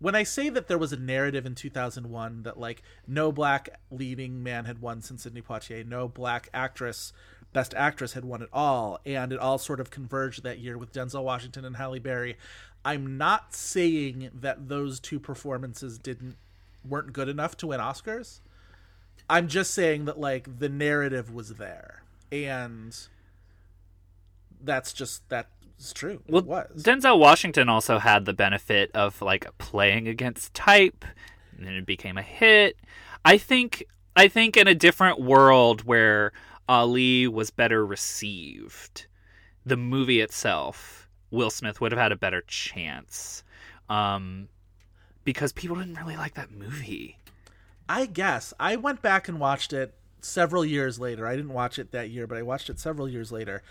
When 0.00 0.14
I 0.14 0.22
say 0.22 0.50
that 0.50 0.68
there 0.68 0.76
was 0.76 0.92
a 0.92 0.98
narrative 0.98 1.46
in 1.46 1.54
2001 1.54 2.42
that 2.42 2.60
like 2.60 2.82
no 3.06 3.32
black 3.32 3.80
leading 3.90 4.42
man 4.42 4.66
had 4.66 4.82
won 4.82 5.00
since 5.00 5.22
Sidney 5.22 5.40
Poitier, 5.40 5.86
no 5.86 6.08
black 6.08 6.50
actress 6.52 7.14
Best 7.54 7.72
Actress 7.74 8.12
had 8.12 8.26
won 8.26 8.42
it 8.42 8.50
all, 8.52 9.00
and 9.06 9.32
it 9.32 9.38
all 9.38 9.56
sort 9.56 9.80
of 9.80 9.90
converged 9.90 10.42
that 10.42 10.58
year 10.58 10.76
with 10.76 10.92
Denzel 10.92 11.24
Washington 11.24 11.64
and 11.64 11.76
Halle 11.76 11.98
Berry. 11.98 12.36
I'm 12.84 13.16
not 13.16 13.54
saying 13.54 14.28
that 14.34 14.68
those 14.68 15.00
two 15.00 15.20
performances 15.20 15.98
didn't 15.98 16.36
weren't 16.86 17.14
good 17.14 17.30
enough 17.30 17.56
to 17.58 17.68
win 17.68 17.80
Oscars. 17.80 18.40
I'm 19.30 19.48
just 19.48 19.72
saying 19.72 20.04
that 20.04 20.20
like 20.20 20.58
the 20.58 20.68
narrative 20.68 21.32
was 21.32 21.54
there, 21.54 22.02
and 22.30 22.94
that's 24.62 24.92
just 24.92 25.26
that's 25.82 25.92
true. 25.92 26.22
Well, 26.28 26.42
it 26.42 26.46
was. 26.46 26.84
Denzel 26.84 27.18
Washington 27.18 27.68
also 27.68 27.98
had 27.98 28.24
the 28.24 28.32
benefit 28.32 28.92
of 28.94 29.20
like 29.20 29.46
playing 29.58 30.06
against 30.06 30.54
type, 30.54 31.04
and 31.56 31.66
then 31.66 31.74
it 31.74 31.86
became 31.86 32.16
a 32.16 32.22
hit. 32.22 32.76
I 33.24 33.36
think 33.36 33.84
I 34.14 34.28
think 34.28 34.56
in 34.56 34.68
a 34.68 34.76
different 34.76 35.20
world 35.20 35.82
where 35.82 36.32
Ali 36.68 37.26
was 37.26 37.50
better 37.50 37.84
received, 37.84 39.06
the 39.66 39.76
movie 39.76 40.20
itself, 40.20 41.08
Will 41.32 41.50
Smith 41.50 41.80
would 41.80 41.90
have 41.90 42.00
had 42.00 42.12
a 42.12 42.16
better 42.16 42.42
chance. 42.42 43.42
Um, 43.88 44.48
because 45.24 45.52
people 45.52 45.74
didn't 45.74 45.96
really 45.96 46.16
like 46.16 46.34
that 46.34 46.52
movie. 46.52 47.18
I 47.88 48.06
guess 48.06 48.54
I 48.60 48.76
went 48.76 49.02
back 49.02 49.26
and 49.26 49.40
watched 49.40 49.72
it 49.72 49.94
several 50.20 50.64
years 50.64 51.00
later. 51.00 51.26
I 51.26 51.34
didn't 51.34 51.52
watch 51.52 51.80
it 51.80 51.90
that 51.90 52.10
year, 52.10 52.28
but 52.28 52.38
I 52.38 52.42
watched 52.42 52.70
it 52.70 52.78
several 52.78 53.08
years 53.08 53.32
later. 53.32 53.64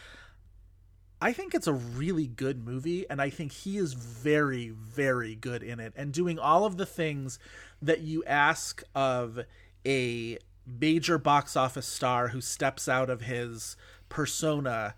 I 1.24 1.34
think 1.34 1.54
it's 1.54 1.68
a 1.68 1.74
really 1.74 2.26
good 2.26 2.66
movie, 2.66 3.08
and 3.08 3.22
I 3.22 3.30
think 3.30 3.52
he 3.52 3.78
is 3.78 3.94
very, 3.94 4.70
very 4.70 5.36
good 5.36 5.62
in 5.62 5.80
it 5.80 5.94
and 5.96 6.12
doing 6.12 6.40
all 6.40 6.66
of 6.66 6.78
the 6.78 6.86
things 6.86 7.38
that 7.80 8.02
you 8.02 8.24
ask 8.26 8.84
of 8.96 9.42
a 9.86 10.40
major 10.66 11.20
box 11.20 11.56
office 11.56 11.86
star 11.86 12.30
who 12.30 12.42
steps 12.42 12.90
out 12.90 13.10
of 13.10 13.22
his 13.22 13.76
persona 14.10 14.96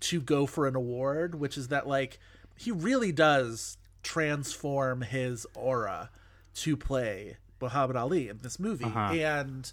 to 0.00 0.20
go 0.20 0.46
for 0.46 0.66
an 0.66 0.76
award, 0.76 1.34
which 1.34 1.58
is 1.58 1.68
that, 1.68 1.86
like, 1.86 2.18
he 2.56 2.70
really 2.70 3.12
does 3.12 3.76
transform 4.02 5.02
his 5.02 5.46
aura 5.54 6.10
to 6.54 6.76
play 6.76 7.36
Muhammad 7.60 7.96
Ali 7.96 8.28
in 8.28 8.38
this 8.38 8.58
movie. 8.58 8.84
Uh-huh. 8.84 9.12
And 9.12 9.70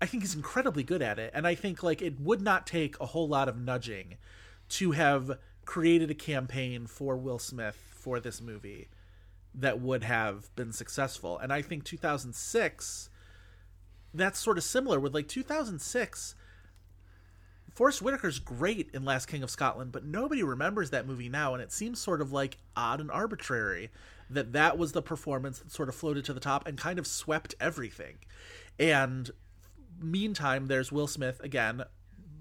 I 0.00 0.06
think 0.06 0.22
he's 0.22 0.34
incredibly 0.34 0.82
good 0.82 1.02
at 1.02 1.18
it. 1.18 1.30
And 1.34 1.46
I 1.46 1.54
think, 1.54 1.82
like, 1.82 2.02
it 2.02 2.20
would 2.20 2.40
not 2.40 2.66
take 2.66 2.98
a 3.00 3.06
whole 3.06 3.28
lot 3.28 3.48
of 3.48 3.56
nudging 3.56 4.16
to 4.68 4.92
have 4.92 5.38
created 5.64 6.10
a 6.10 6.14
campaign 6.14 6.86
for 6.86 7.16
Will 7.16 7.38
Smith 7.38 7.76
for 7.90 8.20
this 8.20 8.40
movie 8.40 8.88
that 9.54 9.80
would 9.80 10.04
have 10.04 10.54
been 10.54 10.72
successful. 10.72 11.38
And 11.38 11.52
I 11.52 11.62
think 11.62 11.84
2006 11.84 13.10
that's 14.14 14.38
sort 14.38 14.56
of 14.56 14.64
similar 14.64 14.98
with 14.98 15.14
like 15.14 15.28
2006 15.28 16.34
Forest 17.76 18.00
Whitaker's 18.00 18.38
great 18.38 18.88
in 18.94 19.04
Last 19.04 19.26
King 19.26 19.42
of 19.42 19.50
Scotland, 19.50 19.92
but 19.92 20.02
nobody 20.02 20.42
remembers 20.42 20.88
that 20.90 21.06
movie 21.06 21.28
now, 21.28 21.52
and 21.52 21.62
it 21.62 21.70
seems 21.70 22.00
sort 22.00 22.22
of 22.22 22.32
like 22.32 22.56
odd 22.74 23.02
and 23.02 23.10
arbitrary 23.10 23.90
that 24.30 24.54
that 24.54 24.78
was 24.78 24.92
the 24.92 25.02
performance 25.02 25.58
that 25.58 25.70
sort 25.70 25.90
of 25.90 25.94
floated 25.94 26.24
to 26.24 26.32
the 26.32 26.40
top 26.40 26.66
and 26.66 26.78
kind 26.78 26.98
of 26.98 27.06
swept 27.06 27.54
everything. 27.60 28.16
And 28.78 29.30
meantime, 30.00 30.68
there's 30.68 30.90
Will 30.90 31.06
Smith 31.06 31.38
again, 31.40 31.84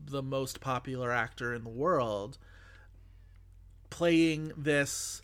the 0.06 0.24
most 0.24 0.60
popular 0.62 1.12
actor 1.12 1.54
in 1.54 1.64
the 1.64 1.70
world, 1.70 2.38
playing 3.90 4.52
this 4.58 5.22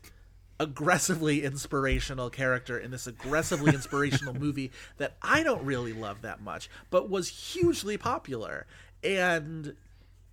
aggressively 0.59 1.43
inspirational 1.43 2.29
character 2.29 2.77
in 2.77 2.91
this 2.91 3.07
aggressively 3.07 3.73
inspirational 3.75 4.33
movie 4.33 4.71
that 4.97 5.17
I 5.21 5.41
don't 5.43 5.65
really 5.65 5.93
love 5.93 6.21
that 6.21 6.41
much, 6.41 6.69
but 6.89 7.09
was 7.09 7.27
hugely 7.27 7.97
popular. 7.97 8.67
And 9.03 9.75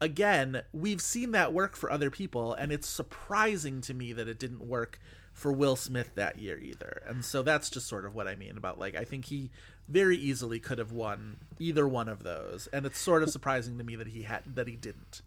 again, 0.01 0.63
we've 0.73 1.01
seen 1.01 1.33
that 1.33 1.53
work 1.53 1.77
for 1.77 1.91
other 1.91 2.11
people, 2.11 2.53
and 2.53 2.71
it's 2.71 2.89
surprising 2.89 3.81
to 3.83 3.95
me 3.95 4.13
that 4.13 4.29
it 4.29 4.39
didn't 4.39 4.67
work 4.67 5.01
for 5.33 5.53
Will 5.53 5.77
Smith 5.77 6.11
that 6.17 6.39
year 6.39 6.59
either. 6.59 7.03
And 7.07 7.25
so 7.25 7.43
that's 7.43 7.71
just 7.71 7.87
sort 7.87 8.05
of 8.05 8.15
what 8.15 8.29
I 8.29 8.35
mean 8.35 8.57
about 8.57 8.79
like 8.79 8.97
I 8.97 9.05
think 9.05 9.27
he 9.27 9.51
very 9.89 10.17
easily 10.17 10.61
could 10.61 10.79
have 10.79 10.93
won 10.93 11.39
either 11.59 11.89
one 11.89 12.09
of 12.09 12.23
those, 12.23 12.69
and 12.73 12.87
it's 12.87 12.99
sort 12.99 13.23
of 13.23 13.31
surprising 13.31 13.79
to 13.79 13.85
me 13.85 13.97
that 13.97 14.09
he 14.09 14.23
had 14.23 14.43
that 14.55 14.69
he 14.69 14.77
didn't. 14.77 15.23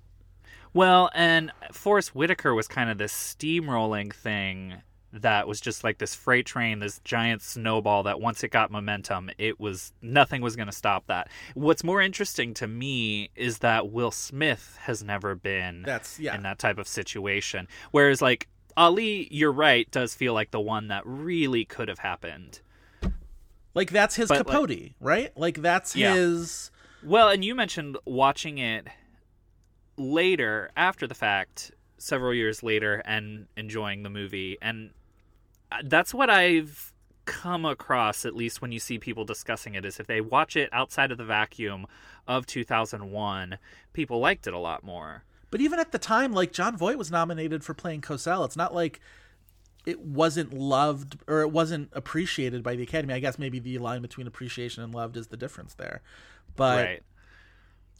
Well, 0.73 1.09
and 1.13 1.51
Forest 1.71 2.15
Whitaker 2.15 2.53
was 2.55 2.67
kind 2.67 2.89
of 2.89 2.97
this 2.97 3.13
steamrolling 3.13 4.13
thing 4.13 4.75
that 5.13 5.45
was 5.45 5.59
just 5.59 5.83
like 5.83 5.97
this 5.97 6.15
freight 6.15 6.45
train, 6.45 6.79
this 6.79 6.99
giant 7.03 7.41
snowball 7.41 8.03
that 8.03 8.21
once 8.21 8.43
it 8.43 8.47
got 8.49 8.71
momentum, 8.71 9.29
it 9.37 9.59
was 9.59 9.91
nothing 10.01 10.41
was 10.41 10.55
going 10.55 10.69
to 10.69 10.71
stop 10.71 11.07
that. 11.07 11.27
What's 11.53 11.83
more 11.83 12.01
interesting 12.01 12.53
to 12.55 12.67
me 12.67 13.29
is 13.35 13.57
that 13.57 13.91
Will 13.91 14.11
Smith 14.11 14.77
has 14.83 15.03
never 15.03 15.35
been 15.35 15.83
That's- 15.83 16.17
yeah. 16.17 16.33
in 16.35 16.43
that 16.43 16.59
type 16.59 16.77
of 16.77 16.87
situation. 16.87 17.67
Whereas 17.91 18.21
like 18.21 18.47
Ali, 18.77 19.27
you're 19.31 19.51
right, 19.51 19.91
does 19.91 20.15
feel 20.15 20.33
like 20.33 20.51
the 20.51 20.61
one 20.61 20.87
that 20.87 21.03
really 21.05 21.65
could 21.65 21.89
have 21.89 21.99
happened. 21.99 22.61
Like 23.73 23.91
that's 23.91 24.15
his 24.15 24.27
But, 24.29 24.45
like- 24.47 24.47
Capote, 24.47 24.91
right? 24.99 25.37
Like 25.37 25.61
that's 25.61 25.95
Yeah. 25.95 26.13
his. 26.15 26.71
Well, 27.03 27.29
and 27.29 27.43
you 27.43 27.55
mentioned 27.55 27.97
watching 28.05 28.57
it 28.57 28.87
later, 29.97 30.71
after 30.75 31.07
the 31.07 31.15
fact, 31.15 31.71
several 31.97 32.33
years 32.33 32.63
later, 32.63 33.01
and 33.05 33.47
enjoying 33.57 34.03
the 34.03 34.09
movie. 34.09 34.57
And 34.61 34.91
uh, 35.71 35.77
that's 35.85 36.13
what 36.13 36.29
I've 36.29 36.93
come 37.25 37.65
across, 37.65 38.25
at 38.25 38.35
least 38.35 38.61
when 38.61 38.71
you 38.71 38.79
see 38.79 38.97
people 38.97 39.25
discussing 39.25 39.75
it, 39.75 39.85
is 39.85 39.99
if 39.99 40.07
they 40.07 40.21
watch 40.21 40.55
it 40.55 40.69
outside 40.73 41.11
of 41.11 41.17
the 41.17 41.25
vacuum 41.25 41.85
of 42.27 42.45
2001, 42.45 43.57
people 43.93 44.19
liked 44.19 44.47
it 44.47 44.53
a 44.53 44.59
lot 44.59 44.83
more. 44.83 45.23
But 45.49 45.61
even 45.61 45.79
at 45.79 45.91
the 45.91 45.99
time, 45.99 46.33
like 46.33 46.51
Jon 46.53 46.77
Voight 46.77 46.97
was 46.97 47.11
nominated 47.11 47.63
for 47.63 47.73
playing 47.73 48.01
Cosell. 48.01 48.45
It's 48.45 48.55
not 48.55 48.73
like 48.73 48.99
it 49.85 49.99
wasn't 49.99 50.53
loved 50.53 51.17
or 51.27 51.41
it 51.41 51.51
wasn't 51.51 51.89
appreciated 51.93 52.63
by 52.63 52.75
the 52.75 52.83
Academy. 52.83 53.13
I 53.13 53.19
guess 53.19 53.39
maybe 53.39 53.59
the 53.59 53.77
line 53.77 54.01
between 54.01 54.27
appreciation 54.27 54.83
and 54.83 54.93
loved 54.93 55.17
is 55.17 55.27
the 55.27 55.37
difference 55.37 55.73
there. 55.73 56.01
But 56.55 56.85
right. 56.85 57.03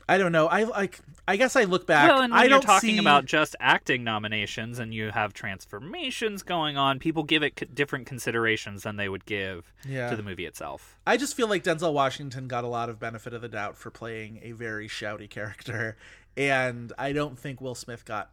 I 0.10 0.18
don't 0.18 0.34
know. 0.34 0.48
I 0.48 0.64
like. 0.64 1.00
I 1.26 1.38
guess 1.38 1.56
I 1.56 1.64
look 1.64 1.88
back. 1.88 2.10
Well, 2.10 2.22
and 2.22 2.34
when 2.34 2.42
I 2.42 2.46
you're 2.46 2.60
talking 2.60 2.96
see... 2.96 3.00
about 3.00 3.26
just 3.26 3.56
acting 3.62 4.04
nominations 4.04 4.78
and 4.78 4.94
you 4.94 5.10
have 5.12 5.34
transformations 5.34 6.44
going 6.44 6.76
on, 6.76 7.00
people 7.00 7.24
give 7.24 7.44
it 7.44 7.58
c- 7.58 7.68
different 7.74 8.08
considerations 8.08 8.84
than 8.84 8.98
they 8.98 9.08
would 9.08 9.26
give 9.26 9.72
Yeah. 9.88 10.10
to 10.10 10.18
the 10.18 10.24
movie 10.24 10.46
itself. 10.46 10.98
I 11.08 11.16
just 11.16 11.36
feel 11.36 11.48
like 11.48 11.64
Denzel 11.64 11.94
Washington 11.94 12.48
got 12.50 12.66
a 12.66 12.68
lot 12.68 12.90
of 12.90 13.00
benefit 13.00 13.34
of 13.34 13.42
the 13.42 13.48
doubt 13.48 13.78
for 13.78 13.90
playing 13.90 14.42
a 14.44 14.52
very 14.52 14.90
shouty 14.90 15.30
character, 15.30 15.96
and 16.36 16.92
I 16.98 17.14
don't 17.14 17.40
think 17.40 17.62
Will 17.62 17.76
Smith 17.76 18.04
got 18.04 18.32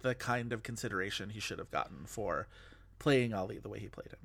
the 0.00 0.14
kind 0.14 0.52
of 0.52 0.62
consideration 0.62 1.30
he 1.30 1.40
should 1.40 1.58
have 1.58 1.70
gotten 1.70 2.04
for 2.04 2.48
playing 2.98 3.32
Ali 3.34 3.58
the 3.58 3.68
way 3.68 3.78
he 3.78 3.88
played 3.88 4.08
him. 4.12 4.18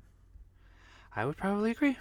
I 1.14 1.24
would 1.26 1.36
probably 1.36 1.70
agree. 1.72 1.98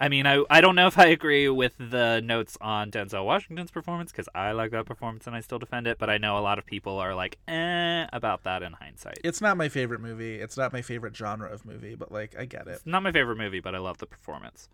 I 0.00 0.08
mean, 0.08 0.26
I 0.26 0.42
I 0.50 0.60
don't 0.60 0.74
know 0.74 0.88
if 0.88 0.98
I 0.98 1.06
agree 1.06 1.48
with 1.48 1.74
the 1.78 2.20
notes 2.24 2.56
on 2.60 2.90
Denzel 2.90 3.24
Washington's 3.24 3.70
performance 3.70 4.10
because 4.10 4.28
I 4.34 4.50
like 4.52 4.72
that 4.72 4.86
performance 4.86 5.26
and 5.26 5.36
I 5.36 5.40
still 5.40 5.58
defend 5.60 5.86
it, 5.86 5.98
but 5.98 6.10
I 6.10 6.18
know 6.18 6.36
a 6.36 6.40
lot 6.40 6.58
of 6.58 6.66
people 6.66 6.98
are 6.98 7.14
like, 7.14 7.38
eh, 7.46 8.06
about 8.12 8.42
that 8.44 8.62
in 8.62 8.72
hindsight. 8.72 9.18
It's 9.22 9.40
not 9.40 9.56
my 9.56 9.68
favorite 9.68 10.00
movie. 10.00 10.36
It's 10.36 10.56
not 10.56 10.72
my 10.72 10.82
favorite 10.82 11.16
genre 11.16 11.48
of 11.48 11.64
movie, 11.64 11.94
but 11.94 12.10
like 12.10 12.36
I 12.36 12.44
get 12.44 12.66
it. 12.66 12.72
It's 12.72 12.86
not 12.86 13.02
my 13.04 13.12
favorite 13.12 13.38
movie, 13.38 13.60
but 13.60 13.74
I 13.74 13.78
love 13.78 13.98
the 13.98 14.06
performance. 14.06 14.68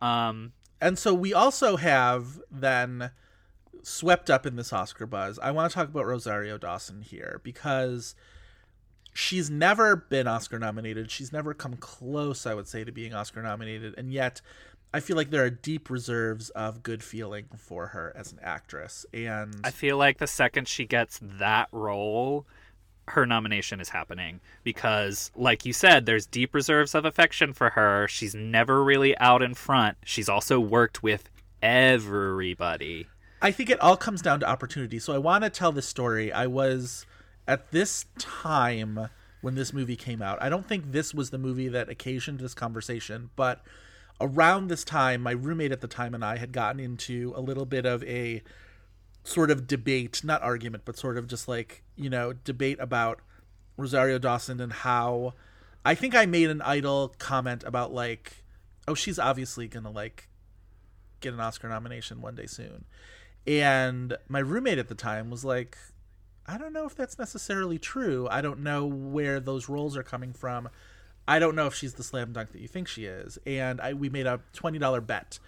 Um, 0.00 0.52
And 0.80 0.98
so 0.98 1.12
we 1.14 1.34
also 1.34 1.76
have 1.76 2.40
then 2.50 3.10
swept 3.82 4.30
up 4.30 4.46
in 4.46 4.56
this 4.56 4.72
Oscar 4.72 5.06
buzz. 5.06 5.38
I 5.38 5.50
want 5.50 5.70
to 5.70 5.74
talk 5.74 5.88
about 5.88 6.06
Rosario 6.06 6.58
Dawson 6.58 7.02
here 7.02 7.40
because 7.42 8.14
she's 9.16 9.50
never 9.50 9.96
been 9.96 10.26
Oscar 10.26 10.58
nominated. 10.58 11.10
She's 11.10 11.32
never 11.32 11.54
come 11.54 11.76
close, 11.76 12.46
I 12.46 12.54
would 12.54 12.68
say, 12.68 12.84
to 12.84 12.92
being 12.92 13.14
Oscar 13.14 13.42
nominated. 13.42 13.94
And 13.96 14.12
yet, 14.12 14.40
I 14.92 15.00
feel 15.00 15.16
like 15.16 15.30
there 15.30 15.44
are 15.44 15.50
deep 15.50 15.88
reserves 15.90 16.50
of 16.50 16.82
good 16.82 17.02
feeling 17.02 17.46
for 17.56 17.88
her 17.88 18.12
as 18.14 18.32
an 18.32 18.38
actress. 18.42 19.06
And 19.14 19.54
I 19.64 19.70
feel 19.70 19.96
like 19.96 20.18
the 20.18 20.26
second 20.26 20.68
she 20.68 20.84
gets 20.84 21.18
that 21.22 21.68
role, 21.72 22.46
her 23.08 23.24
nomination 23.24 23.80
is 23.80 23.88
happening 23.88 24.40
because, 24.64 25.30
like 25.34 25.64
you 25.64 25.72
said, 25.72 26.06
there's 26.06 26.26
deep 26.26 26.54
reserves 26.54 26.94
of 26.94 27.04
affection 27.04 27.52
for 27.52 27.70
her. 27.70 28.06
She's 28.08 28.34
never 28.34 28.84
really 28.84 29.16
out 29.18 29.42
in 29.42 29.54
front. 29.54 29.96
She's 30.04 30.28
also 30.28 30.60
worked 30.60 31.02
with 31.02 31.30
everybody. 31.62 33.06
I 33.40 33.50
think 33.50 33.70
it 33.70 33.80
all 33.80 33.96
comes 33.96 34.22
down 34.22 34.40
to 34.40 34.48
opportunity. 34.48 34.98
So 34.98 35.14
I 35.14 35.18
want 35.18 35.44
to 35.44 35.50
tell 35.50 35.72
this 35.72 35.86
story. 35.86 36.32
I 36.32 36.46
was 36.46 37.06
at 37.46 37.70
this 37.70 38.06
time 38.18 39.08
when 39.40 39.54
this 39.54 39.72
movie 39.72 39.96
came 39.96 40.22
out. 40.22 40.42
I 40.42 40.48
don't 40.48 40.66
think 40.66 40.92
this 40.92 41.14
was 41.14 41.30
the 41.30 41.38
movie 41.38 41.68
that 41.68 41.88
occasioned 41.88 42.40
this 42.40 42.54
conversation, 42.54 43.30
but 43.36 43.64
around 44.20 44.68
this 44.68 44.84
time, 44.84 45.22
my 45.22 45.32
roommate 45.32 45.72
at 45.72 45.80
the 45.80 45.88
time 45.88 46.14
and 46.14 46.24
I 46.24 46.38
had 46.38 46.52
gotten 46.52 46.80
into 46.80 47.32
a 47.36 47.40
little 47.40 47.66
bit 47.66 47.86
of 47.86 48.02
a 48.04 48.42
sort 49.24 49.50
of 49.50 49.66
debate, 49.66 50.22
not 50.24 50.42
argument, 50.42 50.84
but 50.84 50.98
sort 50.98 51.18
of 51.18 51.26
just 51.26 51.48
like, 51.48 51.82
you 51.96 52.08
know, 52.08 52.32
debate 52.32 52.78
about 52.80 53.20
Rosario 53.76 54.18
Dawson 54.18 54.60
and 54.60 54.72
how 54.72 55.34
I 55.84 55.94
think 55.94 56.14
I 56.14 56.26
made 56.26 56.50
an 56.50 56.62
idle 56.62 57.14
comment 57.18 57.62
about 57.64 57.92
like, 57.92 58.44
oh, 58.88 58.94
she's 58.94 59.18
obviously 59.18 59.68
going 59.68 59.84
to 59.84 59.90
like 59.90 60.28
get 61.20 61.34
an 61.34 61.40
Oscar 61.40 61.68
nomination 61.68 62.20
one 62.20 62.34
day 62.34 62.46
soon. 62.46 62.84
And 63.46 64.16
my 64.28 64.40
roommate 64.40 64.78
at 64.78 64.88
the 64.88 64.94
time 64.94 65.30
was 65.30 65.44
like, 65.44 65.76
I 66.48 66.58
don't 66.58 66.72
know 66.72 66.86
if 66.86 66.94
that's 66.94 67.18
necessarily 67.18 67.78
true. 67.78 68.28
I 68.30 68.40
don't 68.40 68.60
know 68.60 68.86
where 68.86 69.40
those 69.40 69.68
roles 69.68 69.96
are 69.96 70.02
coming 70.02 70.32
from. 70.32 70.68
I 71.28 71.38
don't 71.40 71.56
know 71.56 71.66
if 71.66 71.74
she's 71.74 71.94
the 71.94 72.04
slam 72.04 72.32
dunk 72.32 72.52
that 72.52 72.60
you 72.60 72.68
think 72.68 72.86
she 72.86 73.04
is. 73.04 73.36
And 73.46 73.80
I 73.80 73.94
we 73.94 74.08
made 74.08 74.26
a 74.26 74.40
twenty 74.52 74.78
dollar 74.78 75.00
bet 75.00 75.38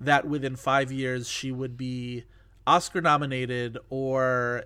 that 0.00 0.26
within 0.26 0.54
five 0.56 0.92
years 0.92 1.28
she 1.28 1.50
would 1.50 1.76
be 1.76 2.24
Oscar 2.66 3.00
nominated 3.00 3.78
or 3.90 4.64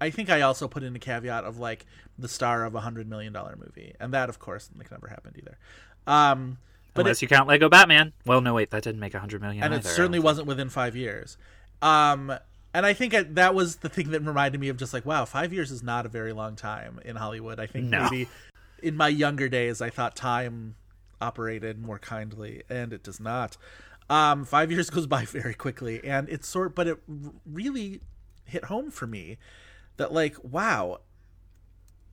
I 0.00 0.10
think 0.10 0.30
I 0.30 0.42
also 0.42 0.68
put 0.68 0.82
in 0.84 0.94
a 0.94 0.98
caveat 1.00 1.42
of 1.44 1.58
like 1.58 1.84
the 2.16 2.28
star 2.28 2.64
of 2.64 2.74
a 2.76 2.80
hundred 2.80 3.08
million 3.08 3.32
dollar 3.32 3.56
movie. 3.56 3.94
And 3.98 4.14
that 4.14 4.28
of 4.28 4.38
course 4.38 4.70
like 4.76 4.90
never 4.92 5.08
happened 5.08 5.36
either. 5.38 5.58
Um 6.06 6.58
but 6.94 7.02
Unless 7.02 7.18
it- 7.18 7.22
you 7.22 7.28
count 7.28 7.48
Lego 7.48 7.68
Batman. 7.68 8.12
Well, 8.24 8.40
no, 8.40 8.54
wait, 8.54 8.70
that 8.70 8.82
didn't 8.84 9.00
make 9.00 9.14
a 9.14 9.20
hundred 9.20 9.40
million. 9.40 9.62
and 9.62 9.74
it 9.74 9.78
either, 9.78 9.88
I 9.88 9.92
certainly 9.92 10.18
wasn't 10.20 10.46
within 10.46 10.68
five 10.68 10.96
years. 10.96 11.36
Um, 11.82 12.32
and 12.78 12.86
I 12.86 12.92
think 12.92 13.12
I, 13.12 13.24
that 13.24 13.56
was 13.56 13.76
the 13.78 13.88
thing 13.88 14.12
that 14.12 14.22
reminded 14.22 14.60
me 14.60 14.68
of 14.68 14.76
just 14.76 14.94
like, 14.94 15.04
wow, 15.04 15.24
five 15.24 15.52
years 15.52 15.72
is 15.72 15.82
not 15.82 16.06
a 16.06 16.08
very 16.08 16.32
long 16.32 16.54
time 16.54 17.00
in 17.04 17.16
Hollywood. 17.16 17.58
I 17.58 17.66
think 17.66 17.86
No. 17.86 18.04
maybe 18.04 18.28
in 18.80 18.96
my 18.96 19.08
younger 19.08 19.48
days, 19.48 19.82
I 19.82 19.90
thought 19.90 20.14
time 20.14 20.76
operated 21.20 21.80
more 21.82 21.98
kindly, 21.98 22.62
and 22.70 22.92
it 22.92 23.02
does 23.02 23.18
not. 23.18 23.56
Um, 24.08 24.44
five 24.44 24.70
years 24.70 24.90
goes 24.96 25.08
by 25.08 25.24
very 25.24 25.54
quickly, 25.54 26.00
and 26.04 26.28
it's 26.28 26.46
sort, 26.46 26.76
but 26.76 26.86
it 26.86 26.98
really 27.44 28.00
hit 28.44 28.66
home 28.66 28.92
for 28.92 29.08
me 29.08 29.38
that 29.96 30.12
like, 30.12 30.36
wow, 30.44 31.00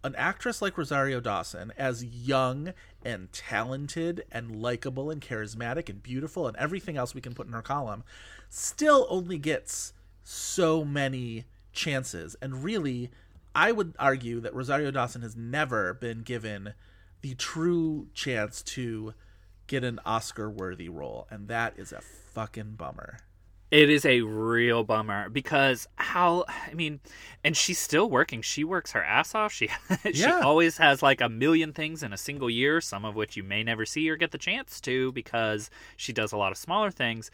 an 0.04 0.16
actress 0.18 0.64
like 0.64 0.80
Rosario 0.80 1.20
Dawson, 1.20 1.74
as 1.78 2.04
young 2.04 2.74
and 3.06 3.32
talented 3.32 4.24
and 4.32 4.56
likable 4.60 5.12
and 5.12 5.22
charismatic 5.22 5.90
and 5.90 6.02
beautiful 6.02 6.48
and 6.48 6.58
everything 6.58 6.98
else 6.98 7.14
we 7.14 7.22
can 7.22 7.36
put 7.36 7.46
in 7.46 7.54
her 7.54 7.62
column, 7.62 8.04
still 8.50 9.06
only 9.12 9.38
gets 9.38 9.94
so 10.26 10.84
many 10.84 11.46
chances. 11.72 12.36
And 12.42 12.64
really, 12.64 13.12
I 13.54 13.72
would 13.72 13.96
argue 13.98 14.42
that 14.42 14.54
Rosario 14.54 14.92
Dawson 14.92 15.22
has 15.22 15.36
never 15.36 15.94
been 15.94 16.24
given 16.24 16.74
the 17.22 17.36
true 17.36 18.08
chance 18.14 18.62
to 18.64 19.14
get 19.68 19.84
an 19.84 20.00
Oscar 20.06 20.50
worthy 20.50 20.90
role. 20.90 21.28
And 21.30 21.48
that 21.48 21.76
is 21.78 21.92
a 21.94 22.02
fucking 22.02 22.74
bummer. 22.74 23.20
It 23.72 23.90
is 23.90 24.06
a 24.06 24.22
real 24.22 24.84
bummer 24.84 25.28
because 25.30 25.88
how 25.96 26.46
I 26.48 26.74
mean, 26.76 27.00
and 27.44 27.58
she's 27.58 27.80
still 27.80 28.10
working. 28.10 28.42
She 28.42 28.64
works 28.64 28.92
her 28.92 29.04
ass 29.04 29.34
off. 29.34 29.52
She 29.52 29.70
she 30.04 30.22
Yeah. 30.22 30.42
always 30.42 30.78
has 30.78 31.02
like 31.02 31.20
a 31.20 31.30
million 31.30 31.74
things 31.74 32.04
in 32.04 32.14
a 32.14 32.18
single 32.18 32.50
year, 32.50 32.80
some 32.80 33.04
of 33.06 33.16
which 33.16 33.36
you 33.36 33.44
may 33.44 33.64
never 33.64 33.86
see 33.86 34.08
or 34.10 34.16
get 34.18 34.32
the 34.32 34.38
chance 34.38 34.80
to 34.82 35.12
because 35.14 35.70
she 35.98 36.14
does 36.14 36.32
a 36.32 36.38
lot 36.38 36.52
of 36.52 36.58
smaller 36.58 36.92
things. 36.92 37.32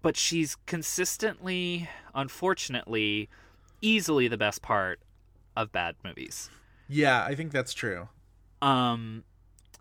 But 0.00 0.16
she's 0.16 0.56
consistently, 0.66 1.88
unfortunately, 2.14 3.28
easily 3.80 4.28
the 4.28 4.36
best 4.36 4.62
part 4.62 5.00
of 5.56 5.72
bad 5.72 5.96
movies. 6.04 6.50
Yeah, 6.88 7.24
I 7.24 7.34
think 7.34 7.52
that's 7.52 7.74
true. 7.74 8.08
Um, 8.62 9.24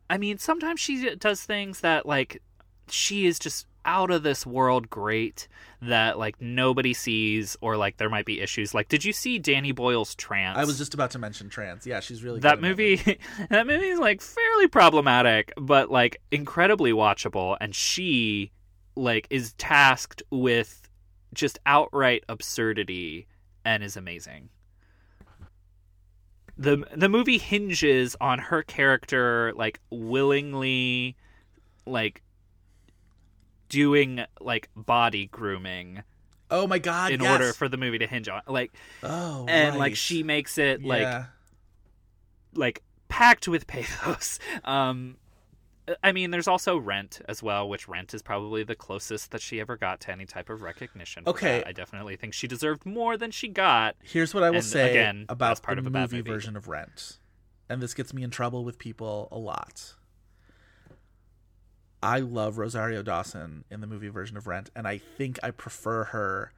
I 0.09 0.17
mean, 0.17 0.37
sometimes 0.37 0.79
she 0.79 1.15
does 1.15 1.43
things 1.43 1.81
that 1.81 2.05
like 2.05 2.41
she 2.89 3.25
is 3.25 3.39
just 3.39 3.67
out 3.85 4.11
of 4.11 4.21
this 4.21 4.45
world 4.45 4.89
great 4.89 5.47
that 5.81 6.19
like 6.19 6.39
nobody 6.41 6.93
sees 6.93 7.55
or 7.61 7.77
like 7.77 7.97
there 7.97 8.09
might 8.09 8.25
be 8.25 8.41
issues. 8.41 8.73
Like, 8.73 8.89
did 8.89 9.05
you 9.05 9.13
see 9.13 9.39
Danny 9.39 9.71
Boyle's 9.71 10.13
Trance? 10.15 10.57
I 10.57 10.65
was 10.65 10.77
just 10.77 10.93
about 10.93 11.11
to 11.11 11.19
mention 11.19 11.49
Trance. 11.49 11.87
Yeah, 11.87 12.01
she's 12.01 12.23
really 12.23 12.41
that 12.41 12.61
movie. 12.61 12.97
that 13.49 13.65
movie 13.65 13.87
is 13.87 13.99
like 13.99 14.21
fairly 14.21 14.67
problematic, 14.67 15.53
but 15.57 15.89
like 15.89 16.21
incredibly 16.31 16.91
watchable, 16.91 17.57
and 17.61 17.73
she 17.73 18.51
like 18.97 19.27
is 19.29 19.53
tasked 19.53 20.23
with 20.31 20.89
just 21.33 21.59
outright 21.65 22.23
absurdity 22.27 23.27
and 23.63 23.83
is 23.83 23.95
amazing. 23.95 24.49
the 26.57 26.83
The 26.95 27.09
movie 27.09 27.37
hinges 27.37 28.15
on 28.19 28.39
her 28.39 28.63
character 28.63 29.53
like 29.55 29.79
willingly, 29.89 31.15
like 31.85 32.23
doing 33.69 34.21
like 34.39 34.69
body 34.75 35.27
grooming 35.27 36.01
Oh 36.49 36.65
my 36.65 36.79
god! 36.79 37.11
in 37.11 37.21
yes. 37.21 37.29
order 37.31 37.53
for 37.53 37.67
the 37.67 37.75
movie 37.77 37.97
to 37.97 38.07
hinge 38.07 38.29
on 38.29 38.41
like 38.47 38.71
oh, 39.03 39.45
and 39.49 39.77
like 39.77 39.95
she 39.97 40.23
makes 40.23 40.57
it 40.57 40.83
like 40.83 41.01
Yeah. 41.01 41.25
like 42.55 42.81
packed 43.09 43.47
with 43.47 43.67
pathos. 43.67 44.39
Um, 44.63 45.17
I 46.03 46.11
mean, 46.11 46.31
there's 46.31 46.47
also 46.47 46.77
Rent 46.77 47.21
as 47.29 47.41
well, 47.41 47.67
which 47.69 47.87
Rent 47.87 48.13
is 48.13 48.21
probably 48.21 48.63
the 48.63 48.75
closest 48.75 49.31
that 49.31 49.41
she 49.41 49.59
ever 49.61 49.77
got 49.77 50.01
to 50.01 50.11
any 50.11 50.25
type 50.25 50.49
of 50.49 50.61
recognition. 50.61 51.23
Okay. 51.25 51.59
that. 51.59 51.67
I 51.67 51.71
definitely 51.71 52.15
think 52.17 52.33
she 52.33 52.47
deserved 52.47 52.85
more 52.85 53.15
than 53.17 53.31
she 53.31 53.47
got. 53.47 53.95
Here's 54.03 54.33
what 54.33 54.43
I 54.43 54.49
will 54.49 54.57
And 54.57 54.65
say 54.65 54.89
again, 54.89 55.25
about 55.29 55.61
part 55.61 55.77
the 55.77 55.79
of 55.81 55.87
a 55.87 55.89
movie 55.89 56.17
movie. 56.17 56.29
version 56.31 56.57
of 56.57 56.67
Rent, 56.67 57.19
and 57.69 57.81
this 57.81 57.93
gets 57.93 58.13
me 58.13 58.23
in 58.23 58.29
trouble 58.31 58.65
with 58.65 58.77
people 58.79 59.29
a 59.31 59.37
lot. 59.37 59.93
I 62.03 62.19
love 62.19 62.57
Rosario 62.57 63.01
Dawson 63.01 63.63
in 63.71 63.81
the 63.81 63.87
movie 63.87 64.09
version 64.09 64.37
of 64.37 64.45
Rent, 64.45 64.69
and 64.75 64.87
I 64.87 64.97
think 64.99 65.39
I 65.41 65.51
prefer 65.51 66.05
her 66.05 66.51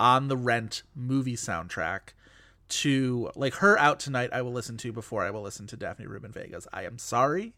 on 0.00 0.28
the 0.28 0.36
Rent 0.36 0.82
movie 0.94 1.36
soundtrack 1.36 2.14
to 2.68 3.30
like 3.34 3.54
her 3.56 3.78
out 3.78 4.00
tonight. 4.00 4.30
I 4.32 4.42
will 4.42 4.52
listen 4.52 4.76
to 4.78 4.92
before 4.92 5.22
I 5.22 5.30
will 5.30 5.42
listen 5.42 5.66
to 5.68 5.76
Daphne 5.76 6.06
Rubin 6.06 6.32
Vega's. 6.32 6.66
I 6.72 6.84
am 6.84 6.98
sorry, 6.98 7.52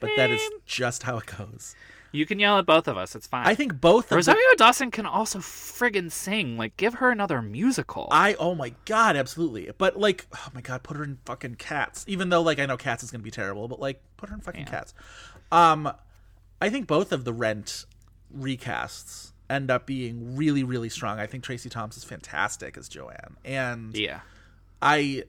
but 0.00 0.10
that 0.16 0.30
is 0.30 0.42
just 0.66 1.02
how 1.02 1.18
it 1.18 1.26
goes. 1.26 1.74
You 2.10 2.24
can 2.24 2.38
yell 2.38 2.58
at 2.58 2.64
both 2.64 2.88
of 2.88 2.96
us. 2.96 3.14
It's 3.14 3.26
fine. 3.26 3.46
I 3.46 3.54
think 3.54 3.80
both 3.80 4.04
of 4.04 4.10
the- 4.10 4.16
Rosario 4.16 4.54
Dawson 4.56 4.90
can 4.90 5.04
also 5.04 5.40
friggin' 5.40 6.10
sing. 6.10 6.56
Like, 6.56 6.76
give 6.76 6.94
her 6.94 7.10
another 7.10 7.42
musical. 7.42 8.08
I 8.10 8.34
oh 8.34 8.54
my 8.54 8.74
god, 8.86 9.16
absolutely. 9.16 9.70
But 9.76 9.98
like, 9.98 10.26
oh 10.34 10.48
my 10.54 10.60
god, 10.60 10.82
put 10.82 10.96
her 10.96 11.04
in 11.04 11.18
fucking 11.26 11.56
Cats. 11.56 12.04
Even 12.08 12.30
though 12.30 12.42
like 12.42 12.58
I 12.58 12.66
know 12.66 12.76
Cats 12.76 13.02
is 13.02 13.10
gonna 13.10 13.22
be 13.22 13.30
terrible, 13.30 13.68
but 13.68 13.80
like 13.80 14.00
put 14.16 14.30
her 14.30 14.34
in 14.34 14.40
fucking 14.40 14.64
Cats. 14.64 14.94
Um, 15.52 15.92
I 16.60 16.70
think 16.70 16.86
both 16.86 17.12
of 17.12 17.24
the 17.24 17.32
Rent 17.32 17.84
recasts 18.36 19.32
end 19.50 19.70
up 19.70 19.86
being 19.86 20.36
really 20.36 20.62
really 20.62 20.88
strong. 20.88 21.18
I 21.18 21.26
think 21.26 21.44
Tracy 21.44 21.68
Thoms 21.68 21.96
is 21.96 22.04
fantastic 22.04 22.76
as 22.76 22.88
Joanne, 22.88 23.36
and 23.44 23.94
yeah. 23.94 24.20
I 24.80 25.24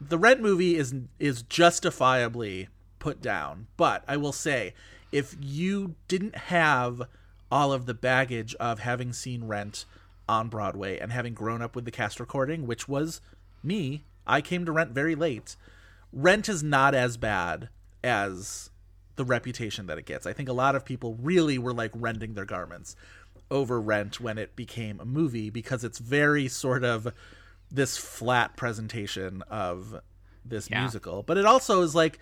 the 0.00 0.18
Rent 0.18 0.40
movie 0.40 0.76
is 0.76 0.94
is 1.18 1.42
justifiably 1.42 2.68
put 3.00 3.20
down, 3.20 3.66
but 3.76 4.04
I 4.06 4.16
will 4.16 4.32
say 4.32 4.74
if 5.10 5.34
you 5.40 5.96
didn't 6.06 6.36
have 6.36 7.02
all 7.50 7.72
of 7.72 7.86
the 7.86 7.94
baggage 7.94 8.54
of 8.60 8.78
having 8.78 9.12
seen 9.12 9.44
Rent 9.44 9.84
on 10.28 10.48
Broadway 10.48 10.98
and 11.00 11.10
having 11.10 11.34
grown 11.34 11.60
up 11.62 11.74
with 11.74 11.84
the 11.84 11.90
cast 11.90 12.20
recording, 12.20 12.64
which 12.68 12.86
was 12.86 13.20
me, 13.64 14.04
I 14.24 14.40
came 14.40 14.64
to 14.64 14.70
Rent 14.72 14.92
very 14.92 15.16
late. 15.16 15.56
Rent 16.12 16.48
is 16.48 16.62
not 16.62 16.94
as 16.94 17.16
bad 17.16 17.68
as 18.04 18.70
the 19.16 19.24
reputation 19.24 19.86
that 19.86 19.98
it 19.98 20.06
gets. 20.06 20.26
I 20.26 20.32
think 20.32 20.48
a 20.48 20.52
lot 20.52 20.76
of 20.76 20.84
people 20.84 21.16
really 21.20 21.58
were 21.58 21.72
like 21.74 21.90
rending 21.94 22.34
their 22.34 22.44
garments 22.44 22.94
over 23.50 23.80
Rent 23.80 24.20
when 24.20 24.38
it 24.38 24.54
became 24.54 25.00
a 25.00 25.04
movie 25.04 25.50
because 25.50 25.82
it's 25.82 25.98
very 25.98 26.46
sort 26.46 26.84
of 26.84 27.12
this 27.70 27.96
flat 27.96 28.56
presentation 28.56 29.42
of 29.50 30.00
this 30.44 30.70
Yeah. 30.70 30.80
musical. 30.82 31.22
But 31.24 31.36
it 31.36 31.44
also 31.44 31.82
is 31.82 31.94
like 31.94 32.18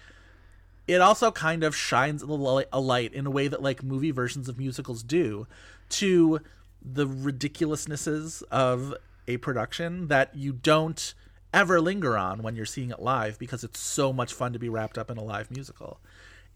it 0.88 1.02
also 1.02 1.30
kind 1.30 1.62
of 1.62 1.76
shines 1.76 2.22
a 2.22 2.26
li- 2.26 2.64
a 2.72 2.80
light 2.80 3.12
in 3.12 3.26
a 3.26 3.30
way 3.30 3.46
that 3.46 3.62
like 3.62 3.82
movie 3.84 4.10
versions 4.10 4.48
of 4.48 4.58
musicals 4.58 5.02
do 5.02 5.46
to 5.90 6.40
the 6.82 7.06
ridiculousnesses 7.06 8.42
of 8.50 8.94
a 9.28 9.36
production 9.36 10.08
that 10.08 10.34
you 10.34 10.52
don't 10.52 11.14
ever 11.52 11.80
linger 11.80 12.16
on 12.16 12.42
when 12.42 12.56
you're 12.56 12.66
seeing 12.66 12.90
it 12.90 13.00
live 13.00 13.38
because 13.38 13.62
it's 13.62 13.78
so 13.78 14.12
much 14.12 14.32
fun 14.32 14.52
to 14.52 14.58
be 14.58 14.68
wrapped 14.68 14.98
up 14.98 15.10
in 15.10 15.18
a 15.18 15.22
live 15.22 15.50
musical. 15.50 16.00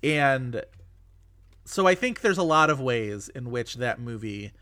And 0.03 0.65
so 1.65 1.87
I 1.87 1.95
think 1.95 2.21
there's 2.21 2.39
a 2.39 2.43
lot 2.43 2.71
of 2.71 2.81
ways 2.81 3.29
in 3.29 3.51
which 3.51 3.77
that 3.77 4.01
movie 4.01 4.53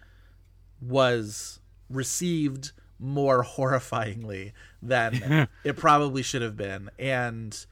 was 0.81 1.61
received 1.89 2.73
more 2.99 3.45
horrifyingly 3.57 4.53
than 4.83 5.49
it 5.65 5.77
probably 5.77 6.23
should 6.23 6.43
have 6.43 6.57
been. 6.57 6.91
And 6.99 7.67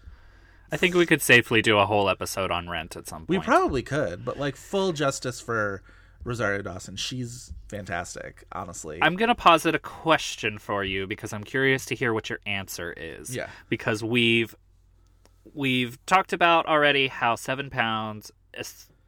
I 0.71 0.77
think 0.77 0.95
we 0.95 1.07
could 1.07 1.23
safely 1.23 1.63
do 1.63 1.79
a 1.79 1.87
whole 1.87 2.09
episode 2.09 2.51
on 2.51 2.69
Rent 2.69 2.97
at 2.97 3.07
some 3.07 3.21
point. 3.21 3.29
we 3.31 3.39
probably 3.39 3.83
could, 3.83 4.25
but 4.25 4.39
like 4.39 4.57
full 4.57 4.93
justice 4.93 5.41
for 5.41 5.83
Rosario 6.25 6.63
Dawson. 6.63 6.97
She's 6.97 7.53
fantastic, 7.69 8.45
honestly. 8.53 8.99
I'm 9.01 9.17
gonna 9.17 9.35
posit 9.35 9.75
a 9.75 9.79
question 9.79 10.59
for 10.59 10.85
you 10.85 11.07
because 11.07 11.33
I'm 11.33 11.45
curious 11.45 11.85
to 11.87 11.95
hear 11.95 12.13
what 12.13 12.29
your 12.29 12.41
answer 12.47 12.93
is. 12.97 13.35
Yeah. 13.35 13.49
Because 13.69 14.05
we've 14.05 14.55
we've 15.55 16.05
talked 16.07 16.33
about 16.33 16.67
already 16.67 17.09
how 17.09 17.35
Seven 17.35 17.71
Pounds, 17.71 18.31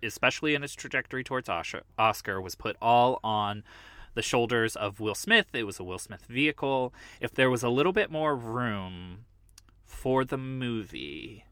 especially 0.03 0.55
in 0.55 0.65
its 0.65 0.75
trajectory 0.75 1.23
towards 1.23 1.49
Oscar, 1.99 2.41
was 2.41 2.55
put 2.55 2.77
all 2.81 3.21
on 3.23 3.63
the 4.15 4.23
shoulders 4.23 4.75
of 4.75 4.99
Will 4.99 5.15
Smith. 5.15 5.47
It 5.53 5.65
was 5.65 5.79
a 5.79 5.85
Will 5.85 5.99
Smith 5.99 6.25
vehicle. 6.29 6.93
If 7.21 7.35
there 7.35 7.51
was 7.51 7.63
a 7.63 7.69
little 7.69 7.93
bit 7.93 8.11
more 8.11 8.35
room 8.35 9.25
for 9.85 10.25
the 10.25 10.39
movie, 10.39 11.45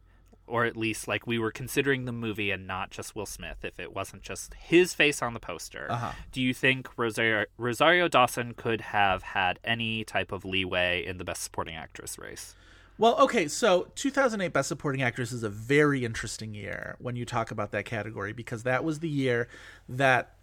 or 0.48 0.64
at 0.64 0.76
least 0.76 1.06
like 1.06 1.26
we 1.26 1.38
were 1.38 1.50
considering 1.50 2.04
the 2.04 2.12
movie 2.12 2.50
and 2.50 2.66
not 2.66 2.90
just 2.90 3.14
Will 3.14 3.26
Smith, 3.26 3.58
if 3.64 3.78
it 3.78 3.94
wasn't 3.94 4.22
just 4.22 4.54
his 4.54 4.94
face 4.94 5.22
on 5.22 5.34
the 5.34 5.40
poster, 5.40 5.86
Uh-huh. 5.90 6.12
do 6.32 6.40
you 6.42 6.52
think 6.54 6.88
Rosario, 6.96 7.44
Rosario 7.56 8.08
Dawson 8.08 8.54
could 8.54 8.80
have 8.80 9.22
had 9.22 9.58
any 9.64 10.04
type 10.04 10.32
of 10.32 10.44
leeway 10.44 11.04
in 11.04 11.18
the 11.18 11.24
Best 11.24 11.42
Supporting 11.42 11.74
Actress 11.76 12.18
race? 12.18 12.54
Well, 13.00 13.16
okay, 13.20 13.46
so 13.46 13.92
2008 13.94 14.52
Best 14.52 14.68
Supporting 14.68 15.02
Actress 15.02 15.30
is 15.30 15.44
a 15.44 15.48
very 15.48 16.04
interesting 16.04 16.52
year 16.54 16.96
when 16.98 17.14
you 17.14 17.24
talk 17.24 17.52
about 17.52 17.70
that 17.70 17.84
category 17.84 18.32
because 18.32 18.64
that 18.64 18.82
was 18.82 18.98
the 18.98 19.08
year 19.08 19.46
that 19.88 20.34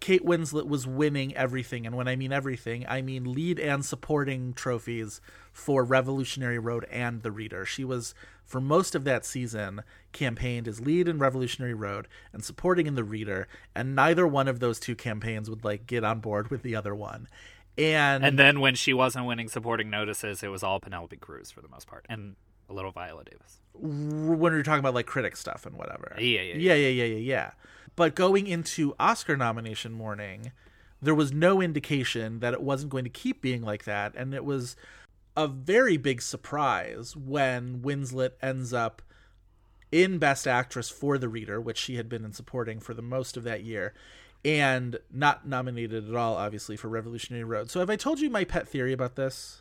Kate 0.00 0.24
Winslet 0.24 0.66
was 0.66 0.86
winning 0.86 1.36
everything. 1.36 1.86
And 1.86 1.94
when 1.94 2.08
I 2.08 2.16
mean 2.16 2.32
everything, 2.32 2.86
I 2.88 3.02
mean 3.02 3.32
lead 3.32 3.60
and 3.60 3.84
supporting 3.84 4.54
trophies 4.54 5.20
for 5.52 5.84
Revolutionary 5.84 6.58
Road 6.58 6.86
and 6.90 7.22
The 7.22 7.30
Reader. 7.30 7.66
She 7.66 7.84
was, 7.84 8.14
for 8.44 8.60
most 8.60 8.94
of 8.94 9.04
that 9.04 9.26
season, 9.26 9.82
campaigned 10.12 10.66
as 10.66 10.80
lead 10.80 11.06
in 11.06 11.18
Revolutionary 11.18 11.74
Road 11.74 12.08
and 12.32 12.42
supporting 12.42 12.86
in 12.86 12.94
The 12.94 13.04
Reader. 13.04 13.46
And 13.74 13.94
neither 13.94 14.26
one 14.26 14.48
of 14.48 14.58
those 14.58 14.80
two 14.80 14.96
campaigns 14.96 15.50
would 15.50 15.64
like 15.64 15.86
get 15.86 16.02
on 16.02 16.20
board 16.20 16.50
with 16.50 16.62
the 16.62 16.74
other 16.74 16.94
one. 16.94 17.28
And, 17.76 18.24
And 18.24 18.38
then 18.38 18.60
when 18.60 18.74
she 18.74 18.92
wasn't 18.92 19.26
winning 19.26 19.48
supporting 19.48 19.90
notices, 19.90 20.42
it 20.42 20.48
was 20.48 20.62
all 20.62 20.80
Penelope 20.80 21.16
Cruz 21.16 21.50
for 21.50 21.60
the 21.60 21.68
most 21.68 21.86
part, 21.86 22.04
and 22.08 22.36
a 22.68 22.72
little 22.72 22.90
Viola 22.90 23.24
Davis. 23.24 23.60
when 23.74 24.52
you're 24.52 24.62
talking 24.62 24.80
about 24.80 24.94
like 24.94 25.06
critic 25.06 25.36
stuff 25.36 25.66
and 25.66 25.76
whatever. 25.76 26.14
Yeah, 26.18 26.42
yeah, 26.42 26.54
yeah, 26.54 26.74
yeah, 26.74 26.88
yeah, 26.88 27.04
yeah, 27.04 27.16
yeah. 27.16 27.50
But 28.00 28.14
going 28.14 28.46
into 28.46 28.94
Oscar 28.98 29.36
nomination 29.36 29.92
morning, 29.92 30.52
there 31.02 31.14
was 31.14 31.34
no 31.34 31.60
indication 31.60 32.40
that 32.40 32.54
it 32.54 32.62
wasn't 32.62 32.92
going 32.92 33.04
to 33.04 33.10
keep 33.10 33.42
being 33.42 33.60
like 33.60 33.84
that, 33.84 34.14
and 34.14 34.32
it 34.32 34.42
was 34.42 34.74
a 35.36 35.46
very 35.46 35.98
big 35.98 36.22
surprise 36.22 37.14
when 37.14 37.82
Winslet 37.82 38.30
ends 38.40 38.72
up 38.72 39.02
in 39.92 40.16
Best 40.16 40.48
Actress 40.48 40.88
for 40.88 41.18
The 41.18 41.28
Reader, 41.28 41.60
which 41.60 41.76
she 41.76 41.96
had 41.96 42.08
been 42.08 42.24
in 42.24 42.32
supporting 42.32 42.80
for 42.80 42.94
the 42.94 43.02
most 43.02 43.36
of 43.36 43.44
that 43.44 43.64
year, 43.64 43.92
and 44.46 44.98
not 45.12 45.46
nominated 45.46 46.08
at 46.08 46.16
all, 46.16 46.36
obviously, 46.36 46.78
for 46.78 46.88
Revolutionary 46.88 47.44
Road. 47.44 47.70
So, 47.70 47.80
have 47.80 47.90
I 47.90 47.96
told 47.96 48.18
you 48.18 48.30
my 48.30 48.44
pet 48.44 48.66
theory 48.66 48.94
about 48.94 49.16
this? 49.16 49.59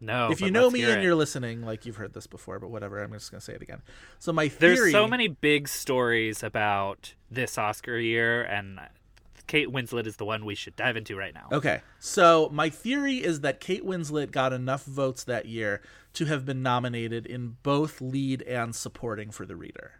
No, 0.00 0.30
if 0.30 0.40
you 0.40 0.50
know 0.50 0.70
me 0.70 0.82
and 0.84 1.00
it. 1.00 1.02
you're 1.02 1.14
listening, 1.14 1.62
like 1.62 1.84
you've 1.84 1.96
heard 1.96 2.14
this 2.14 2.26
before, 2.26 2.58
but 2.58 2.70
whatever, 2.70 3.02
I'm 3.02 3.12
just 3.12 3.30
gonna 3.30 3.40
say 3.40 3.54
it 3.54 3.62
again. 3.62 3.82
So 4.18 4.32
my 4.32 4.48
theory 4.48 4.76
There's 4.76 4.92
so 4.92 5.08
many 5.08 5.28
big 5.28 5.68
stories 5.68 6.42
about 6.42 7.14
this 7.30 7.58
Oscar 7.58 7.98
year, 7.98 8.42
and 8.42 8.78
Kate 9.48 9.68
Winslet 9.68 10.06
is 10.06 10.16
the 10.16 10.24
one 10.24 10.44
we 10.44 10.54
should 10.54 10.76
dive 10.76 10.96
into 10.96 11.16
right 11.16 11.34
now. 11.34 11.48
Okay, 11.50 11.80
so 11.98 12.48
my 12.52 12.68
theory 12.68 13.16
is 13.16 13.40
that 13.40 13.58
Kate 13.60 13.84
Winslet 13.84 14.30
got 14.30 14.52
enough 14.52 14.84
votes 14.84 15.24
that 15.24 15.46
year 15.46 15.80
to 16.14 16.26
have 16.26 16.44
been 16.44 16.62
nominated 16.62 17.26
in 17.26 17.56
both 17.62 18.00
lead 18.00 18.42
and 18.42 18.74
supporting 18.74 19.30
for 19.30 19.46
The 19.46 19.56
Reader. 19.56 19.92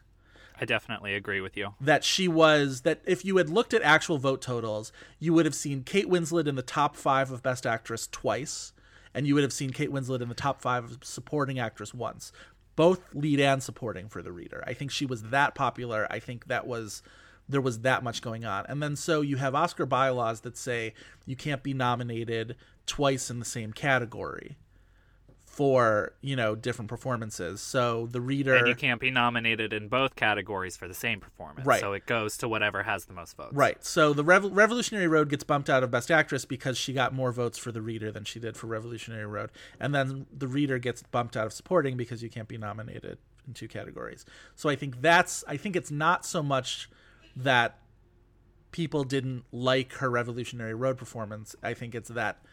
I 0.60 0.64
definitely 0.64 1.14
agree 1.14 1.40
with 1.40 1.56
you. 1.56 1.74
That 1.80 2.04
she 2.04 2.26
was 2.26 2.82
that 2.82 3.00
if 3.04 3.24
you 3.24 3.36
had 3.36 3.48
looked 3.48 3.72
at 3.72 3.82
actual 3.82 4.18
vote 4.18 4.42
totals, 4.42 4.92
you 5.18 5.32
would 5.32 5.46
have 5.46 5.54
seen 5.54 5.82
Kate 5.84 6.08
Winslet 6.08 6.46
in 6.46 6.56
the 6.56 6.62
top 6.62 6.96
five 6.96 7.30
of 7.30 7.42
Best 7.42 7.66
Actress 7.66 8.08
twice, 8.08 8.72
and 9.14 9.26
you 9.26 9.34
would 9.34 9.42
have 9.42 9.52
seen 9.52 9.70
Kate 9.70 9.90
Winslet 9.90 10.20
in 10.20 10.28
the 10.28 10.34
top 10.34 10.60
five 10.60 10.84
of 10.84 10.98
Supporting 11.02 11.58
Actress 11.58 11.94
once, 11.94 12.32
both 12.76 13.14
lead 13.14 13.40
and 13.40 13.62
supporting 13.62 14.08
for 14.08 14.22
The 14.22 14.32
Reader. 14.32 14.62
I 14.66 14.74
think 14.74 14.90
she 14.90 15.06
was 15.06 15.24
that 15.24 15.54
popular. 15.54 16.06
I 16.10 16.18
think 16.18 16.46
that 16.46 16.66
was 16.66 17.02
there 17.48 17.60
was 17.60 17.80
that 17.80 18.04
much 18.04 18.20
going 18.20 18.44
on. 18.44 18.66
And 18.68 18.82
then 18.82 18.94
so 18.94 19.22
you 19.22 19.36
have 19.36 19.54
Oscar 19.54 19.86
bylaws 19.86 20.42
that 20.42 20.56
say 20.56 20.92
you 21.24 21.34
can't 21.34 21.62
be 21.62 21.72
nominated 21.72 22.56
twice 22.86 23.30
in 23.30 23.38
the 23.38 23.44
same 23.44 23.72
category 23.72 24.56
for, 25.58 26.12
you 26.20 26.36
know, 26.36 26.54
different 26.54 26.88
performances. 26.88 27.60
So 27.60 28.06
the 28.12 28.20
reader 28.20 28.54
And 28.54 28.68
you 28.68 28.76
can't 28.76 29.00
be 29.00 29.10
nominated 29.10 29.72
in 29.72 29.88
both 29.88 30.14
categories 30.14 30.76
for 30.76 30.86
the 30.86 30.94
same 30.94 31.18
performance. 31.18 31.66
Right. 31.66 31.80
So 31.80 31.94
it 31.94 32.06
goes 32.06 32.36
to 32.36 32.48
whatever 32.48 32.84
has 32.84 33.06
the 33.06 33.12
most 33.12 33.36
votes. 33.36 33.54
Right. 33.54 33.84
So 33.84 34.12
the 34.12 34.22
Rev- 34.22 34.52
Revolutionary 34.52 35.08
Road 35.08 35.28
gets 35.28 35.42
bumped 35.42 35.68
out 35.68 35.82
of 35.82 35.90
Best 35.90 36.12
Actress 36.12 36.44
because 36.44 36.78
she 36.78 36.92
got 36.92 37.12
more 37.12 37.32
votes 37.32 37.58
for 37.58 37.72
The 37.72 37.82
Reader 37.82 38.12
than 38.12 38.22
she 38.22 38.38
did 38.38 38.56
for 38.56 38.68
Revolutionary 38.68 39.26
Road. 39.26 39.50
And 39.80 39.92
then 39.92 40.26
The 40.32 40.46
Reader 40.46 40.78
gets 40.78 41.02
bumped 41.02 41.36
out 41.36 41.46
of 41.46 41.52
Supporting 41.52 41.96
because 41.96 42.22
you 42.22 42.30
can't 42.30 42.46
be 42.46 42.56
nominated 42.56 43.18
in 43.44 43.52
two 43.52 43.66
categories. 43.66 44.24
So 44.54 44.68
I 44.68 44.76
think 44.76 45.00
that's 45.00 45.42
I 45.48 45.56
think 45.56 45.74
it's 45.74 45.90
not 45.90 46.24
so 46.24 46.40
much 46.40 46.88
that 47.34 47.80
people 48.70 49.02
didn't 49.02 49.42
like 49.50 49.94
her 49.94 50.08
Revolutionary 50.08 50.74
Road 50.74 50.98
performance. 50.98 51.56
I 51.64 51.74
think 51.74 51.96
it's 51.96 52.10
that 52.10 52.44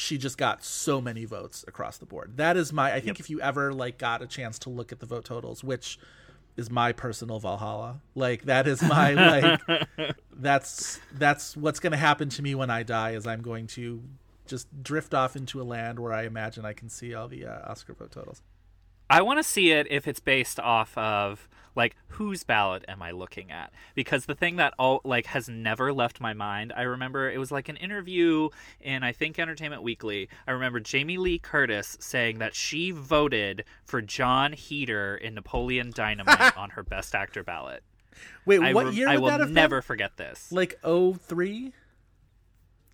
she 0.00 0.16
just 0.16 0.38
got 0.38 0.64
so 0.64 0.98
many 0.98 1.26
votes 1.26 1.62
across 1.68 1.98
the 1.98 2.06
board. 2.06 2.38
That 2.38 2.56
is 2.56 2.72
my 2.72 2.92
I 2.94 3.00
think 3.00 3.20
if 3.20 3.28
you 3.28 3.38
ever 3.42 3.70
like 3.70 3.98
got 3.98 4.22
a 4.22 4.26
chance 4.26 4.58
to 4.60 4.70
look 4.70 4.92
at 4.92 4.98
the 4.98 5.04
vote 5.04 5.26
totals, 5.26 5.62
which 5.62 5.98
is 6.56 6.70
my 6.70 6.92
personal 6.92 7.38
Valhalla. 7.38 8.00
Like 8.14 8.44
that 8.44 8.66
is 8.66 8.82
my 8.82 9.12
like 9.98 10.16
that's 10.32 11.00
that's 11.12 11.54
what's 11.54 11.80
going 11.80 11.90
to 11.90 11.98
happen 11.98 12.30
to 12.30 12.42
me 12.42 12.54
when 12.54 12.70
I 12.70 12.82
die 12.82 13.10
is 13.10 13.26
I'm 13.26 13.42
going 13.42 13.66
to 13.68 14.02
just 14.46 14.66
drift 14.82 15.12
off 15.12 15.36
into 15.36 15.60
a 15.60 15.64
land 15.64 15.98
where 15.98 16.14
I 16.14 16.24
imagine 16.24 16.64
I 16.64 16.72
can 16.72 16.88
see 16.88 17.14
all 17.14 17.28
the 17.28 17.44
uh, 17.44 17.70
Oscar 17.70 17.92
vote 17.92 18.10
totals. 18.10 18.40
I 19.10 19.22
want 19.22 19.38
to 19.38 19.42
see 19.42 19.72
it 19.72 19.86
if 19.90 20.06
it's 20.06 20.20
based 20.20 20.60
off 20.60 20.96
of 20.96 21.48
like 21.76 21.96
whose 22.08 22.42
ballot 22.44 22.84
am 22.88 23.02
I 23.02 23.10
looking 23.10 23.50
at? 23.50 23.72
Because 23.94 24.26
the 24.26 24.34
thing 24.34 24.56
that 24.56 24.74
all 24.78 25.00
like 25.04 25.26
has 25.26 25.48
never 25.48 25.92
left 25.92 26.20
my 26.20 26.32
mind. 26.32 26.72
I 26.76 26.82
remember 26.82 27.30
it 27.30 27.38
was 27.38 27.50
like 27.50 27.68
an 27.68 27.76
interview 27.76 28.48
in 28.80 29.02
I 29.02 29.12
think 29.12 29.38
Entertainment 29.38 29.82
Weekly. 29.82 30.28
I 30.46 30.52
remember 30.52 30.80
Jamie 30.80 31.18
Lee 31.18 31.38
Curtis 31.38 31.96
saying 32.00 32.38
that 32.38 32.54
she 32.54 32.90
voted 32.90 33.64
for 33.84 34.00
Jon 34.00 34.52
Heder 34.52 35.16
in 35.16 35.34
Napoleon 35.34 35.90
Dynamite 35.94 36.56
on 36.56 36.70
her 36.70 36.82
Best 36.82 37.14
Actor 37.14 37.42
ballot. 37.44 37.82
Wait, 38.44 38.60
I 38.60 38.74
what 38.74 38.86
rem- 38.86 38.94
year 38.94 39.08
I 39.08 39.16
will 39.16 39.28
that 39.28 39.40
have 39.40 39.50
never 39.50 39.76
been? 39.76 39.86
forget 39.86 40.16
this. 40.16 40.52
Like 40.52 40.78
03? 40.82 41.72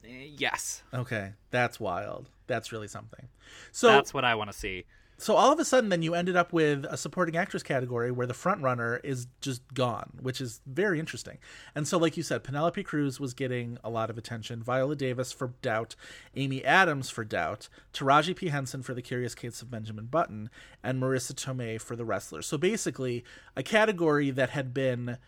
Eh, 0.05 0.09
yes, 0.37 0.83
Okay, 0.95 1.33
that's 1.51 1.81
wild. 1.81 2.29
That's 2.47 2.71
really 2.71 2.89
something. 2.89 3.29
So 3.73 3.89
that's 3.89 4.15
what 4.15 4.25
I 4.25 4.35
want 4.37 4.53
to 4.53 4.57
see. 4.57 4.85
So 5.19 5.35
all 5.35 5.53
of 5.53 5.59
a 5.59 5.65
sudden 5.65 5.89
then 5.89 6.03
you 6.03 6.15
ended 6.15 6.37
up 6.37 6.53
with 6.53 6.85
a 6.85 6.97
supporting 6.97 7.37
actress 7.37 7.63
category 7.63 8.11
where 8.11 8.27
the 8.27 8.35
front 8.35 8.63
runner 8.63 9.01
is 9.03 9.27
just 9.41 9.63
gone 9.73 10.11
which 10.21 10.41
is 10.41 10.61
very 10.67 10.99
interesting. 10.99 11.39
And 11.75 11.87
so 11.89 11.99
like 11.99 12.17
you 12.17 12.23
said 12.23 12.45
penelope 12.45 12.83
cruz 12.83 13.19
was 13.19 13.35
getting 13.35 13.79
a 13.83 13.91
lot 13.91 14.11
of 14.11 14.19
attention 14.19 14.63
viola 14.63 14.97
davis 14.97 15.33
for 15.33 15.55
doubt 15.63 15.97
amy 16.35 16.65
adams 16.65 17.11
for 17.11 17.25
doubt 17.25 17.69
taraji 17.93 18.37
p. 18.37 18.49
Henson 18.49 18.83
for 18.83 18.95
the 18.95 19.03
curious 19.03 19.35
case 19.35 19.63
of 19.63 19.71
benjamin 19.71 20.07
button 20.07 20.51
and 20.83 21.01
marisa 21.01 21.33
tomei 21.33 21.81
for 21.81 21.97
the 21.97 22.05
wrestler. 22.05 22.43
So 22.43 22.59
basically 22.59 23.25
a 23.57 23.63
category 23.63 24.31
that 24.31 24.51
had 24.51 24.75
been 24.75 25.19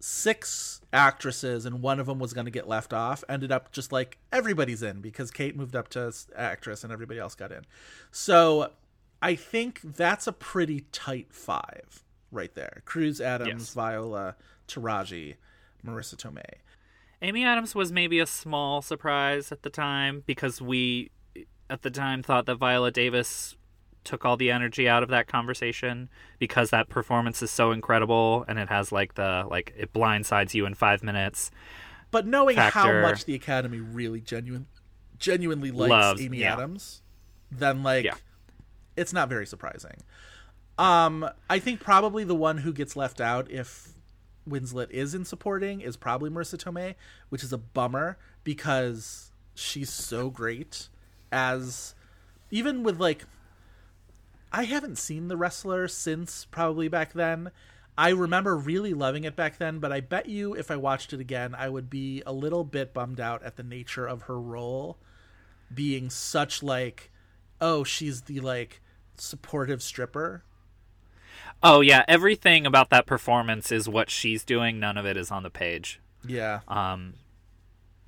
six 0.00 0.80
actresses 0.92 1.66
and 1.66 1.82
one 1.82 1.98
of 1.98 2.06
them 2.06 2.18
was 2.18 2.32
going 2.32 2.44
to 2.44 2.50
get 2.50 2.68
left 2.68 2.92
off 2.92 3.24
ended 3.28 3.50
up 3.50 3.72
just 3.72 3.90
like 3.90 4.18
everybody's 4.32 4.82
in 4.82 5.00
because 5.00 5.30
kate 5.30 5.56
moved 5.56 5.74
up 5.74 5.88
to 5.88 6.12
actress 6.36 6.84
and 6.84 6.92
everybody 6.92 7.18
else 7.18 7.34
got 7.34 7.50
in. 7.50 7.64
So 8.10 8.72
i 9.22 9.34
think 9.34 9.80
that's 9.82 10.26
a 10.26 10.32
pretty 10.32 10.80
tight 10.92 11.26
five 11.32 12.04
right 12.30 12.54
there 12.54 12.82
cruz 12.84 13.20
adams 13.20 13.48
Yes. 13.48 13.74
viola 13.74 14.36
taraji 14.66 15.36
marisa 15.84 16.16
tomei 16.16 16.60
Amy 17.20 17.44
Adams 17.44 17.74
was 17.74 17.90
maybe 17.90 18.20
a 18.20 18.26
small 18.26 18.80
surprise 18.80 19.50
at 19.50 19.62
the 19.62 19.70
time 19.70 20.22
because 20.24 20.62
we, 20.62 21.10
at 21.68 21.82
the 21.82 21.90
time, 21.90 22.22
thought 22.22 22.46
that 22.46 22.54
Viola 22.54 22.92
Davis 22.92 23.56
took 24.04 24.24
all 24.24 24.36
the 24.36 24.52
energy 24.52 24.88
out 24.88 25.02
of 25.02 25.08
that 25.08 25.26
conversation 25.26 26.08
because 26.38 26.70
that 26.70 26.88
performance 26.88 27.42
is 27.42 27.50
so 27.50 27.72
incredible 27.72 28.44
and 28.46 28.56
it 28.56 28.68
has 28.68 28.92
like 28.92 29.14
the 29.14 29.44
like 29.50 29.74
it 29.76 29.92
blindsides 29.92 30.54
you 30.54 30.64
in 30.64 30.74
five 30.74 31.02
minutes. 31.02 31.50
but 32.12 32.24
knowing 32.24 32.56
how 32.56 33.00
much 33.02 33.24
the 33.24 33.34
academy 33.34 33.80
really 33.80 34.20
genuine 34.20 34.66
genuinely 35.18 35.72
likes 35.72 35.90
Loves, 35.90 36.22
amy 36.22 36.38
yeah. 36.38 36.52
adams 36.52 37.02
then 37.50 37.82
like 37.82 38.04
Yeah. 38.04 38.14
It's 38.98 39.12
not 39.12 39.28
very 39.28 39.46
surprising 39.46 40.02
um 40.78 41.28
i 41.50 41.58
think 41.58 41.80
probably 41.80 42.22
the 42.22 42.34
one 42.34 42.58
who 42.58 42.72
gets 42.72 42.94
left 42.94 43.20
out 43.20 43.50
if 43.50 43.94
winslet 44.48 44.90
is 44.90 45.14
in 45.14 45.24
supporting 45.24 45.80
is 45.80 45.96
probably 45.96 46.30
marisa 46.30 46.56
tomei 46.56 46.94
which 47.30 47.42
is 47.42 47.52
a 47.52 47.58
bummer 47.58 48.16
because 48.44 49.32
she's 49.54 49.90
so 49.90 50.30
great 50.30 50.88
as 51.32 51.94
even 52.50 52.82
with 52.82 53.00
like 53.00 53.24
I 54.50 54.64
haven't 54.64 54.96
seen 54.96 55.28
The 55.28 55.36
Wrestler 55.36 55.88
since 55.88 56.46
probably 56.46 56.88
back 56.88 57.12
then. 57.12 57.50
I 57.96 58.10
remember 58.10 58.56
really 58.56 58.94
loving 58.94 59.24
it 59.24 59.36
back 59.36 59.58
then, 59.58 59.78
but 59.78 59.92
I 59.92 60.00
bet 60.00 60.28
you 60.28 60.54
if 60.54 60.70
I 60.70 60.76
watched 60.76 61.12
it 61.12 61.20
again, 61.20 61.54
I 61.54 61.68
would 61.68 61.90
be 61.90 62.22
a 62.24 62.32
little 62.32 62.64
bit 62.64 62.94
bummed 62.94 63.20
out 63.20 63.42
at 63.42 63.56
the 63.56 63.62
nature 63.62 64.06
of 64.06 64.22
her 64.22 64.40
role 64.40 64.98
being 65.74 66.08
such 66.08 66.62
like, 66.62 67.10
oh, 67.60 67.84
she's 67.84 68.22
the 68.22 68.40
like 68.40 68.80
supportive 69.20 69.82
stripper. 69.82 70.44
Oh 71.62 71.80
yeah, 71.80 72.04
everything 72.06 72.66
about 72.66 72.90
that 72.90 73.06
performance 73.06 73.72
is 73.72 73.88
what 73.88 74.10
she's 74.10 74.44
doing. 74.44 74.78
None 74.78 74.96
of 74.96 75.06
it 75.06 75.16
is 75.16 75.30
on 75.30 75.42
the 75.42 75.50
page. 75.50 76.00
Yeah. 76.26 76.60
Um, 76.68 77.14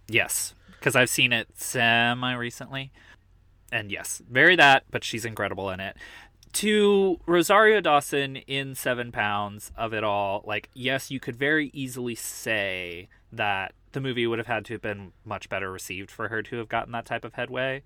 yes, 0.09 0.55
because 0.73 0.95
I've 0.95 1.11
seen 1.11 1.33
it 1.33 1.49
semi 1.55 2.33
recently, 2.35 2.93
and 3.73 3.91
yes, 3.91 4.23
very 4.31 4.57
that. 4.57 4.85
But 4.91 5.05
she's 5.05 5.25
incredible 5.25 5.71
in 5.71 5.81
it. 5.81 5.97
To 6.55 7.21
Rosario 7.27 7.81
Dawson 7.81 8.37
in 8.37 8.75
Seven 8.75 9.13
Pounds 9.13 9.73
of 9.77 9.93
it 9.93 10.05
all, 10.05 10.43
like 10.47 10.69
yes, 10.75 11.11
you 11.11 11.19
could 11.21 11.37
very 11.37 11.71
easily 11.73 12.15
say 12.15 13.09
that 13.33 13.73
the 13.93 14.01
movie 14.01 14.27
would 14.27 14.39
have 14.39 14.47
had 14.47 14.65
to 14.67 14.75
have 14.75 14.83
been 14.83 15.13
much 15.25 15.49
better 15.49 15.71
received 15.71 16.11
for 16.11 16.29
her 16.29 16.43
to 16.43 16.57
have 16.57 16.69
gotten 16.69 16.93
that 16.93 17.07
type 17.07 17.25
of 17.25 17.35
headway. 17.35 17.83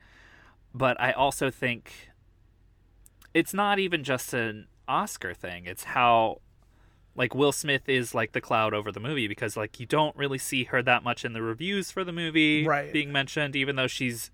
But 0.75 1.01
I 1.01 1.13
also 1.13 1.51
think 1.51 2.11
it's 3.35 3.53
not 3.53 3.79
even 3.79 4.05
just 4.05 4.33
an 4.33 4.67
Oscar 4.89 5.35
thing. 5.35 5.67
It's 5.67 5.85
how 5.85 6.41
like 7.17 7.35
Will 7.35 7.53
Smith 7.53 7.89
is 7.89 8.15
like 8.15 8.33
the 8.33 8.41
cloud 8.41 8.73
over 8.75 8.91
the 8.91 9.01
movie 9.01 9.29
because 9.29 9.57
like 9.57 9.79
you 9.79 9.87
don't 9.87 10.17
really 10.17 10.39
see 10.39 10.65
her 10.65 10.83
that 10.83 11.03
much 11.05 11.25
in 11.25 11.33
the 11.33 11.43
reviews 11.43 11.91
for 11.91 12.03
the 12.05 12.13
movie 12.13 12.67
Right. 12.67 12.93
being 12.93 13.13
mentioned 13.13 13.55
even 13.55 13.77
though 13.77 13.87
she's 13.87 14.31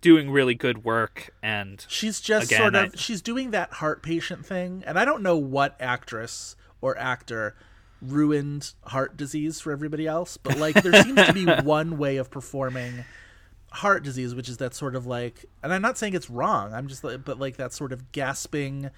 doing 0.00 0.30
really 0.30 0.54
good 0.54 0.82
work 0.84 1.34
and 1.42 1.84
She's 1.88 2.20
just 2.20 2.46
Again, 2.46 2.58
sort 2.60 2.74
of 2.74 2.92
I- 2.94 2.96
she's 2.96 3.20
doing 3.22 3.50
that 3.52 3.74
heart 3.74 4.02
patient 4.02 4.44
thing, 4.46 4.82
and 4.86 4.98
I 4.98 5.04
don't 5.04 5.22
know 5.22 5.36
what 5.36 5.76
actress 5.80 6.56
or 6.80 6.96
actor 6.98 7.54
ruined 8.00 8.72
heart 8.86 9.16
disease 9.16 9.60
for 9.60 9.70
everybody 9.70 10.06
else, 10.06 10.36
but 10.36 10.58
like 10.58 10.82
there 10.82 11.02
seems 11.04 11.24
to 11.26 11.32
be 11.32 11.44
one 11.62 11.98
way 11.98 12.16
of 12.16 12.30
performing 12.30 13.04
heart 13.72 14.04
disease, 14.04 14.34
which 14.34 14.48
is 14.48 14.58
that 14.58 14.74
sort 14.74 14.94
of 14.94 15.06
like, 15.06 15.46
and 15.62 15.72
I'm 15.72 15.82
not 15.82 15.98
saying 15.98 16.14
it's 16.14 16.30
wrong. 16.30 16.72
I'm 16.72 16.88
just 16.88 17.02
like, 17.02 17.24
but 17.24 17.38
like 17.38 17.56
that 17.56 17.72
sort 17.72 17.92
of 17.92 18.12
gasping, 18.12 18.90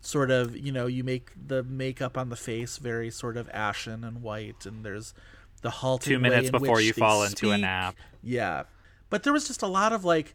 sort 0.00 0.30
of 0.30 0.56
you 0.56 0.72
know, 0.72 0.86
you 0.86 1.04
make 1.04 1.30
the 1.46 1.62
makeup 1.62 2.16
on 2.16 2.28
the 2.28 2.36
face 2.36 2.78
very 2.78 3.10
sort 3.10 3.36
of 3.36 3.48
ashen 3.52 4.04
and 4.04 4.22
white, 4.22 4.64
and 4.64 4.84
there's 4.84 5.14
the 5.62 5.70
halting 5.70 6.14
Two 6.14 6.18
minutes 6.18 6.50
before 6.50 6.80
you 6.80 6.92
fall 6.92 7.24
into 7.24 7.50
a 7.50 7.58
nap. 7.58 7.96
Yeah, 8.22 8.64
but 9.10 9.22
there 9.22 9.32
was 9.32 9.46
just 9.46 9.62
a 9.62 9.66
lot 9.66 9.92
of 9.92 10.04
like 10.04 10.34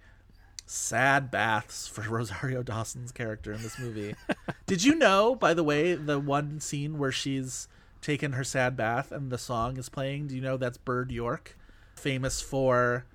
sad 0.66 1.32
baths 1.32 1.88
for 1.88 2.02
Rosario 2.10 2.64
Dawson's 2.64 3.12
character 3.12 3.54
in 3.54 3.62
this 3.64 3.80
movie. 3.80 4.16
Did 4.66 4.84
you 4.84 4.96
know, 4.96 5.36
by 5.36 5.54
the 5.54 5.64
way, 5.64 5.96
the 5.96 6.20
one 6.20 6.60
scene 6.60 6.98
where 6.98 7.12
she's 7.12 7.68
taken 8.02 8.34
her 8.34 8.44
sad 8.44 8.78
bath 8.78 9.12
and 9.12 9.32
the 9.32 9.38
song 9.38 9.78
is 9.78 9.90
playing? 9.90 10.28
Do 10.28 10.36
you 10.36 10.42
know 10.42 10.58
that's 10.58 10.78
Bird 10.78 11.12
York, 11.12 11.58
famous 11.96 12.42
for 12.42 13.06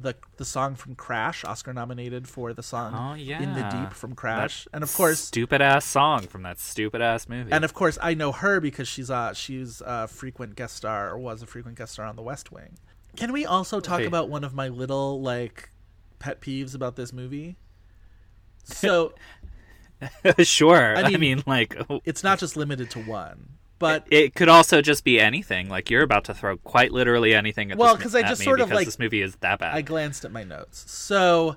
the 0.00 0.14
the 0.36 0.44
song 0.44 0.74
from 0.74 0.94
Crash, 0.94 1.44
Oscar 1.44 1.72
nominated 1.72 2.28
for 2.28 2.52
the 2.52 2.62
song 2.62 2.94
Oh, 2.94 3.14
In 3.20 3.54
the. 3.54 3.62
Deep 3.68 3.92
from 3.92 4.14
Crash, 4.14 4.66
and 4.72 4.82
of 4.84 4.92
course 4.94 5.18
stupid 5.18 5.60
ass 5.60 5.84
song 5.84 6.26
from 6.26 6.42
that 6.42 6.58
stupid 6.58 7.00
ass 7.00 7.28
movie 7.28 7.50
and 7.52 7.64
of 7.64 7.74
course 7.74 7.98
I 8.02 8.14
know 8.14 8.32
her 8.32 8.60
because 8.60 8.86
she's 8.88 9.10
uh 9.10 9.32
she's 9.34 9.82
a 9.84 10.06
frequent 10.08 10.54
guest 10.56 10.76
star 10.76 11.10
or 11.10 11.18
was 11.18 11.42
a 11.42 11.46
frequent 11.46 11.76
guest 11.78 11.92
star 11.94 12.06
on 12.06 12.16
The 12.16 12.22
West 12.22 12.52
Wing. 12.52 12.78
Can 13.16 13.32
we 13.32 13.44
also 13.46 13.80
talk 13.80 14.00
Hey. 14.00 14.06
about 14.06 14.28
one 14.28 14.44
of 14.44 14.54
my 14.54 14.68
little 14.68 15.20
like 15.20 15.70
pet 16.18 16.40
peeves 16.40 16.74
about 16.74 16.96
this 16.96 17.12
movie? 17.12 17.56
So 18.64 19.14
sure 20.40 20.96
I 20.96 21.02
I 21.02 21.08
mean- 21.10 21.20
mean, 21.20 21.42
like 21.46 21.76
it's 22.04 22.22
not 22.22 22.38
just 22.38 22.56
limited 22.56 22.90
to 22.90 23.00
one, 23.00 23.57
but 23.78 24.06
it 24.10 24.34
could 24.34 24.48
also 24.48 24.82
just 24.82 25.04
be 25.04 25.20
anything 25.20 25.68
like 25.68 25.90
you're 25.90 26.02
about 26.02 26.24
to 26.24 26.34
throw 26.34 26.56
quite 26.58 26.92
literally 26.92 27.34
anything 27.34 27.70
at 27.70 27.78
Well, 27.78 27.96
because 27.96 28.14
I 28.14 28.22
just 28.22 28.42
sort 28.42 28.60
of, 28.60 28.70
like- 28.70 28.86
this 28.86 28.98
movie 28.98 29.22
is 29.22 29.36
that 29.36 29.58
bad 29.58 29.74
I 29.74 29.82
glanced 29.82 30.24
at 30.24 30.32
my 30.32 30.44
notes. 30.44 30.90
So 30.90 31.56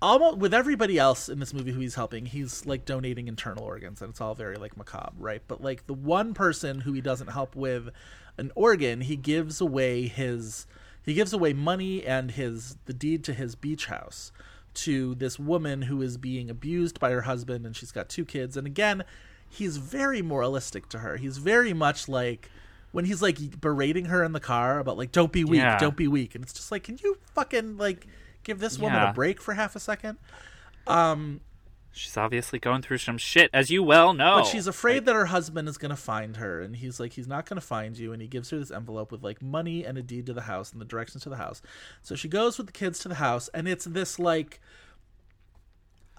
almost 0.00 0.38
with 0.38 0.52
everybody 0.52 0.98
else 0.98 1.28
in 1.28 1.38
this 1.38 1.54
movie 1.54 1.72
who 1.72 1.80
he's 1.80 1.94
helping, 1.94 2.26
he's 2.26 2.66
like 2.66 2.84
donating 2.84 3.28
internal 3.28 3.64
organs 3.64 4.02
and 4.02 4.10
it's 4.10 4.20
all 4.20 4.34
very 4.34 4.56
like 4.56 4.76
macabre, 4.76 5.12
right? 5.18 5.42
But 5.46 5.62
like 5.62 5.86
the 5.86 5.94
one 5.94 6.34
person 6.34 6.80
who 6.80 6.92
he 6.92 7.00
doesn't 7.00 7.28
help 7.28 7.54
with 7.54 7.90
an 8.38 8.50
organ, 8.54 9.02
he 9.02 9.16
gives 9.16 9.60
away 9.60 10.08
his 10.08 10.66
he 11.04 11.14
gives 11.14 11.32
away 11.32 11.52
money 11.52 12.04
and 12.04 12.32
his 12.32 12.76
the 12.86 12.92
deed 12.92 13.24
to 13.24 13.34
his 13.34 13.54
beach 13.54 13.86
house 13.86 14.32
to 14.74 15.14
this 15.16 15.38
woman 15.38 15.82
who 15.82 16.00
is 16.00 16.16
being 16.16 16.48
abused 16.48 16.98
by 16.98 17.10
her 17.10 17.22
husband 17.22 17.66
and 17.66 17.76
she's 17.76 17.92
got 17.92 18.08
two 18.08 18.24
kids 18.24 18.56
and 18.56 18.66
again 18.66 19.04
he's 19.52 19.76
very 19.76 20.22
moralistic 20.22 20.88
to 20.88 20.98
her 21.00 21.16
he's 21.16 21.36
very 21.38 21.72
much 21.72 22.08
like 22.08 22.50
when 22.92 23.04
he's 23.04 23.20
like 23.22 23.60
berating 23.60 24.06
her 24.06 24.24
in 24.24 24.32
the 24.32 24.40
car 24.40 24.78
about 24.78 24.96
like 24.96 25.12
don't 25.12 25.32
be 25.32 25.44
weak 25.44 25.60
Yeah. 25.60 25.78
don't 25.78 25.96
be 25.96 26.08
weak 26.08 26.34
and 26.34 26.42
it's 26.42 26.52
just 26.52 26.72
like 26.72 26.84
can 26.84 26.98
you 27.02 27.18
fucking 27.34 27.76
like 27.76 28.06
give 28.44 28.58
this 28.58 28.78
woman 28.78 28.98
Yeah. 29.00 29.10
a 29.10 29.12
break 29.12 29.40
for 29.40 29.54
half 29.54 29.76
a 29.76 29.80
second 29.80 30.18
um 30.86 31.40
She's 31.94 32.16
obviously 32.16 32.58
going 32.58 32.80
through 32.80 32.96
some 32.96 33.18
shit, 33.18 33.50
as 33.52 33.68
you 33.70 33.82
well 33.82 34.14
know. 34.14 34.36
But 34.38 34.46
she's 34.46 34.66
afraid 34.66 35.04
that 35.04 35.14
her 35.14 35.26
husband 35.26 35.68
is 35.68 35.76
going 35.76 35.90
to 35.90 35.94
find 35.96 36.38
her, 36.38 36.62
and 36.62 36.74
he's 36.74 36.98
like, 36.98 37.12
he's 37.12 37.28
not 37.28 37.44
going 37.44 37.60
to 37.60 37.66
find 37.66 37.98
you. 37.98 38.14
And 38.14 38.22
he 38.22 38.28
gives 38.28 38.48
her 38.48 38.58
this 38.58 38.70
envelope 38.70 39.12
with 39.12 39.22
like 39.22 39.42
money 39.42 39.84
and 39.84 39.98
a 39.98 40.02
deed 40.02 40.24
to 40.24 40.32
the 40.32 40.40
house 40.40 40.72
and 40.72 40.80
the 40.80 40.86
directions 40.86 41.22
to 41.24 41.28
the 41.28 41.36
house. 41.36 41.60
So 42.00 42.14
she 42.14 42.28
goes 42.28 42.56
with 42.56 42.68
the 42.68 42.72
kids 42.72 42.98
to 43.00 43.08
the 43.08 43.16
house, 43.16 43.48
and 43.52 43.68
it's 43.68 43.84
this 43.84 44.18
like, 44.18 44.58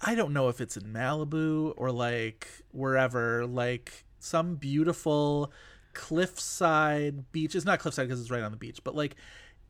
I 0.06 0.16
don't 0.16 0.34
know 0.34 0.50
if 0.50 0.60
it's 0.60 0.76
in 0.76 0.94
Malibu 0.94 1.74
or 1.78 1.92
like 1.92 2.48
wherever, 2.72 3.46
like 3.46 4.04
some 4.20 4.56
beautiful 4.56 5.52
cliffside 5.94 7.32
beach. 7.32 7.56
It's 7.56 7.66
not 7.66 7.80
cliffside 7.80 8.08
because 8.08 8.20
it's 8.20 8.32
right 8.32 8.44
on 8.44 8.52
the 8.52 8.58
beach, 8.58 8.84
but 8.84 8.96
like 8.96 9.16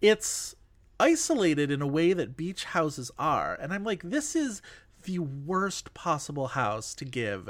it's 0.02 0.56
isolated 1.00 1.70
in 1.70 1.82
a 1.82 1.88
way 1.88 2.14
that 2.14 2.36
beach 2.36 2.64
houses 2.66 3.12
are. 3.20 3.56
And 3.62 3.74
I'm 3.74 3.84
like, 3.84 4.02
this 4.04 4.36
is 4.36 4.62
the 5.04 5.20
worst 5.20 5.94
possible 5.94 6.48
house 6.48 6.96
to 6.96 7.06
give 7.06 7.50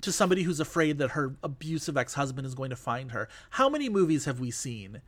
to 0.00 0.12
somebody 0.12 0.42
who's 0.42 0.60
afraid 0.60 0.98
that 0.98 1.12
her 1.12 1.34
abusive 1.42 1.96
ex-husband 1.96 2.46
is 2.46 2.54
going 2.54 2.70
to 2.70 2.76
find 2.76 3.12
her. 3.12 3.28
How 3.50 3.68
many 3.68 3.88
movies 3.88 4.26
have 4.26 4.38
we 4.38 4.50
seen 4.50 5.00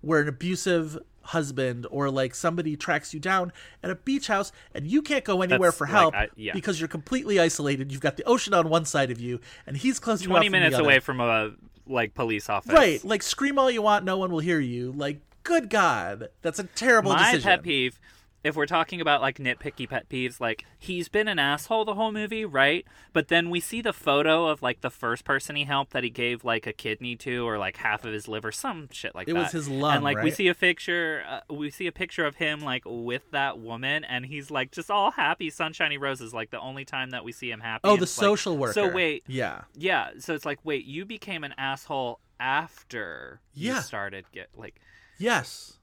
where 0.00 0.20
an 0.20 0.28
abusive 0.28 0.98
husband 1.26 1.86
or 1.90 2.10
like 2.10 2.34
somebody 2.34 2.76
tracks 2.76 3.12
you 3.14 3.20
down 3.20 3.52
at 3.82 3.90
a 3.90 3.94
beach 3.94 4.26
house 4.28 4.52
and 4.74 4.86
you 4.86 5.02
can't 5.02 5.24
go 5.24 5.42
anywhere 5.42 5.68
That's 5.70 5.78
for 5.78 5.84
like, 5.86 5.90
help 5.92 6.14
I- 6.14 6.28
yeah. 6.36 6.52
because 6.52 6.80
you're 6.80 6.88
completely 6.88 7.38
isolated. 7.38 7.92
You've 7.92 8.00
got 8.00 8.16
the 8.16 8.24
ocean 8.24 8.54
on 8.54 8.68
one 8.68 8.84
side 8.84 9.10
of 9.10 9.20
you 9.20 9.40
and 9.66 9.76
he's 9.76 9.98
close 9.98 10.20
to 10.22 10.28
twenty 10.28 10.48
minutes 10.48 10.76
away 10.78 11.00
from 11.00 11.20
a 11.20 11.52
like 11.86 12.14
police 12.14 12.48
office. 12.48 12.72
Right, 12.72 13.04
like 13.04 13.22
scream 13.22 13.58
all 13.58 13.70
you 13.70 13.82
want, 13.82 14.04
no 14.04 14.16
one 14.16 14.32
will 14.32 14.40
hear 14.40 14.58
you. 14.58 14.92
Like, 14.92 15.20
good 15.44 15.70
God, 15.70 16.28
that's 16.42 16.58
a 16.58 16.64
terrible 16.64 17.12
My 17.12 17.30
decision. 17.30 17.42
pet 17.48 17.62
peeve, 17.62 18.00
if 18.44 18.54
we're 18.54 18.66
talking 18.66 19.00
about 19.00 19.20
like 19.20 19.38
nitpicky 19.38 19.88
pet 19.88 20.08
peeves, 20.08 20.40
like 20.40 20.64
he's 20.78 21.08
been 21.08 21.26
an 21.26 21.38
asshole 21.38 21.84
the 21.84 21.94
whole 21.94 22.12
movie, 22.12 22.44
right? 22.44 22.86
But 23.12 23.28
then 23.28 23.50
we 23.50 23.58
see 23.60 23.80
the 23.82 23.92
photo 23.92 24.46
of 24.46 24.62
like 24.62 24.82
the 24.82 24.90
first 24.90 25.24
person 25.24 25.56
he 25.56 25.64
helped 25.64 25.92
that 25.92 26.04
he 26.04 26.10
gave 26.10 26.44
like 26.44 26.66
a 26.66 26.72
kidney 26.72 27.16
to 27.16 27.46
or 27.46 27.58
like 27.58 27.78
half 27.78 28.04
of 28.04 28.12
his 28.12 28.28
liver, 28.28 28.52
some 28.52 28.88
shit 28.92 29.14
like 29.14 29.28
It 29.28 29.34
that. 29.34 29.40
was 29.40 29.52
his 29.52 29.68
lung, 29.68 29.96
and 29.96 30.04
like 30.04 30.22
we 30.22 30.30
see 30.30 30.46
a 30.48 30.54
picture, 30.54 31.24
uh, 31.28 31.40
we 31.52 31.70
see 31.70 31.86
a 31.88 31.92
picture 31.92 32.24
of 32.24 32.36
him 32.36 32.60
like 32.60 32.82
with 32.86 33.28
that 33.32 33.58
woman, 33.58 34.04
and 34.04 34.24
he's 34.26 34.50
like 34.50 34.70
just 34.70 34.90
all 34.90 35.10
happy, 35.10 35.50
sunshiny 35.50 35.98
roses. 35.98 36.32
Like 36.32 36.50
the 36.50 36.60
only 36.60 36.84
time 36.84 37.10
that 37.10 37.24
we 37.24 37.32
see 37.32 37.50
him 37.50 37.60
happy. 37.60 37.80
Oh, 37.84 37.96
the 37.96 38.02
like, 38.02 38.08
social 38.08 38.56
worker. 38.56 38.74
So 38.74 38.88
wait, 38.88 39.24
yeah, 39.26 39.62
yeah. 39.74 40.10
So 40.18 40.34
it's 40.34 40.46
like, 40.46 40.60
wait, 40.62 40.84
you 40.84 41.04
became 41.04 41.42
an 41.42 41.54
asshole 41.58 42.20
after 42.38 43.40
Yeah. 43.54 43.76
you 43.76 43.82
started 43.82 44.24
get 44.32 44.48
like 44.56 44.80
yes, 45.18 45.75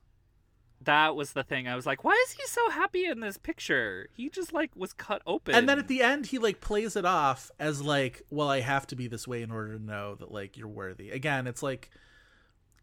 that 0.86 1.16
was 1.16 1.34
the 1.34 1.44
thing. 1.44 1.68
I 1.68 1.76
was 1.76 1.86
like, 1.86 2.04
why 2.04 2.14
is 2.28 2.34
he 2.34 2.46
so 2.48 2.70
happy 2.70 3.06
in 3.06 3.20
this 3.20 3.38
picture? 3.38 4.08
He 4.14 4.30
just 4.30 4.54
like 4.54 4.76
was 4.76 4.94
cut 4.94 5.22
open. 5.26 5.56
and 5.56 5.68
then 5.68 5.80
at 5.80 5.88
the 5.88 6.02
end 6.02 6.28
he 6.28 6.38
like 6.38 6.62
plays 6.62 6.96
it 6.96 7.06
off 7.06 7.52
as 7.60 7.82
like, 7.82 8.22
well, 8.30 8.50
I 8.50 8.62
have 8.62 8.88
to 8.88 8.96
be 8.96 9.08
this 9.08 9.28
way 9.28 9.42
in 9.42 9.52
order 9.52 9.78
to 9.78 9.84
know 9.84 10.16
that 10.16 10.32
like 10.32 10.58
you're 10.58 10.68
worthy. 10.68 11.12
Again, 11.12 11.48
it's 11.48 11.64
like, 11.64 11.90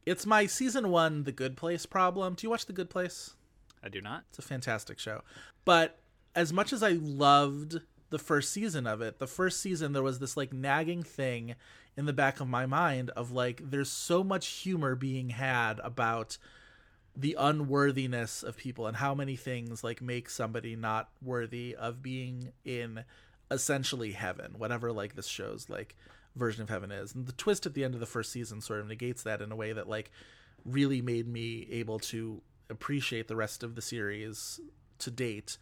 it's 0.06 0.26
my 0.26 0.46
season 0.46 0.90
one 0.90 1.24
The 1.24 1.32
Good 1.32 1.56
Place 1.56 1.86
problem. 1.86 2.34
Do 2.34 2.46
you 2.46 2.50
watch 2.50 2.66
The 2.66 2.72
Good 2.72 2.90
Place? 2.90 3.34
I 3.82 3.88
do 3.88 4.00
not. 4.00 4.24
It's 4.28 4.38
a 4.38 4.42
fantastic 4.42 4.98
show. 4.98 5.22
But 5.64 5.98
as 6.34 6.52
much 6.52 6.72
as 6.72 6.82
I 6.82 6.92
loved 6.92 7.80
the 8.10 8.18
first 8.18 8.52
season 8.52 8.86
of 8.86 9.00
it, 9.00 9.18
the 9.18 9.26
first 9.26 9.60
season 9.60 9.92
there 9.92 10.02
was 10.02 10.18
this 10.18 10.36
like 10.36 10.52
nagging 10.52 11.02
thing 11.02 11.54
in 11.96 12.06
the 12.06 12.12
back 12.12 12.40
of 12.40 12.48
my 12.48 12.66
mind 12.66 13.10
of 13.10 13.30
like 13.30 13.62
there's 13.70 13.90
so 13.90 14.22
much 14.24 14.46
humor 14.48 14.94
being 14.94 15.30
had 15.30 15.80
about 15.80 16.38
the 17.20 17.36
unworthiness 17.38 18.42
of 18.42 18.56
people 18.56 18.86
and 18.86 18.96
how 18.96 19.14
many 19.14 19.36
things 19.36 19.84
like 19.84 20.00
make 20.00 20.30
somebody 20.30 20.74
not 20.74 21.10
worthy 21.22 21.74
of 21.76 22.02
being 22.02 22.52
in 22.64 23.04
essentially 23.50 24.12
heaven, 24.12 24.54
whatever 24.56 24.90
like 24.90 25.16
this 25.16 25.26
show's 25.26 25.68
like 25.68 25.96
version 26.34 26.62
of 26.62 26.70
heaven 26.70 26.90
is. 26.90 27.14
And 27.14 27.26
the 27.26 27.32
twist 27.32 27.66
at 27.66 27.74
the 27.74 27.84
end 27.84 27.92
of 27.94 28.00
the 28.00 28.06
first 28.06 28.32
season 28.32 28.60
sort 28.60 28.80
of 28.80 28.86
negates 28.86 29.22
that 29.24 29.42
in 29.42 29.52
a 29.52 29.56
way 29.56 29.72
that 29.72 29.88
like 29.88 30.10
really 30.64 31.02
made 31.02 31.28
me 31.28 31.66
able 31.70 31.98
to 31.98 32.40
appreciate 32.70 33.28
the 33.28 33.36
rest 33.36 33.62
of 33.62 33.74
the 33.74 33.82
series 33.82 34.58
to 35.00 35.10
date 35.10 35.58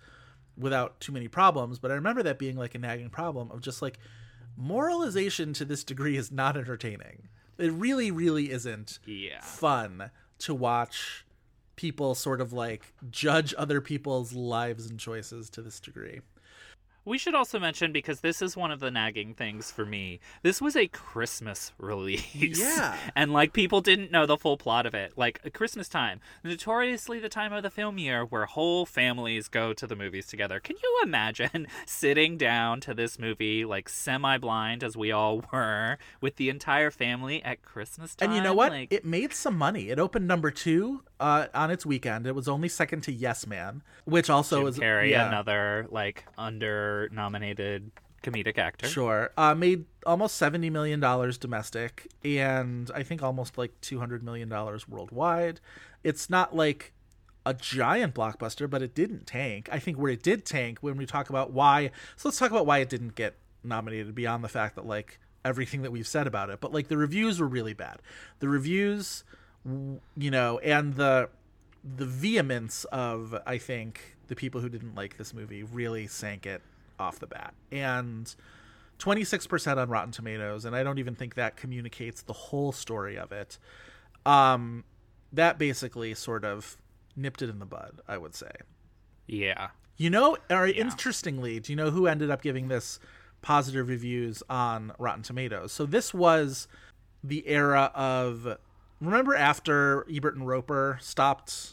without 0.57 1.01
too 1.01 1.11
many 1.13 1.27
problems. 1.27 1.79
But 1.79 1.91
I 1.91 1.95
remember 1.95 2.23
that 2.23 2.39
being 2.39 2.57
like 2.57 2.75
a 2.75 2.79
nagging 2.79 3.11
problem 3.11 3.51
of 3.51 3.63
just 3.63 3.81
like 3.83 3.99
moralization 4.57 5.53
to 5.55 5.65
this 5.65 5.83
degree 5.85 6.17
is 6.17 6.31
not 6.31 6.57
entertaining. 6.57 7.29
It 7.57 7.73
really, 7.73 8.11
really 8.11 8.51
isn't 8.51 8.99
Yeah. 9.07 9.41
fun 9.41 10.11
to 10.41 10.55
watch 10.55 11.25
people 11.79 12.17
sort 12.17 12.41
of 12.41 12.53
like 12.53 12.93
judge 13.09 13.55
other 13.57 13.81
people's 13.81 14.33
lives 14.33 14.91
and 14.91 14.99
choices 14.99 15.49
to 15.49 15.63
this 15.63 15.79
degree. 15.79 16.21
We 17.09 17.17
should 17.17 17.35
also 17.35 17.59
mention 17.59 17.91
because 17.91 18.21
this 18.21 18.43
is 18.43 18.55
one 18.55 18.71
of 18.71 18.81
the 18.81 18.91
nagging 18.91 19.33
things 19.33 19.71
for 19.71 19.87
me. 19.87 20.21
This 20.43 20.61
was 20.61 20.77
a 20.77 20.89
Christmas 20.89 21.73
release. 21.79 22.61
Yeah. 22.61 22.97
And 23.17 23.33
like 23.33 23.53
people 23.53 23.81
didn't 23.81 24.13
know 24.13 24.27
the 24.27 24.37
full 24.37 24.59
plot 24.59 24.85
of 24.85 24.95
it. 24.95 25.15
Like 25.17 25.55
Christmas 25.55 25.89
time, 25.89 26.21
notoriously 26.45 27.19
the 27.19 27.31
time 27.31 27.53
of 27.53 27.63
the 27.63 27.71
film 27.71 27.97
year 27.97 28.25
where 28.25 28.45
whole 28.45 28.85
families 28.85 29.49
go 29.49 29.73
to 29.73 29.87
the 29.87 29.97
movies 29.97 30.27
together. 30.27 30.61
Can 30.61 30.77
you 30.83 31.01
imagine 31.03 31.67
sitting 31.87 32.37
down 32.37 32.81
to 32.83 32.93
this 32.93 33.19
movie 33.19 33.65
like 33.65 33.89
semi-blind 33.89 34.85
as 34.85 34.97
we 34.97 35.11
all 35.11 35.43
were 35.51 35.97
with 36.21 36.37
the 36.37 36.51
entire 36.51 36.91
family 36.91 37.43
at 37.43 37.63
Christmas 37.63 38.15
time? 38.15 38.29
And 38.29 38.37
you 38.37 38.43
know 38.43 38.55
what? 38.55 38.71
Like, 38.71 38.93
It 38.93 39.05
made 39.07 39.33
some 39.33 39.57
money. 39.57 39.89
It 39.89 39.99
opened 39.99 40.29
number 40.29 40.51
two 40.51 41.03
uh, 41.19 41.47
on 41.55 41.71
its 41.71 41.85
weekend. 41.87 42.27
It 42.27 42.35
was 42.35 42.49
only 42.49 42.69
second 42.69 43.03
to 43.05 43.13
Yes 43.13 43.47
Man, 43.47 43.83
which 44.05 44.31
also 44.31 44.61
Jim 44.61 44.69
is 44.69 44.79
Carrey, 44.79 45.11
yeah, 45.11 45.29
another 45.29 45.87
like 45.91 46.25
under 46.37 46.98
nominated 47.13 47.91
comedic 48.23 48.59
actor. 48.59 48.89
Sure. 48.89 49.31
Uh, 49.37 49.55
made 49.55 49.85
almost 50.05 50.37
seventy 50.37 50.71
million 50.71 51.01
dollars 51.01 51.39
domestic, 51.39 52.09
and 52.25 52.91
I 52.95 53.03
think 53.03 53.23
almost 53.23 53.59
like 53.59 53.81
two 53.81 53.99
hundred 53.99 54.23
million 54.23 54.49
dollars 54.49 54.89
worldwide. 54.89 55.61
It's 56.03 56.29
not 56.31 56.55
like 56.55 56.93
a 57.47 57.55
giant 57.55 58.15
blockbuster, 58.15 58.69
but 58.69 58.83
it 58.83 58.95
didn't 58.95 59.27
tank. 59.27 59.69
I 59.73 59.79
think 59.79 59.99
where 59.99 60.13
it 60.13 60.23
did 60.23 60.45
tank 60.45 60.79
when 60.81 60.97
we 60.97 61.07
talk 61.07 61.31
about 61.31 61.53
why. 61.53 61.91
So 62.17 62.29
let's 62.29 62.39
talk 62.39 62.51
about 62.51 62.67
why 62.67 62.79
it 62.79 62.89
didn't 62.89 63.15
get 63.15 63.37
nominated 63.65 64.15
beyond 64.15 64.45
the 64.45 64.49
fact 64.49 64.75
that 64.77 64.87
like 64.87 65.19
everything 65.45 65.83
that 65.83 65.91
we've 65.91 66.07
said 66.07 66.27
about 66.27 66.51
it, 66.51 66.61
but 66.61 66.73
like 66.73 66.89
the 66.89 66.97
reviews 66.97 67.41
were 67.41 67.49
really 67.49 67.73
bad. 67.73 68.01
The 68.41 68.49
reviews, 68.49 69.25
you 69.65 70.31
know, 70.31 70.59
and 70.59 70.95
the 70.95 71.31
the 71.97 72.07
vehemence 72.07 72.85
of 72.87 73.41
I 73.47 73.59
think 73.59 74.17
the 74.27 74.37
people 74.37 74.61
who 74.61 74.69
didn't 74.69 74.95
like 74.95 75.17
this 75.17 75.33
movie 75.33 75.63
really 75.63 76.07
sank 76.07 76.45
it 76.45 76.61
off 76.99 77.19
the 77.19 77.27
bat. 77.27 77.55
And 77.71 78.35
26% 78.99 79.77
on 79.77 79.89
Rotten 79.89 80.13
Tomatoes, 80.13 80.65
and 80.65 80.75
I 80.75 80.83
don't 80.83 80.99
even 80.99 81.15
think 81.15 81.35
that 81.35 81.57
communicates 81.57 82.23
the 82.23 82.33
whole 82.33 82.73
story 82.73 83.17
of 83.17 83.33
it. 83.33 83.59
Um, 84.27 84.85
that 85.33 85.59
basically 85.59 86.15
sort 86.15 86.45
of 86.45 86.77
nipped 87.17 87.43
it 87.43 87.51
in 87.51 87.59
the 87.59 87.67
bud, 87.67 88.01
I 88.09 88.19
would 88.19 88.35
say. 88.35 88.51
Yeah. 89.27 89.69
You 89.97 90.11
know, 90.11 90.37
or 90.51 90.67
interestingly, 90.67 91.61
do 91.61 91.73
you 91.73 91.77
know 91.77 91.91
who 91.91 92.07
ended 92.07 92.31
up 92.31 92.43
giving 92.43 92.69
this 92.69 92.99
positive 93.43 93.89
reviews 93.89 94.43
on 94.49 94.93
Rotten 94.99 95.23
Tomatoes? 95.23 95.73
So 95.73 95.87
this 95.87 96.15
was 96.15 96.69
the 97.23 97.47
era 97.49 97.91
of 97.95 98.59
remember 99.01 99.35
after 99.35 100.07
Ebert 100.11 100.37
and 100.37 100.47
Roeper 100.47 100.99
stopped 101.01 101.73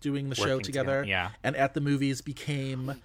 doing 0.00 0.28
the 0.28 0.34
show 0.34 0.58
together, 0.58 1.00
together, 1.00 1.04
yeah. 1.04 1.30
and 1.42 1.56
at 1.56 1.74
the 1.74 1.80
movies 1.80 2.20
became 2.20 3.00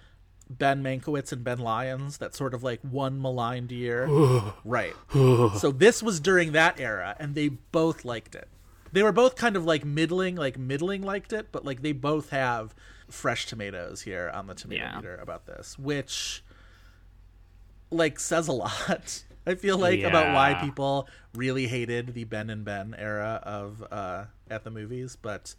Ben 0.50 0.82
Mankiewicz 0.82 1.32
and 1.32 1.42
Ben 1.44 1.58
Lyons, 1.58 2.18
that 2.18 2.34
sort 2.34 2.54
of 2.54 2.62
like 2.62 2.80
one 2.82 3.20
maligned 3.20 3.72
year. 3.72 4.06
right. 4.64 4.94
so 5.12 5.70
this 5.70 6.02
was 6.02 6.20
during 6.20 6.52
that 6.52 6.78
era, 6.80 7.16
and 7.18 7.34
they 7.34 7.48
both 7.48 8.04
liked 8.04 8.34
it. 8.34 8.48
They 8.92 9.02
were 9.02 9.12
both 9.12 9.36
kind 9.36 9.56
of 9.56 9.64
like 9.64 9.84
middling, 9.84 10.36
like 10.36 10.58
middling 10.58 11.02
liked 11.02 11.32
it, 11.32 11.48
but 11.52 11.64
like 11.64 11.80
they 11.82 11.92
both 11.92 12.30
have 12.30 12.74
fresh 13.08 13.46
tomatoes 13.46 14.02
here 14.02 14.30
on 14.34 14.46
the 14.46 14.54
tomato 14.54 14.82
Yeah. 14.84 14.96
meter 14.96 15.16
about 15.16 15.46
this, 15.46 15.78
which 15.78 16.42
like 17.90 18.18
says 18.20 18.48
a 18.48 18.52
lot. 18.64 19.24
I 19.46 19.54
feel 19.54 19.76
like 19.78 20.02
about 20.02 20.34
why 20.34 20.54
people 20.62 21.08
really 21.34 21.66
hated 21.66 22.14
the 22.14 22.24
Ben 22.24 22.48
and 22.50 22.64
Ben 22.64 22.94
era 22.96 23.40
of 23.42 23.82
uh 23.90 24.24
at 24.50 24.64
the 24.64 24.70
movies, 24.70 25.16
but 25.20 25.54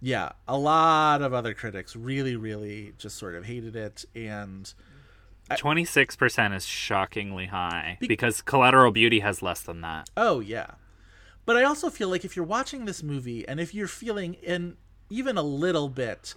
yeah, 0.00 0.32
a 0.46 0.58
lot 0.58 1.22
of 1.22 1.32
other 1.32 1.54
critics 1.54 1.96
really, 1.96 2.36
really 2.36 2.92
just 2.98 3.16
sort 3.16 3.34
of 3.34 3.44
hated 3.44 3.76
it, 3.76 4.04
and 4.14 4.72
Twenty 5.56 5.84
six 5.84 6.16
percent 6.16 6.54
is 6.54 6.66
shockingly 6.66 7.46
high 7.46 7.98
because 8.00 8.42
Collateral 8.42 8.90
Beauty 8.90 9.20
has 9.20 9.42
less 9.42 9.60
than 9.60 9.80
that. 9.82 10.10
oh 10.16 10.40
yeah. 10.40 10.72
But 11.44 11.56
I 11.56 11.62
also 11.62 11.90
feel 11.90 12.08
like 12.08 12.24
if 12.24 12.34
you're 12.34 12.44
watching 12.44 12.84
this 12.84 13.04
movie 13.04 13.46
and 13.46 13.60
if 13.60 13.72
you're 13.72 13.86
feeling 13.86 14.34
in 14.34 14.76
even 15.08 15.38
a 15.38 15.42
little 15.42 15.88
bit 15.88 16.34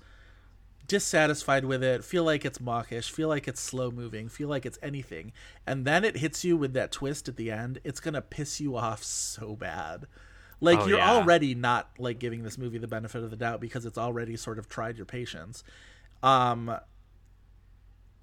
dissatisfied 0.86 1.66
with 1.66 1.84
it, 1.84 2.04
feel 2.04 2.24
like 2.24 2.46
it's 2.46 2.62
mawkish, 2.62 3.12
feel 3.12 3.28
like 3.28 3.48
it's 3.48 3.60
slow 3.60 3.90
moving, 3.90 4.30
feel 4.30 4.48
like 4.50 4.68
it's 4.68 4.78
anything, 4.84 5.32
and 5.66 5.86
then 5.86 6.06
it 6.06 6.18
hits 6.18 6.46
you 6.46 6.56
with 6.56 6.74
that 6.74 6.92
twist 6.92 7.28
at 7.28 7.38
the 7.38 7.50
end, 7.50 7.80
it's 7.84 8.00
gonna 8.00 8.22
piss 8.22 8.62
you 8.62 8.76
off 8.76 9.04
so 9.04 9.56
bad. 9.56 10.06
Like 10.62 10.80
Oh, 10.80 10.88
you're 10.88 10.98
yeah. 10.98 11.12
already 11.12 11.56
not 11.56 11.90
like 11.98 12.20
giving 12.20 12.44
this 12.44 12.58
movie 12.58 12.78
the 12.78 12.88
benefit 12.88 13.24
of 13.24 13.30
the 13.32 13.38
doubt 13.38 13.62
because 13.62 13.86
it's 13.86 13.98
already 13.98 14.36
sort 14.36 14.60
of 14.60 14.68
tried 14.68 14.98
your 14.98 15.06
patience. 15.06 15.64
Um 16.22 16.76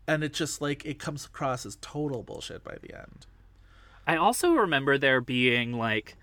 and 0.09 0.23
it 0.23 0.33
just 0.33 0.61
like 0.61 0.85
it 0.85 0.99
comes 0.99 1.25
across 1.27 1.67
as 1.67 1.77
total 1.81 2.23
bullshit 2.23 2.63
by 2.63 2.77
the 2.81 2.95
end. 2.97 3.27
I 4.07 4.17
also 4.17 4.53
remember 4.53 4.99
there 4.99 5.21
being 5.21 5.73
like 5.73 6.17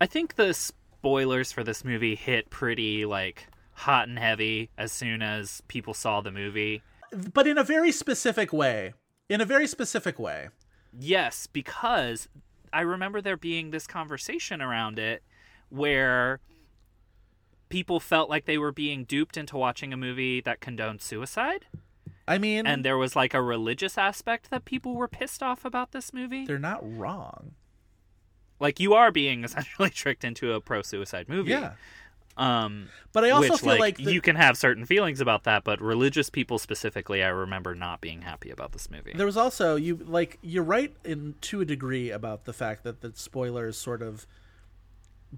I 0.00 0.06
think 0.06 0.34
the 0.34 0.52
spoilers 0.52 1.52
for 1.52 1.62
this 1.64 1.84
movie 1.84 2.14
hit 2.14 2.50
pretty 2.50 3.04
like 3.04 3.46
hot 3.72 4.08
and 4.08 4.18
heavy 4.18 4.70
as 4.76 4.92
soon 4.92 5.22
as 5.22 5.62
people 5.68 5.94
saw 5.94 6.20
the 6.20 6.30
movie. 6.30 6.82
But 7.32 7.46
in 7.46 7.58
a 7.58 7.64
very 7.64 7.92
specific 7.92 8.52
way. 8.52 8.94
In 9.28 9.40
a 9.40 9.44
very 9.44 9.66
specific 9.66 10.18
way. 10.18 10.48
Yes, 10.98 11.46
because 11.46 12.28
I 12.72 12.82
remember 12.82 13.20
there 13.20 13.36
being 13.36 13.70
this 13.70 13.86
conversation 13.86 14.60
around 14.60 14.98
it 14.98 15.22
where 15.74 16.40
people 17.68 17.98
felt 18.00 18.30
like 18.30 18.44
they 18.44 18.58
were 18.58 18.72
being 18.72 19.04
duped 19.04 19.36
into 19.36 19.56
watching 19.56 19.92
a 19.92 19.96
movie 19.96 20.40
that 20.40 20.60
condoned 20.60 21.02
suicide. 21.02 21.66
I 22.26 22.38
mean, 22.38 22.66
And 22.66 22.84
there 22.84 22.96
was 22.96 23.14
like 23.16 23.34
a 23.34 23.42
religious 23.42 23.98
aspect 23.98 24.50
that 24.50 24.64
people 24.64 24.94
were 24.94 25.08
pissed 25.08 25.42
off 25.42 25.64
about 25.64 25.92
this 25.92 26.12
movie. 26.12 26.46
they're 26.46 26.58
not 26.58 26.80
wrong. 26.82 27.52
Like 28.60 28.80
you 28.80 28.94
are 28.94 29.10
being 29.10 29.44
essentially 29.44 29.90
tricked 29.90 30.24
into 30.24 30.52
a 30.52 30.60
pro 30.60 30.82
suicide 30.82 31.28
movie. 31.28 31.50
Yeah. 31.50 31.72
Um 32.36 32.88
But 33.12 33.24
I 33.24 33.30
also 33.30 33.50
which, 33.52 33.60
feel 33.60 33.68
like, 33.70 33.80
like, 33.80 33.96
the- 33.98 34.12
you 34.12 34.20
can 34.20 34.36
have 34.36 34.56
certain 34.56 34.86
feelings 34.86 35.20
about 35.20 35.44
that, 35.44 35.64
but 35.64 35.80
religious 35.80 36.30
people 36.30 36.58
specifically, 36.58 37.22
I 37.22 37.28
remember 37.28 37.74
not 37.74 38.00
being 38.00 38.22
happy 38.22 38.50
about 38.50 38.72
this 38.72 38.90
movie. 38.90 39.12
There 39.14 39.26
was 39.26 39.36
also 39.36 39.76
you 39.76 39.96
like 39.96 40.38
you're 40.42 40.62
right 40.64 40.94
in 41.04 41.34
to 41.42 41.60
a 41.60 41.64
degree 41.64 42.10
about 42.10 42.44
the 42.44 42.52
fact 42.52 42.84
that 42.84 43.02
the 43.02 43.12
spoilers 43.14 43.76
sort 43.76 44.00
of 44.02 44.26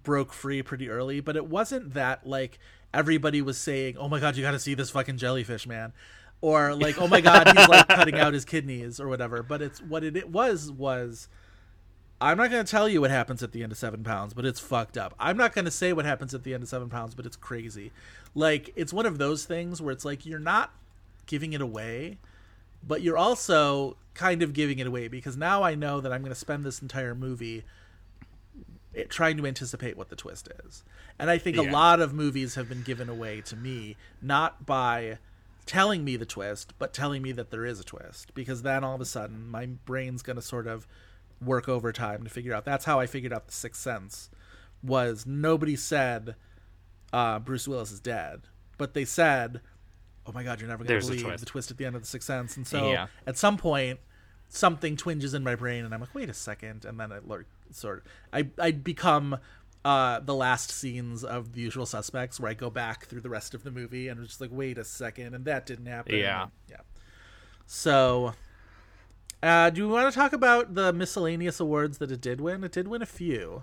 broke 0.03 0.33
free 0.33 0.63
pretty 0.63 0.89
early, 0.89 1.21
but 1.21 1.37
it 1.37 1.47
wasn't 1.47 1.95
that 1.95 2.27
like 2.27 2.59
everybody 2.93 3.43
was 3.43 3.59
saying, 3.59 3.97
"Oh 3.97 4.09
my 4.09 4.21
god, 4.21 4.37
you 4.37 4.43
got 4.43 4.53
to 4.53 4.59
see 4.59 4.75
this 4.75 4.91
fucking 4.91 5.19
jellyfish, 5.19 5.67
man," 5.67 5.93
or 6.41 6.75
like, 6.75 7.01
"Oh 7.01 7.09
my 7.09 7.21
god, 7.21 7.49
he's 7.57 7.69
like 7.69 7.89
cutting 7.89 8.17
out 8.17 8.35
his 8.35 8.45
kidneys" 8.45 9.01
or 9.01 9.09
whatever. 9.09 9.43
But 9.43 9.63
it's 9.63 9.81
what 9.81 10.05
it, 10.05 10.17
it 10.17 10.31
was 10.31 10.71
was. 10.71 11.29
I'm 12.19 12.39
not 12.39 12.51
going 12.51 12.65
to 12.65 12.71
tell 12.71 12.89
you 12.89 13.03
what 13.03 13.11
happens 13.11 13.43
at 13.43 13.53
the 13.53 13.63
end 13.63 13.73
of 13.73 13.77
Seven 13.77 14.03
Pounds, 14.03 14.33
but 14.33 14.47
it's 14.47 14.59
fucked 14.59 14.97
up. 14.97 15.15
I'm 15.21 15.37
not 15.37 15.53
going 15.53 15.67
to 15.67 15.71
say 15.71 15.93
what 15.93 16.07
happens 16.07 16.33
at 16.33 16.45
the 16.45 16.55
end 16.55 16.63
of 16.63 16.69
Seven 16.71 16.89
Pounds, 16.89 17.15
but 17.15 17.27
it's 17.27 17.37
crazy. 17.37 17.93
Like 18.35 18.73
it's 18.75 18.91
one 18.91 19.05
of 19.05 19.19
those 19.19 19.45
things 19.45 19.83
where 19.83 19.93
it's 19.93 20.05
like 20.05 20.25
you're 20.25 20.39
not 20.39 20.73
giving 21.27 21.53
it 21.53 21.61
away, 21.61 22.17
but 22.87 23.03
you're 23.03 23.19
also 23.19 23.99
kind 24.15 24.43
of 24.43 24.55
giving 24.55 24.79
it 24.79 24.87
away 24.87 25.09
because 25.09 25.37
now 25.37 25.63
I 25.63 25.75
know 25.75 26.01
that 26.01 26.11
I'm 26.11 26.23
going 26.23 26.33
to 26.33 26.39
spend 26.39 26.65
this 26.65 26.81
entire 26.81 27.15
movie 27.15 27.65
it, 28.97 29.11
trying 29.11 29.37
to 29.37 29.47
anticipate 29.47 29.97
what 29.97 30.09
the 30.09 30.17
twist 30.17 30.49
is. 30.65 30.83
And 31.19 31.31
I 31.31 31.39
think 31.39 31.57
a 31.57 31.63
lot 31.73 32.01
of 32.01 32.13
movies 32.15 32.55
have 32.57 32.69
been 32.69 32.83
given 32.83 33.09
away 33.09 33.41
to 33.43 33.57
me 33.57 33.97
not 34.23 34.67
by 34.67 35.19
telling 35.67 36.05
me 36.05 36.17
the 36.17 36.27
twist, 36.27 36.73
but 36.79 36.93
telling 36.93 37.23
me 37.23 37.33
that 37.33 37.51
there 37.51 37.65
is 37.67 37.79
a 37.81 37.85
twist 37.85 38.33
because 38.35 38.63
then 38.63 38.85
all 38.85 38.95
of 38.95 39.01
a 39.01 39.05
sudden 39.05 39.49
my 39.49 39.67
brain's 39.67 40.23
going 40.23 40.37
to 40.37 40.43
sort 40.43 40.67
of 40.67 40.87
work 41.45 41.69
overtime 41.69 42.25
to 42.25 42.31
figure 42.31 42.55
out. 42.55 42.65
That's 42.65 42.85
how 42.85 42.99
I 43.01 43.07
figured 43.07 43.33
out 43.33 43.47
the 43.47 43.53
Sixth 43.53 43.83
Sense 43.83 44.31
was 44.83 45.27
nobody 45.27 45.77
said 45.77 46.35
uh, 47.13 47.39
Bruce 47.39 47.67
Willis 47.69 47.93
is 47.93 48.01
dead, 48.01 48.43
but 48.79 48.95
they 48.95 49.05
said, 49.05 49.61
"Oh 50.27 50.33
my 50.33 50.43
God, 50.43 50.61
you're 50.61 50.69
never 50.69 50.85
going 50.85 51.01
to 51.01 51.07
believe 51.07 51.41
the 51.41 51.47
twist 51.47 51.71
at 51.71 51.77
the 51.77 51.85
end 51.85 51.97
of 51.97 52.03
the 52.03 52.09
Sixth 52.09 52.27
Sense." 52.27 52.57
And 52.57 52.67
so 52.67 52.93
Yeah. 52.93 53.07
at 53.27 53.37
some 53.37 53.57
point, 53.57 54.01
something 54.49 54.97
twinges 54.97 55.35
in 55.35 55.43
my 55.45 55.55
brain, 55.55 55.85
and 55.85 55.93
I'm 55.95 56.01
like, 56.01 56.15
"Wait 56.15 56.29
a 56.31 56.35
second. 56.35 56.85
and 56.85 56.99
then 57.01 57.13
it 57.13 57.27
lur- 57.29 57.47
sort 57.73 57.99
of 57.99 58.05
I 58.33 58.49
I 58.63 58.71
become. 58.73 59.39
Uh, 59.85 60.19
the 60.19 60.35
last 60.35 60.69
scenes 60.73 61.23
of 61.23 61.53
the 61.53 61.61
usual 61.61 61.87
suspects 61.87 62.41
where 62.41 62.51
I 62.51 62.55
go 62.55 62.71
back 62.71 63.07
through 63.07 63.21
the 63.21 63.31
rest 63.31 63.55
of 63.55 63.63
the 63.63 63.71
movie 63.71 64.09
and 64.09 64.19
it's 64.19 64.31
just 64.31 64.41
like, 64.41 64.51
wait 64.53 64.79
a 64.79 64.85
second, 64.85 65.33
and 65.33 65.45
that 65.45 65.65
didn't 65.65 65.87
happen. 65.87 66.17
Yeah. 66.17 66.49
Yeah. 66.69 66.79
So 67.67 68.35
uh, 69.43 69.71
do 69.71 69.87
we 69.87 69.93
want 69.95 70.13
to 70.13 70.19
talk 70.19 70.33
about 70.33 70.75
the 70.75 70.93
miscellaneous 70.93 71.61
awards 71.61 71.99
that 71.99 72.11
it 72.11 72.21
did 72.21 72.41
win? 72.41 72.65
It 72.65 72.73
did 72.73 72.89
win 72.89 73.01
a 73.01 73.07
few. 73.07 73.63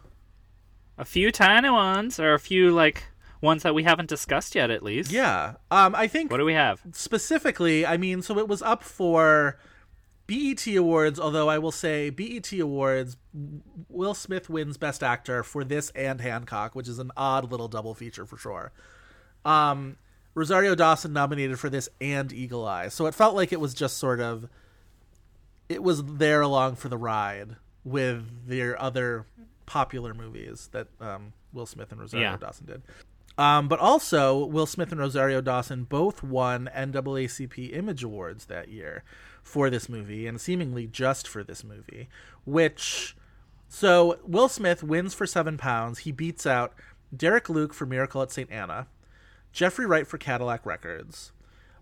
a 0.98 1.04
few 1.04 1.30
tiny 1.30 1.70
ones, 1.70 2.22
or 2.22 2.34
a 2.34 2.40
few 2.40 2.72
like 2.72 3.04
ones 3.42 3.64
that 3.64 3.76
we 3.76 3.84
haven't 3.84 4.08
discussed 4.08 4.56
yet, 4.56 4.72
at 4.72 4.82
least. 4.82 5.12
Yeah. 5.12 5.56
Um, 5.72 5.94
I 5.94 6.08
think 6.08 6.32
What 6.32 6.38
do 6.38 6.46
we 6.46 6.54
have? 6.54 6.82
specifically, 6.94 7.86
I 7.86 7.98
mean, 7.98 8.22
so 8.22 8.38
it 8.38 8.48
was 8.48 8.62
up 8.62 8.82
for 8.84 9.60
BET 10.28 10.66
Awards, 10.68 11.20
although 11.20 11.50
I 11.50 11.58
will 11.58 11.72
say 11.72 12.10
BET 12.10 12.52
Awards, 12.54 13.18
Will 13.90 14.14
Smith 14.14 14.50
wins 14.50 14.78
Best 14.78 15.04
Actor 15.04 15.44
for 15.44 15.64
this 15.64 15.90
and 15.92 16.22
Hancock, 16.22 16.76
which 16.76 16.88
is 16.88 17.00
an 17.00 17.12
odd 17.18 17.52
little 17.52 17.68
double 17.68 17.94
feature 17.94 18.26
for 18.26 18.38
sure. 18.38 18.72
Um, 19.44 19.98
Rosario 20.36 20.76
Dawson 20.76 21.14
nominated 21.14 21.60
for 21.60 21.70
this 21.70 21.90
and 22.00 22.32
Eagle 22.32 22.66
Eye. 22.66 22.88
So 22.88 23.06
it 23.06 23.14
felt 23.14 23.36
like 23.36 23.52
it 23.52 23.60
was 23.60 23.74
just 23.74 23.98
sort 23.98 24.20
of, 24.20 24.48
it 25.70 25.84
was 25.84 26.04
there 26.04 26.42
along 26.42 26.76
for 26.76 26.90
the 26.90 26.98
ride 26.98 27.56
with 27.84 28.48
their 28.48 28.82
other 28.82 29.26
popular 29.66 30.14
movies 30.14 30.70
that 30.72 30.88
um, 31.02 31.34
Will 31.52 31.66
Smith 31.66 31.92
and 31.92 32.00
Rosario 32.00 32.32
Yeah. 32.32 32.38
Dawson 32.38 32.66
did. 32.66 32.82
Um, 33.38 33.68
but 33.68 33.80
also, 33.80 34.46
Will 34.46 34.66
Smith 34.68 34.92
and 34.92 35.00
Rosario 35.02 35.42
Dawson 35.42 35.86
both 35.86 36.22
won 36.22 36.70
NAACP 36.76 37.76
Image 37.76 38.04
Awards 38.04 38.46
that 38.46 38.70
year 38.70 39.04
for 39.42 39.70
this 39.70 39.90
movie, 39.90 40.28
and 40.28 40.40
seemingly 40.40 40.86
just 40.88 41.28
for 41.28 41.44
this 41.44 41.64
movie. 41.64 42.08
Which, 42.46 43.16
so 43.68 44.20
Will 44.24 44.50
Smith 44.50 44.84
wins 44.84 45.14
for 45.14 45.26
Seven 45.26 45.58
Pounds. 45.58 46.00
He 46.00 46.12
beats 46.12 46.46
out 46.46 46.74
Derek 47.16 47.50
Luke 47.50 47.74
for 47.74 47.86
Miracle 47.86 48.22
at 48.22 48.32
St. 48.32 48.52
Anna, 48.52 48.88
Jeffrey 49.52 49.86
Wright 49.86 50.06
for 50.08 50.18
Cadillac 50.18 50.66
Records, 50.66 51.32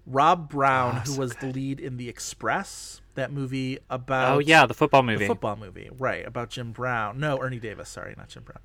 Rob 0.05 0.49
Brown, 0.49 1.01
who 1.05 1.17
was 1.19 1.35
the 1.35 1.47
lead 1.47 1.79
in 1.79 1.97
The 1.97 2.09
Express, 2.09 3.01
that 3.15 3.31
movie 3.31 3.77
about 3.89 4.35
Oh 4.35 4.39
yeah, 4.39 4.65
the 4.65 4.73
football 4.73 5.03
movie. 5.03 5.25
the 5.25 5.27
football 5.27 5.57
movie, 5.57 5.89
right? 5.97 6.25
About 6.25 6.49
Jim 6.49 6.71
Brown. 6.71 7.19
No, 7.19 7.39
Ernie 7.41 7.59
Davis. 7.59 7.89
Sorry, 7.89 8.15
not 8.17 8.29
Jim 8.29 8.43
Brown. 8.43 8.59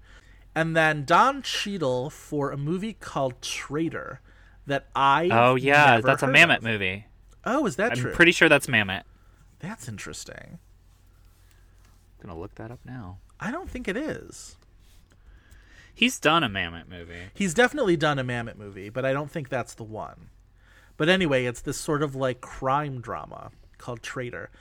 And 0.56 0.74
then 0.74 1.04
Don 1.04 1.42
Cheadle 1.42 2.08
for 2.08 2.50
a 2.50 2.56
movie 2.56 2.94
called 2.94 3.42
Traitor 3.42 4.22
that 4.66 4.88
I 4.96 5.28
oh 5.30 5.54
yeah, 5.54 6.00
that's 6.00 6.22
a 6.22 6.26
Mamet 6.26 6.56
of. 6.58 6.62
movie. 6.62 7.06
Oh, 7.44 7.66
is 7.66 7.76
that 7.76 7.88
true? 7.92 7.96
I'm 7.96 8.02
true? 8.04 8.12
pretty 8.14 8.32
sure 8.32 8.48
that's 8.48 8.66
Mamet. 8.66 9.02
That's 9.58 9.86
interesting. 9.86 10.58
I'm 12.18 12.26
gonna 12.28 12.40
look 12.40 12.54
that 12.54 12.70
up 12.70 12.80
now. 12.86 13.18
I 13.38 13.50
don't 13.50 13.68
think 13.68 13.86
it 13.86 13.98
is. 13.98 14.56
He's 15.94 16.18
done 16.18 16.42
a 16.42 16.48
Mamet 16.48 16.88
movie. 16.88 17.30
He's 17.34 17.52
definitely 17.52 17.98
done 17.98 18.18
a 18.18 18.24
Mamet 18.24 18.56
movie, 18.56 18.88
but 18.88 19.04
I 19.04 19.12
don't 19.12 19.30
think 19.30 19.50
that's 19.50 19.74
the 19.74 19.84
one. 19.84 20.30
But 20.96 21.10
anyway, 21.10 21.44
it's 21.44 21.60
this 21.60 21.76
sort 21.76 22.02
of 22.02 22.14
like 22.14 22.40
crime 22.40 23.02
drama 23.02 23.50
called 23.78 24.02
Traitor. 24.02 24.50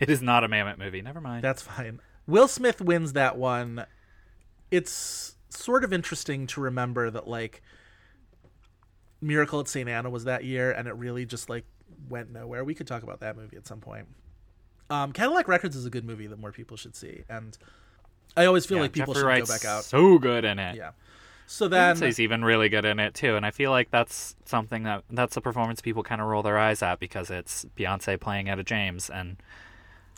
It 0.00 0.10
is 0.10 0.20
not 0.20 0.42
a 0.42 0.48
Mamet 0.48 0.76
movie. 0.76 1.02
Never 1.02 1.20
mind. 1.20 1.44
That's 1.44 1.62
fine. 1.62 2.00
Will 2.26 2.48
Smith 2.48 2.80
wins 2.80 3.12
that 3.12 3.36
one. 3.38 3.86
It's 4.70 5.36
sort 5.50 5.84
of 5.84 5.92
interesting 5.92 6.46
to 6.48 6.60
remember 6.60 7.10
that 7.10 7.26
like 7.26 7.62
Miracle 9.20 9.60
at 9.60 9.68
St. 9.68 9.88
Anna 9.88 10.10
was 10.10 10.24
that 10.24 10.44
year 10.44 10.70
and 10.70 10.86
it 10.86 10.94
really 10.94 11.26
just 11.26 11.48
like 11.48 11.64
went 12.08 12.30
nowhere. 12.30 12.64
We 12.64 12.74
could 12.74 12.86
talk 12.86 13.02
about 13.02 13.20
that 13.20 13.36
movie 13.36 13.56
at 13.56 13.66
some 13.66 13.80
point. 13.80 14.06
Um, 14.90 15.12
Cadillac 15.12 15.48
Records 15.48 15.76
is 15.76 15.84
a 15.84 15.90
good 15.90 16.04
movie 16.04 16.26
that 16.26 16.38
more 16.38 16.52
people 16.52 16.76
should 16.76 16.96
see 16.96 17.24
and 17.28 17.56
I 18.36 18.46
always 18.46 18.66
feel 18.66 18.76
Yeah, 18.76 18.82
like 18.82 18.92
people 18.92 19.14
Jeffrey 19.14 19.22
should 19.22 19.26
Wright's 19.26 19.50
go 19.50 19.54
back 19.54 19.64
out. 19.64 19.84
So 19.84 20.18
good 20.18 20.44
in 20.44 20.58
it. 20.58 20.76
Yeah. 20.76 20.90
So 21.46 21.66
then 21.66 21.96
he's 21.96 22.20
even 22.20 22.44
really 22.44 22.68
good 22.68 22.84
in 22.84 23.00
it 23.00 23.14
too, 23.14 23.34
and 23.34 23.46
I 23.46 23.50
feel 23.50 23.70
like 23.70 23.90
that's 23.90 24.36
something 24.44 24.82
that 24.82 25.04
that's 25.08 25.34
a 25.34 25.40
performance 25.40 25.80
people 25.80 26.02
kind 26.02 26.20
of 26.20 26.26
roll 26.26 26.42
their 26.42 26.58
eyes 26.58 26.82
at 26.82 27.00
because 27.00 27.30
it's 27.30 27.64
Beyonce 27.74 28.20
playing 28.20 28.50
Etta 28.50 28.62
James, 28.62 29.08
and 29.08 29.38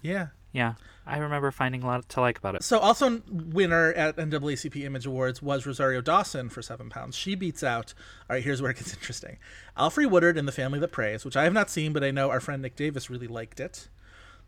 yeah. 0.02 0.28
Yeah, 0.52 0.74
I 1.06 1.18
remember 1.18 1.50
finding 1.50 1.82
a 1.82 1.86
lot 1.86 2.08
to 2.10 2.20
like 2.20 2.38
about 2.38 2.54
it. 2.54 2.64
So 2.64 2.78
also 2.78 3.22
winner 3.28 3.92
at 3.92 4.16
NAACP 4.16 4.84
Image 4.84 5.06
Awards 5.06 5.42
was 5.42 5.66
Rosario 5.66 6.00
Dawson 6.00 6.48
for 6.48 6.62
Seven 6.62 6.90
Pounds. 6.90 7.16
She 7.16 7.34
beats 7.34 7.62
out. 7.62 7.94
All 8.28 8.34
right, 8.36 8.42
here's 8.42 8.60
where 8.60 8.70
it 8.70 8.76
gets 8.76 8.92
interesting. 8.94 9.38
Alfre 9.76 10.10
Woodard 10.10 10.36
in 10.36 10.46
The 10.46 10.52
Family 10.52 10.78
That 10.78 10.92
Prays, 10.92 11.24
which 11.24 11.36
I 11.36 11.44
have 11.44 11.52
not 11.52 11.70
seen, 11.70 11.92
but 11.92 12.04
I 12.04 12.10
know 12.10 12.30
our 12.30 12.40
friend 12.40 12.62
Nick 12.62 12.76
Davis 12.76 13.10
really 13.10 13.28
liked 13.28 13.60
it. 13.60 13.88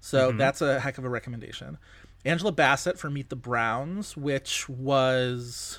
So 0.00 0.32
that's 0.32 0.60
a 0.60 0.80
heck 0.80 0.98
of 0.98 1.04
a 1.04 1.08
recommendation. 1.08 1.78
Angela 2.24 2.50
Bassett 2.50 2.98
for 2.98 3.08
Meet 3.08 3.30
the 3.30 3.36
Browns, 3.36 4.16
which 4.16 4.68
was 4.68 5.78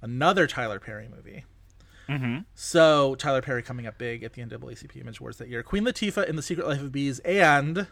another 0.00 0.46
Tyler 0.46 0.80
Perry 0.80 1.08
movie. 1.14 1.44
Mm-hmm. 2.08 2.40
So 2.54 3.14
Tyler 3.16 3.42
Perry 3.42 3.62
coming 3.62 3.86
up 3.86 3.98
big 3.98 4.22
at 4.22 4.32
the 4.32 4.42
NAACP 4.42 5.00
Image 5.00 5.20
Awards 5.20 5.38
that 5.38 5.48
year. 5.48 5.62
Queen 5.62 5.84
Latifah 5.84 6.26
in 6.26 6.36
The 6.36 6.42
Secret 6.42 6.66
Life 6.66 6.80
of 6.80 6.92
Bees, 6.92 7.18
and 7.20 7.86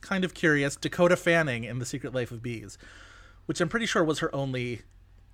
kind 0.00 0.24
of 0.24 0.34
curious, 0.34 0.76
Dakota 0.76 1.16
Fanning 1.16 1.64
in 1.64 1.78
The 1.78 1.86
Secret 1.86 2.14
Life 2.14 2.30
of 2.30 2.42
Bees, 2.42 2.78
which 3.46 3.60
I'm 3.60 3.68
pretty 3.68 3.86
sure 3.86 4.04
was 4.04 4.20
her 4.20 4.34
only 4.34 4.82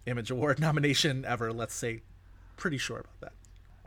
Image 0.06 0.30
Award 0.30 0.58
nomination 0.60 1.24
ever. 1.24 1.52
Let's 1.52 1.74
say, 1.74 2.02
pretty 2.56 2.78
sure 2.78 2.98
about 3.00 3.20
that. 3.20 3.32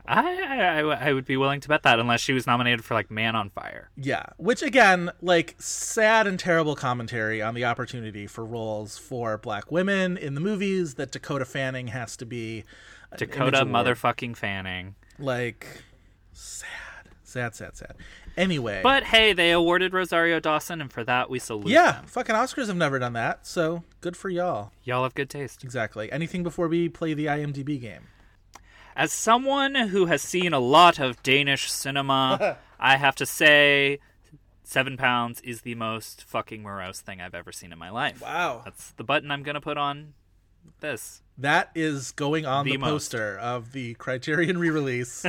I, 0.08 0.82
I 0.82 1.08
I 1.08 1.12
would 1.12 1.24
be 1.24 1.36
willing 1.36 1.60
to 1.62 1.68
bet 1.68 1.82
that 1.82 1.98
unless 1.98 2.20
she 2.20 2.32
was 2.32 2.46
nominated 2.46 2.84
for 2.84 2.94
like 2.94 3.10
Man 3.10 3.34
on 3.34 3.50
Fire. 3.50 3.90
Yeah, 3.96 4.24
which 4.36 4.62
again, 4.62 5.10
like 5.20 5.56
sad 5.58 6.28
and 6.28 6.38
terrible 6.38 6.76
commentary 6.76 7.42
on 7.42 7.54
the 7.54 7.64
opportunity 7.64 8.28
for 8.28 8.44
roles 8.44 8.98
for 8.98 9.36
black 9.36 9.72
women 9.72 10.16
in 10.16 10.34
the 10.34 10.40
movies 10.40 10.94
that 10.94 11.10
Dakota 11.10 11.44
Fanning 11.44 11.88
has 11.88 12.16
to 12.18 12.24
be 12.24 12.62
Dakota 13.16 13.64
motherfucking 13.64 14.36
Fanning. 14.36 14.94
like 15.18 15.66
sad 16.32 16.68
sad 17.24 17.54
sad 17.56 17.76
sad 17.76 17.96
Anyway, 18.36 18.80
But 18.82 19.04
hey, 19.04 19.32
they 19.32 19.50
awarded 19.50 19.94
Rosario 19.94 20.40
Dawson, 20.40 20.80
and 20.80 20.92
for 20.92 21.02
that 21.04 21.30
we 21.30 21.38
salute 21.38 21.68
yeah, 21.68 21.92
them. 21.92 22.06
fucking 22.06 22.34
Oscars 22.34 22.66
have 22.66 22.76
never 22.76 22.98
done 22.98 23.14
that, 23.14 23.46
so 23.46 23.82
good 24.00 24.16
for 24.16 24.28
y'all. 24.28 24.72
Y'all 24.84 25.04
have 25.04 25.14
good 25.14 25.30
taste. 25.30 25.64
Exactly. 25.64 26.10
Anything 26.12 26.42
before 26.42 26.68
we 26.68 26.88
play 26.88 27.14
the 27.14 27.26
IMDb 27.26 27.80
game? 27.80 28.08
As 28.94 29.12
someone 29.12 29.74
who 29.74 30.06
has 30.06 30.22
seen 30.22 30.52
a 30.52 30.58
lot 30.58 30.98
of 30.98 31.22
Danish 31.22 31.70
cinema, 31.70 32.58
I 32.80 32.96
have 32.96 33.14
to 33.16 33.26
say, 33.26 33.98
Seven 34.64 34.96
Pounds 34.96 35.40
is 35.42 35.62
the 35.62 35.74
most 35.74 36.24
fucking 36.24 36.62
morose 36.62 37.00
thing 37.00 37.20
I've 37.20 37.34
ever 37.34 37.52
seen 37.52 37.72
in 37.72 37.78
my 37.78 37.90
life. 37.90 38.20
Wow. 38.22 38.62
That's 38.64 38.92
the 38.92 39.04
button 39.04 39.30
I'm 39.30 39.42
gonna 39.42 39.60
put 39.60 39.76
on 39.78 40.14
this. 40.80 41.22
That 41.38 41.70
is 41.74 42.10
going 42.12 42.46
on 42.46 42.64
The 42.64 42.72
the, 42.72 42.78
poster 42.78 43.38
of 43.38 43.72
the 43.72 43.94
Criterion 43.94 44.58
re-release 44.58 45.24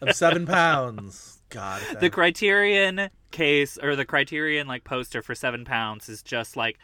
of 0.00 0.14
Seven 0.14 0.46
Pounds. 0.46 1.37
God, 1.50 1.82
if 1.90 2.00
The 2.00 2.10
Criterion 2.10 3.10
case 3.30 3.78
or 3.82 3.96
the 3.96 4.04
Criterion 4.04 4.66
like 4.66 4.84
poster 4.84 5.22
for 5.22 5.34
Seven 5.34 5.64
Pounds 5.64 6.08
is 6.08 6.22
just 6.22 6.56
like 6.56 6.78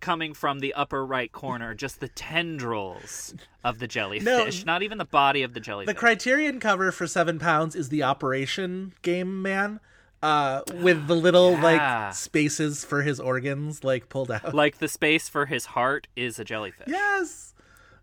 coming 0.00 0.32
from 0.34 0.60
the 0.60 0.74
upper 0.74 1.04
right 1.04 1.30
corner, 1.32 1.74
just 1.74 2.00
the 2.00 2.08
tendrils 2.08 3.34
of 3.64 3.78
the 3.78 3.86
jellyfish, 3.88 4.64
no, 4.64 4.72
not 4.72 4.82
even 4.82 4.98
the 4.98 5.04
body 5.04 5.42
of 5.42 5.54
the 5.54 5.60
jellyfish. 5.60 5.92
the 5.94 5.98
Criterion 5.98 6.60
cover 6.60 6.90
for 6.92 7.06
Seven 7.06 7.38
Pounds 7.38 7.74
is 7.74 7.88
the 7.88 8.02
Operation 8.02 8.92
Game 9.02 9.42
Man, 9.42 9.80
uh, 10.22 10.62
with 10.74 11.06
the 11.08 11.16
little 11.16 11.52
Yeah. 11.60 11.62
like 12.06 12.14
spaces 12.14 12.84
for 12.84 13.02
his 13.02 13.18
organs 13.20 13.82
like 13.84 14.08
pulled 14.08 14.30
out. 14.30 14.54
like 14.54 14.78
the 14.78 14.88
space 14.88 15.28
for 15.28 15.46
his 15.46 15.66
heart 15.66 16.06
is 16.16 16.38
a 16.38 16.44
jellyfish. 16.44 16.86
Yes. 16.88 17.54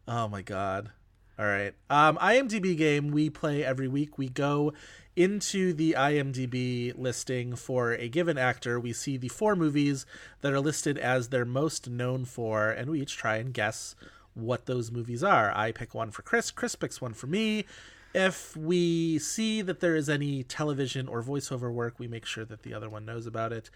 Oh 0.08 0.28
my 0.28 0.42
god. 0.42 0.92
All 1.40 1.46
right. 1.46 1.74
Um 1.90 2.18
IMDb 2.18 2.78
game 2.78 3.10
we 3.10 3.30
play 3.30 3.64
every 3.64 3.88
week. 3.88 4.18
We 4.18 4.30
go 4.30 4.74
into 5.16 5.74
the 5.74 5.96
IMDb 5.98 6.94
listing 6.98 7.56
for 7.56 7.94
a 7.94 8.10
given 8.10 8.38
actor. 8.38 8.80
We 8.80 8.94
see 8.94 9.18
the 9.18 9.30
four 9.30 9.56
movies 9.56 10.06
that 10.42 10.52
are 10.52 10.60
listed 10.60 10.98
as 10.98 11.30
they're 11.30 11.46
most 11.46 11.90
known 11.90 12.26
for 12.26 12.70
and 12.70 12.90
we 12.90 13.02
each 13.02 13.16
try 13.16 13.38
and 13.38 13.54
guess 13.54 13.96
what 14.34 14.66
those 14.66 14.92
movies 14.92 15.24
are. 15.24 15.56
I 15.56 15.72
pick 15.72 15.94
one 15.94 16.12
for 16.12 16.22
Chris, 16.22 16.52
Chris 16.52 16.76
picks 16.76 17.02
one 17.02 17.14
for 17.14 17.28
me. 17.28 17.66
If 18.14 18.56
we 18.56 19.20
see 19.20 19.62
that 19.62 19.80
there 19.80 19.96
is 19.96 20.10
any 20.10 20.44
television 20.44 21.08
or 21.08 21.22
voiceover 21.22 21.72
work, 21.72 22.00
we 22.00 22.08
make 22.08 22.26
sure 22.26 22.46
that 22.46 22.64
the 22.64 22.74
other 22.74 22.90
one 22.90 23.06
knows 23.06 23.26
about 23.26 23.52
it. 23.52 23.70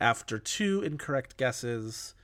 After 0.00 0.38
two 0.38 0.82
incorrect 0.82 1.36
guesses, 1.36 2.14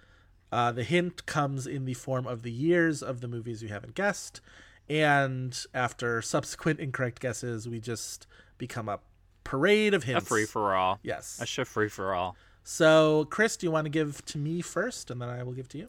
uh, 0.51 0.73
the 0.73 0.83
hint 0.83 1.27
comes 1.27 1.67
in 1.67 1.85
the 1.85 1.95
form 1.95 2.27
of 2.27 2.43
the 2.43 2.51
years 2.51 3.03
of 3.03 3.21
the 3.21 3.29
movies 3.29 3.63
you 3.63 3.69
haven't 3.69 3.95
guessed, 3.95 4.41
and 4.89 5.65
after 5.73 6.21
subsequent 6.21 6.81
incorrect 6.81 7.21
guesses, 7.21 7.69
we 7.69 7.79
just 7.79 8.27
become 8.61 8.89
a 8.89 9.01
parade 9.43 9.95
of 9.95 10.05
him, 10.05 10.19
A 10.19 10.21
free 10.21 10.45
for 10.45 10.75
all. 10.77 11.01
Yes. 11.03 11.41
A 11.43 11.47
sh- 11.47 11.61
free 11.67 11.89
for 11.89 12.15
all. 12.15 12.37
So, 12.63 13.27
Chris, 13.31 13.57
do 13.57 13.67
you 13.67 13.73
want 13.73 13.87
to 13.87 13.91
give 13.91 14.25
to 14.27 14.39
me 14.39 14.61
first, 14.61 15.11
and 15.11 15.21
then 15.21 15.29
I 15.29 15.43
will 15.43 15.55
give 15.55 15.69
to 15.71 15.79
you? 15.79 15.89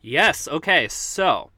Yes. 0.00 0.48
Okay. 0.48 0.88
So, 0.88 1.50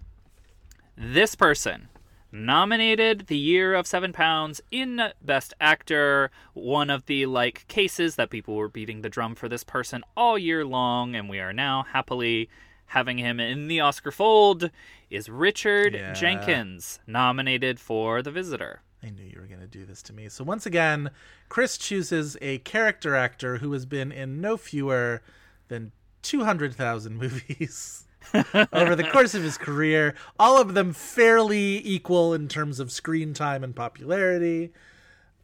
this 0.96 1.34
person 1.34 1.88
nominated 2.32 3.28
the 3.28 3.36
year 3.38 3.72
of 3.74 3.86
seven 3.86 4.12
pounds 4.12 4.60
in 4.70 5.00
best 5.22 5.54
actor 5.60 6.30
one 6.52 6.90
of 6.90 7.06
the 7.06 7.24
like 7.24 7.66
cases 7.68 8.16
that 8.16 8.28
people 8.28 8.56
were 8.56 8.68
beating 8.68 9.00
the 9.00 9.08
drum 9.08 9.34
for 9.34 9.48
this 9.48 9.64
person 9.64 10.02
all 10.16 10.36
year 10.36 10.64
long 10.64 11.14
and 11.14 11.30
we 11.30 11.38
are 11.38 11.52
now 11.52 11.84
happily 11.92 12.50
having 12.86 13.16
him 13.16 13.40
in 13.40 13.68
the 13.68 13.80
oscar 13.80 14.10
fold 14.10 14.70
is 15.08 15.30
richard 15.30 15.94
Yeah. 15.94 16.12
jenkins 16.12 16.98
nominated 17.06 17.80
for 17.80 18.20
the 18.22 18.30
visitor 18.32 18.82
I 19.02 19.10
knew 19.10 19.22
you 19.24 19.38
were 19.40 19.46
going 19.46 19.60
to 19.60 19.66
do 19.66 19.84
this 19.84 20.02
to 20.04 20.12
me. 20.12 20.28
So, 20.28 20.42
once 20.42 20.66
again, 20.66 21.10
Chris 21.48 21.78
chooses 21.78 22.36
a 22.40 22.58
character 22.58 23.14
actor 23.14 23.58
who 23.58 23.72
has 23.72 23.86
been 23.86 24.10
in 24.10 24.40
no 24.40 24.56
fewer 24.56 25.22
than 25.68 25.92
200,000 26.22 27.16
movies 27.18 28.04
over 28.72 28.96
the 28.96 29.08
course 29.12 29.34
of 29.34 29.42
his 29.42 29.56
career, 29.58 30.14
all 30.38 30.60
of 30.60 30.74
them 30.74 30.92
fairly 30.92 31.80
equal 31.86 32.34
in 32.34 32.48
terms 32.48 32.80
of 32.80 32.90
screen 32.90 33.32
time 33.34 33.62
and 33.62 33.76
popularity. 33.76 34.72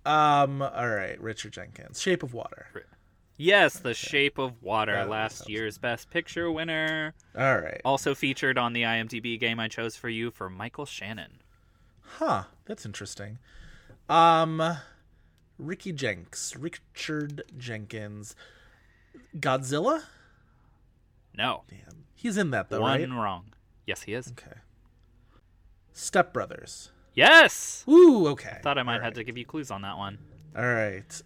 Um, 0.05 0.63
all 0.63 0.89
right, 0.91 1.21
Richard 1.21 1.53
Jenkins, 1.53 2.01
Shape 2.01 2.25
of 2.25 2.35
Water. 2.35 2.67
yes 3.37 3.79
the 3.79 3.95
shape 3.95 4.39
of 4.39 4.61
water 4.63 4.93
That 4.95 5.09
last 5.09 5.39
sounds- 5.39 5.49
year's 5.51 5.79
best 5.79 6.11
picture 6.11 6.51
winner 6.51 7.15
All 7.39 7.59
right. 7.59 7.81
also 7.85 8.15
featured 8.15 8.59
on 8.59 8.73
the 8.75 8.83
imdb 8.83 9.41
game 9.41 9.59
i 9.59 9.69
chose 9.69 9.97
for 9.97 10.09
you 10.11 10.31
for 10.31 10.51
michael 10.51 10.85
shannon 10.85 11.39
Huh, 12.19 12.45
that's 12.67 12.85
interesting. 12.87 13.39
Um 14.09 14.79
Ricky 15.59 15.93
Jenks, 15.93 16.57
Richard 16.57 17.43
Jenkins. 17.57 18.35
Godzilla? 19.39 20.03
no 21.35 21.63
Damn. 21.69 22.05
He's 22.15 22.37
in 22.37 22.51
that 22.51 22.69
though, 22.71 22.81
one 22.81 23.01
right? 23.01 23.09
wrong 23.11 23.45
yes 23.87 24.03
he 24.03 24.15
is 24.15 24.29
Okay. 24.33 24.59
Step 25.93 26.33
Brothers. 26.33 26.91
Yes. 27.15 27.85
Ooh, 27.89 28.27
okay. 28.29 28.57
I 28.59 28.63
Thought 28.63 28.79
I 28.79 28.83
might 28.83 28.97
All 28.97 29.01
have 29.03 29.15
to 29.15 29.25
give 29.25 29.37
you 29.37 29.45
clues 29.45 29.71
on 29.71 29.83
that 29.83 29.99
one. 29.99 30.19
All 30.57 30.65
right. 30.65 31.23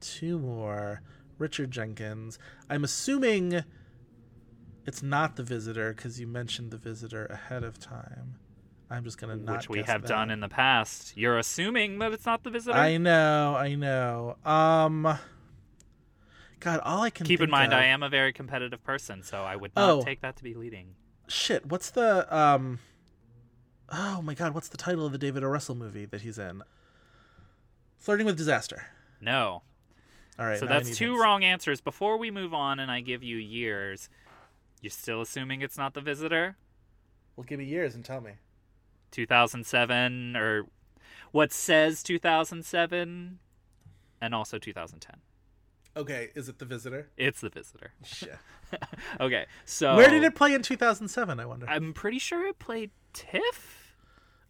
Two 0.00 0.38
more. 0.38 1.02
Richard 1.38 1.70
Jenkins. 1.70 2.38
I'm 2.68 2.84
assuming 2.84 3.64
it's 4.86 5.02
not 5.02 5.36
the 5.36 5.42
visitor 5.42 5.92
because 5.92 6.20
you 6.20 6.26
mentioned 6.26 6.70
the 6.70 6.76
visitor 6.76 7.26
ahead 7.26 7.64
of 7.64 7.78
time. 7.78 8.36
I'm 8.90 9.04
just 9.04 9.18
gonna 9.18 9.36
not 9.36 9.58
which 9.58 9.68
we 9.68 9.78
have 9.82 10.02
that. 10.02 10.08
done 10.08 10.30
in 10.30 10.40
the 10.40 10.48
past. 10.48 11.16
You're 11.16 11.38
assuming 11.38 11.98
that 12.00 12.12
it's 12.12 12.26
not 12.26 12.42
the 12.42 12.50
visitor. 12.50 12.76
I 12.76 12.96
know, 12.96 13.54
I 13.56 13.74
know. 13.76 14.36
Um 14.44 15.18
God, 16.58 16.80
all 16.82 17.02
I 17.02 17.10
can 17.10 17.24
Keep 17.26 17.40
in 17.40 17.50
mind, 17.50 17.72
of- 17.72 17.78
I 17.78 17.84
am 17.86 18.02
a 18.02 18.08
very 18.08 18.32
competitive 18.32 18.82
person, 18.84 19.22
so 19.22 19.42
I 19.44 19.56
would 19.56 19.74
not 19.74 19.90
Oh. 19.90 20.02
take 20.02 20.20
that 20.22 20.36
to 20.36 20.44
be 20.44 20.54
leading. 20.54 20.94
shit. 21.28 21.64
What's 21.66 21.90
the 21.90 22.26
um? 22.36 22.80
Oh 23.92 24.20
my 24.22 24.34
God, 24.34 24.54
what's 24.54 24.68
the 24.68 24.76
title 24.76 25.06
of 25.06 25.12
the 25.12 25.18
David 25.18 25.42
O. 25.44 25.48
Russell 25.48 25.74
movie 25.76 26.04
that 26.06 26.22
he's 26.22 26.38
in? 26.38 26.62
Flirting 27.98 28.26
with 28.26 28.36
Disaster. 28.36 28.86
No. 29.20 29.62
All 30.38 30.46
right, 30.46 30.58
so 30.58 30.66
that's 30.66 30.96
two 30.96 31.10
hints. 31.12 31.22
wrong 31.22 31.44
answers. 31.44 31.80
Before 31.80 32.16
we 32.16 32.30
move 32.30 32.52
on 32.54 32.80
and 32.80 32.90
I 32.90 33.00
give 33.00 33.22
you 33.22 33.36
years, 33.36 34.08
you're 34.80 34.90
still 34.90 35.20
assuming 35.20 35.60
it's 35.60 35.76
not 35.78 35.92
the 35.94 36.00
visitor? 36.00 36.56
Well, 37.36 37.44
give 37.44 37.58
me 37.58 37.66
years 37.66 37.94
and 37.94 38.04
tell 38.04 38.20
me. 38.20 38.32
2007 39.10 40.36
or 40.36 40.64
what 41.32 41.52
says 41.52 42.02
2007 42.02 43.38
and 44.20 44.34
also 44.34 44.58
2010. 44.58 45.16
Okay, 45.96 46.30
is 46.34 46.48
it 46.48 46.58
the 46.58 46.64
visitor? 46.64 47.08
It's 47.16 47.40
the 47.40 47.48
visitor. 47.50 47.92
Shit. 48.04 48.36
Okay. 49.18 49.46
So 49.64 49.96
Where 49.96 50.08
did 50.08 50.22
it 50.22 50.36
play 50.36 50.54
in 50.54 50.62
2007? 50.62 51.40
I 51.40 51.44
wonder. 51.44 51.66
I'm 51.68 51.92
pretty 51.92 52.20
sure 52.20 52.46
it 52.46 52.60
played 52.60 52.92
TIFF. 53.12 53.96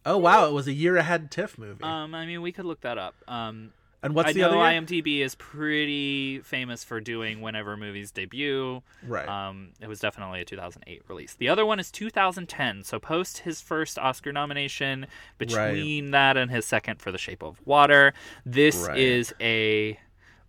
oh 0.05 0.17
wow, 0.19 0.45
it 0.47 0.53
was 0.53 0.67
a 0.67 0.73
year 0.73 0.95
ahead 0.97 1.31
TIFF 1.31 1.57
movie. 1.57 1.83
Um, 1.83 2.13
I 2.13 2.27
mean, 2.27 2.43
we 2.43 2.51
could 2.51 2.65
look 2.65 2.81
that 2.81 2.99
up. 2.99 3.15
Um, 3.27 3.73
and 4.03 4.15
what's 4.15 4.29
I 4.29 4.33
the 4.33 4.39
know 4.41 4.59
other? 4.61 4.71
year? 4.71 4.81
IMDb 4.81 5.19
is 5.19 5.35
pretty 5.35 6.39
famous 6.39 6.83
for 6.83 6.99
doing 6.99 7.41
whenever 7.41 7.77
movies 7.77 8.11
debut. 8.11 8.81
Right. 9.07 9.27
Um, 9.27 9.69
it 9.79 9.87
was 9.87 9.99
definitely 9.99 10.41
a 10.41 10.45
2008 10.45 11.03
release. 11.07 11.35
The 11.35 11.49
other 11.49 11.65
one 11.65 11.79
is 11.79 11.91
2010, 11.91 12.83
so 12.83 12.99
post 12.99 13.39
his 13.39 13.61
first 13.61 13.99
Oscar 13.99 14.31
nomination. 14.31 15.07
Between 15.37 16.11
that 16.11 16.37
and 16.37 16.49
his 16.51 16.65
second 16.65 17.01
for 17.01 17.11
The 17.11 17.17
Shape 17.17 17.43
of 17.43 17.59
Water, 17.65 18.13
this 18.45 18.75
Right. 18.87 18.97
is 18.97 19.33
a. 19.39 19.99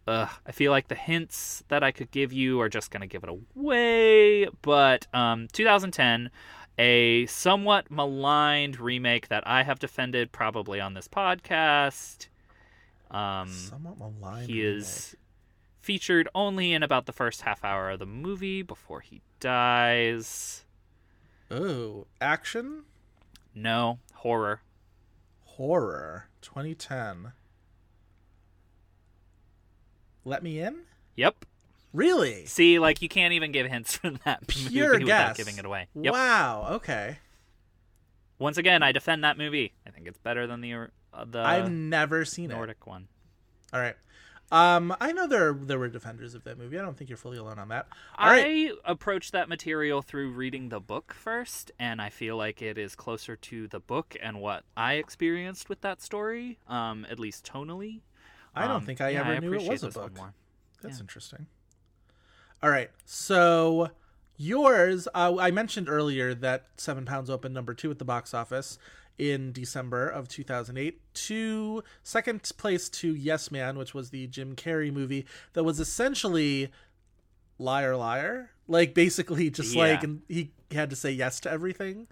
Uh, 0.07 0.27
I 0.45 0.51
feel 0.51 0.73
like 0.73 0.89
the 0.89 0.97
hints 0.97 1.63
that 1.69 1.85
I 1.85 1.93
could 1.93 2.11
give 2.11 2.33
you 2.33 2.61
are 2.61 2.69
just 2.69 2.91
going 2.91 3.03
to 3.03 3.07
give 3.07 3.23
it 3.23 3.29
away. 3.29 4.49
But 4.63 5.07
um, 5.15 5.47
2010, 5.53 6.29
a 6.77 7.27
somewhat 7.27 7.89
maligned 7.89 8.81
remake 8.81 9.29
that 9.29 9.47
I 9.47 9.63
have 9.63 9.79
defended 9.79 10.33
probably 10.33 10.81
on 10.81 10.95
this 10.95 11.07
podcast. 11.07 12.27
Um, 13.13 13.49
Somewhat 13.49 13.99
maligned. 13.99 14.49
he 14.49 14.63
is 14.63 15.15
featured 15.81 16.29
only 16.35 16.73
in 16.73 16.83
about 16.83 17.07
the 17.07 17.13
first 17.13 17.43
half 17.43 17.63
hour 17.65 17.91
of 17.91 17.99
the 17.99 18.07
movie 18.07 18.63
before 18.63 19.01
he 19.01 19.21
dies. 19.41 20.65
Oh, 21.51 22.07
action 22.21 22.85
No, 23.55 23.99
horror. 24.15 24.63
horror 25.45 26.29
2010. 26.41 27.33
Let 30.25 30.43
me 30.43 30.61
in. 30.61 30.83
Yep. 31.17 31.45
Really? 31.93 32.47
See, 32.47 32.79
like 32.79 33.03
you 33.03 33.09
can't 33.09 33.35
even 33.35 33.53
give 33.53 33.67
hints 33.67 33.97
from 33.99 34.19
that 34.25 34.47
Pure 34.47 34.93
movie 34.93 35.05
without 35.05 35.29
guess. 35.29 35.37
giving 35.37 35.59
it 35.59 35.65
away. 35.65 35.89
Yep. 35.95 36.13
Wow. 36.13 36.69
Okay. 36.77 37.19
Once 38.39 38.57
again, 38.57 38.83
I 38.83 38.93
defend 38.93 39.23
that 39.25 39.37
movie. 39.37 39.75
I 39.87 39.91
think 39.91 40.07
it's 40.07 40.19
better 40.19 40.47
than 40.47 40.61
the 40.63 40.73
the 41.27 41.41
I've 41.41 41.71
never 41.71 42.25
seen 42.25 42.51
it. 42.51 42.55
Nordic 42.55 42.87
one. 42.87 43.09
All 43.73 43.81
right. 43.81 43.97
Um, 44.51 44.95
I 45.01 45.13
know 45.13 45.27
there 45.27 45.55
there 45.55 45.79
were 45.79 45.89
defenders 45.89 46.35
of 46.35 46.45
that 46.45 46.59
movie. 46.59 46.79
I 46.79 46.83
don't 46.83 46.95
think 46.95 47.09
you're 47.09 47.17
fully 47.17 47.39
alone 47.39 47.59
on 47.59 47.69
that. 47.69 47.87
All 48.19 48.29
right. 48.29 48.45
I 48.47 48.91
approached 48.91 49.33
that 49.33 49.49
material 49.49 50.03
through 50.03 50.33
reading 50.33 50.69
the 50.69 50.79
book 50.79 51.15
first, 51.15 51.71
and 51.79 52.03
I 52.03 52.11
feel 52.11 52.37
like 52.37 52.61
it 52.61 52.77
is 52.77 52.95
closer 52.95 53.35
to 53.35 53.67
the 53.69 53.81
book 53.81 54.15
and 54.23 54.43
what 54.43 54.65
I 54.77 54.95
experienced 54.95 55.71
with 55.71 55.81
that 55.81 56.03
story, 56.03 56.59
um, 56.69 57.07
at 57.09 57.19
least 57.19 57.47
tonally. 57.51 58.01
I 58.55 58.67
don't 58.67 58.77
Um, 58.77 58.85
think 58.85 59.01
I 59.01 59.11
yeah, 59.11 59.21
ever 59.21 59.41
knew 59.41 59.55
it 59.55 59.67
was 59.67 59.83
a 59.85 59.89
book. 59.89 60.19
That's 60.83 61.01
interesting. 61.01 61.47
All 62.63 62.69
right. 62.69 62.91
So 63.07 63.91
yours, 64.37 65.09
uh, 65.15 65.37
I 65.41 65.51
mentioned 65.51 65.89
earlier 65.89 66.35
that 66.35 66.67
Seven 66.77 67.07
Pounds 67.07 67.31
opened 67.31 67.55
number 67.55 67.73
two 67.73 67.91
at 67.91 67.99
the 67.99 68.05
box 68.05 68.35
office 68.35 68.79
in 69.31 69.53
December 69.53 70.09
of 70.09 70.27
2008. 70.29 71.01
To 71.15 71.85
second 72.03 72.43
place 72.57 72.89
to 72.89 73.15
Yes 73.15 73.51
Man, 73.53 73.79
which 73.79 73.95
was 73.95 74.11
the 74.11 74.27
Jim 74.27 74.57
Carrey 74.57 74.93
movie 74.93 75.27
that 75.53 75.63
was 75.65 75.79
essentially 75.79 76.71
Liar 77.59 77.97
Liar. 77.97 78.51
Like 78.67 78.95
basically 78.95 79.51
just 79.51 79.75
Yeah. 79.75 79.81
like 79.83 80.03
and 80.03 80.23
he 80.29 80.51
had 80.73 80.91
to 80.91 80.97
say 80.97 81.13
yes 81.13 81.39
to 81.41 81.51
everything. 81.51 82.09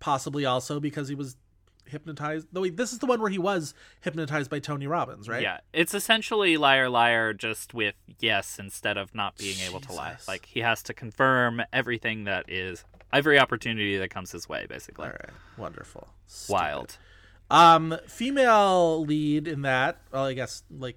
Possibly 0.00 0.44
also 0.44 0.80
because 0.80 1.08
he 1.08 1.14
was 1.14 1.36
hypnotized. 1.86 2.46
Though 2.52 2.62
he- 2.62 2.70
this 2.70 2.92
is 2.92 2.98
the 3.00 3.06
one 3.06 3.20
where 3.20 3.30
he 3.30 3.38
was 3.38 3.74
hypnotized 4.00 4.50
by 4.50 4.58
Tony 4.60 4.86
Robbins, 4.86 5.28
right? 5.28 5.42
Yeah, 5.42 5.58
it's 5.72 5.92
essentially 5.92 6.56
liar 6.56 6.88
liar 6.88 7.32
just 7.34 7.74
with 7.74 7.94
yes 8.18 8.58
instead 8.58 8.96
of 8.96 9.14
not 9.14 9.36
being 9.36 9.58
able 9.60 9.80
to 9.80 9.92
lie. 9.92 10.16
Like 10.26 10.46
he 10.46 10.60
has 10.60 10.82
to 10.84 10.94
confirm 10.94 11.62
everything 11.72 12.24
that 12.24 12.46
is 12.48 12.84
every 13.12 13.38
opportunity 13.38 13.96
that 13.98 14.10
comes 14.10 14.32
his 14.32 14.48
way, 14.48 14.66
basically. 14.68 15.06
All 15.06 15.12
right. 15.12 15.30
Wonderful. 15.56 16.08
Stupid. 16.26 16.52
Wild. 16.52 16.98
Um, 17.50 17.96
female 18.06 19.04
lead 19.04 19.48
in 19.48 19.62
that. 19.62 20.00
Well, 20.12 20.24
I 20.24 20.34
guess 20.34 20.62
like 20.70 20.96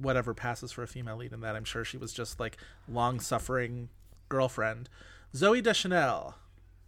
whatever 0.00 0.34
passes 0.34 0.70
for 0.70 0.82
a 0.82 0.88
female 0.88 1.16
lead 1.16 1.32
in 1.32 1.40
that. 1.40 1.56
I'm 1.56 1.64
sure 1.64 1.84
she 1.84 1.96
was 1.96 2.12
just 2.12 2.38
like 2.38 2.56
long 2.88 3.20
suffering 3.20 3.88
girlfriend. 4.28 4.88
Zooey 5.34 5.62
Deschanel. 5.62 6.36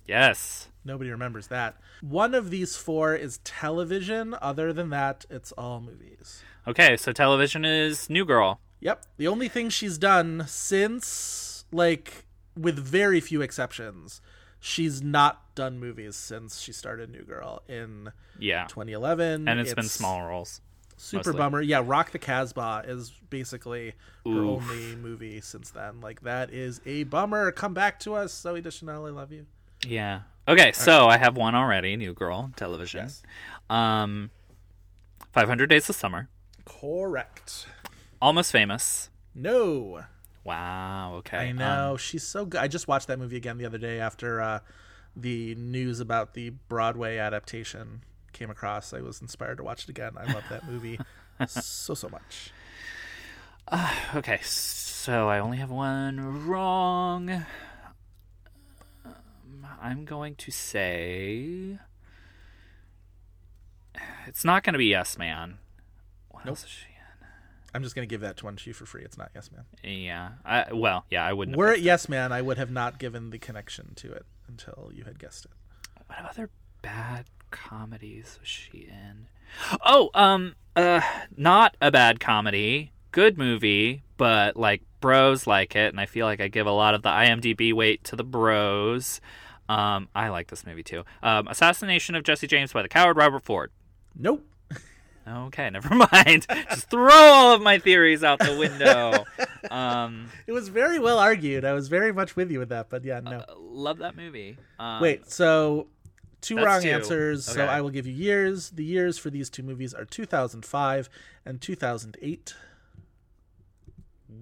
Yes. 0.07 0.69
Nobody 0.85 1.11
remembers 1.11 1.49
that. 1.49 1.77
One 2.01 2.35
of 2.35 2.51
these 2.51 2.77
four 2.77 3.15
is 3.15 3.39
television. 3.45 4.35
Other 4.41 4.73
than 4.73 4.91
that, 4.91 5.27
it's 5.29 5.53
all 5.53 5.81
movies. 5.81 6.43
Okay, 6.67 6.97
so 6.97 7.13
television 7.13 7.65
is 7.65 8.09
New 8.09 8.25
Girl. 8.25 8.61
Yep. 8.81 9.05
The 9.19 9.29
only 9.29 9.49
thing 9.49 9.69
she's 9.69 9.99
done 9.99 10.45
since, 10.47 11.65
like, 11.71 12.25
with 12.57 12.79
very 12.79 13.21
few 13.21 13.43
exceptions, 13.43 14.21
she's 14.59 15.03
not 15.03 15.55
done 15.55 15.79
movies 15.79 16.17
since 16.17 16.61
she 16.61 16.73
started 16.73 17.11
New 17.11 17.23
Girl 17.23 17.63
in 17.69 18.13
Yeah. 18.39 18.67
2011. 18.69 19.49
And 19.49 19.61
it's 19.61 19.75
been 19.75 19.85
small 19.85 20.23
roles. 20.27 20.61
Super 20.97 21.31
mostly. 21.31 21.39
bummer. 21.39 21.61
Yeah, 21.63 21.83
Rock 21.85 22.11
the 22.13 22.19
Casbah 22.19 22.83
is 22.87 23.11
basically 23.31 23.95
her 24.27 24.31
Oof. 24.31 24.63
only 24.63 24.97
movie 24.97 25.41
since 25.41 25.71
then. 25.71 26.01
Like 26.03 26.21
that 26.23 26.51
is 26.53 26.83
a 26.85 27.05
bummer. 27.05 27.51
Come 27.53 27.73
back 27.73 27.99
to 28.01 28.15
us, 28.15 28.35
Zooey 28.35 28.63
Deschanel. 28.63 29.07
I 29.07 29.11
love 29.11 29.33
you. 29.33 29.47
Yeah. 29.87 30.21
Okay, 30.47 30.73
so 30.73 31.07
I 31.07 31.17
have 31.17 31.37
one 31.39 31.55
already, 31.55 31.97
New 31.97 32.13
Girl 32.13 32.51
television. 32.57 33.05
Yes. 33.05 33.23
Um 33.71 34.31
500 35.33 35.69
Days 35.71 35.89
of 35.89 35.97
Summer. 35.97 36.29
Correct. 36.67 37.67
Almost 38.21 38.53
Famous. 38.53 39.09
No, 39.35 40.05
Wow, 40.45 41.15
okay. 41.17 41.37
I 41.37 41.51
Um, 41.51 41.57
know 41.57 41.97
she's 41.97 42.27
so 42.27 42.45
good. 42.47 42.61
I 42.61 42.69
just 42.69 42.89
watched 42.89 43.09
that 43.09 43.19
movie 43.19 43.37
again 43.37 43.59
the 43.59 43.67
other 43.67 43.79
day 43.79 44.01
after 44.01 44.41
uh, 44.41 44.61
the 45.15 45.55
news 45.57 46.01
about 46.01 46.35
the 46.35 46.51
Broadway 46.69 47.19
adaptation 47.19 48.03
came 48.33 48.51
across. 48.51 48.93
I 48.95 49.01
was 49.01 49.21
inspired 49.21 49.59
to 49.59 49.65
watch 49.65 49.85
it 49.85 49.91
again. 49.91 50.13
I 50.17 50.33
love 50.33 50.45
that 50.49 50.67
movie 50.67 50.99
so 51.47 51.95
so 51.95 52.09
much. 52.09 52.53
Okay, 54.15 54.41
so 54.43 55.29
I 55.29 55.39
only 55.39 55.59
have 55.59 55.71
one 55.71 56.47
wrong. 56.47 57.31
Um, 59.05 59.67
I'm 59.81 60.05
going 60.05 60.35
to 60.37 60.51
say 60.51 61.79
it's 64.27 64.45
not 64.45 64.63
going 64.65 64.73
to 64.75 64.79
be 64.79 64.87
Yes 64.87 65.19
Man. 65.19 65.59
What 66.31 66.47
else 66.47 66.65
is 66.65 66.71
she 66.71 66.87
I'm 67.75 67.83
just 67.83 67.95
gonna 67.95 68.07
give 68.07 68.21
that 68.23 68.37
to 68.39 68.45
one 68.45 68.59
you 68.65 68.73
for 68.73 68.87
free. 68.87 69.03
It's 69.03 69.19
not 69.19 69.31
Yes 69.35 69.51
Man. 69.53 69.65
Yeah. 69.83 70.31
I, 70.45 70.73
well, 70.73 71.05
yeah, 71.11 71.25
I 71.25 71.33
wouldn't. 71.33 71.57
Were 71.57 71.73
it 71.73 71.81
Yes 71.81 72.09
Man, 72.09 72.33
I 72.33 72.43
would 72.43 72.59
have 72.59 72.71
not 72.71 72.99
given 72.99 73.31
the 73.31 73.39
connection 73.39 73.95
to 73.97 74.13
it 74.13 74.27
until 74.49 74.91
you 74.93 75.05
had 75.05 75.19
guessed 75.19 75.45
it. 75.45 75.51
it. 75.97 76.07
What 76.07 76.19
other 76.29 76.51
bad 76.83 77.27
comedies 77.51 78.39
was 78.41 78.49
she 78.49 78.89
in? 78.91 79.27
Oh, 79.85 80.11
um, 80.15 80.55
uh, 80.77 81.01
not 81.37 81.77
a 81.81 81.91
bad 81.91 82.21
comedy. 82.21 82.93
Good 83.13 83.39
movie, 83.39 84.03
but 84.17 84.57
like 84.57 84.83
bros 85.01 85.47
like 85.47 85.75
it, 85.75 85.93
and 85.93 86.01
I 86.01 86.07
feel 86.07 86.27
like 86.27 86.41
I 86.41 86.49
give 86.49 86.67
a 86.67 86.73
lot 86.73 86.95
of 86.95 87.03
the 87.03 87.09
IMDb 87.09 87.73
weight 87.73 88.05
to 88.05 88.17
the 88.17 88.25
bros. 88.25 89.21
Um, 89.69 90.09
I 90.15 90.29
like 90.29 90.49
this 90.49 90.67
movie 90.67 90.83
too. 90.83 91.05
Um, 91.23 91.49
Assassination 91.49 92.15
of 92.15 92.25
Jesse 92.25 92.47
James 92.47 92.73
by 92.73 92.83
the 92.83 92.89
coward 92.89 93.17
Robert 93.17 93.45
Ford. 93.45 93.71
Nope. 94.17 94.45
Okay, 95.31 95.71
never 95.73 95.95
mind. 95.95 96.47
Just 96.71 96.91
throw 96.91 97.11
all 97.13 97.55
of 97.55 97.63
my 97.63 97.79
theories 97.79 98.25
out 98.25 98.39
the 98.39 98.57
window. 98.59 99.25
Um, 99.71 100.31
It 100.47 100.53
was 100.53 100.69
very 100.69 100.99
well 100.99 101.19
argued. 101.19 101.65
I 101.67 101.75
was 101.75 101.89
very 101.89 102.13
much 102.13 102.35
with 102.35 102.51
you 102.51 102.59
with 102.59 102.71
that, 102.71 102.89
but 102.89 103.05
yeah, 103.05 103.21
no. 103.21 103.45
love 103.59 103.99
that 103.99 104.17
movie. 104.17 104.57
Um, 104.79 105.03
Wait, 105.03 105.31
so 105.31 105.87
two 106.41 106.57
wrong 106.57 106.81
two. 106.83 106.89
answers. 106.89 107.45
So 107.45 107.67
I 107.67 107.83
will 107.83 107.91
give 107.91 108.07
you 108.07 108.13
years. 108.15 108.71
The 108.71 108.85
years 108.85 109.19
for 109.19 109.29
these 109.29 109.51
two 109.51 109.63
movies 109.63 109.93
are 109.93 110.07
2005 110.07 111.11
and 111.45 111.61
2008. 111.61 112.55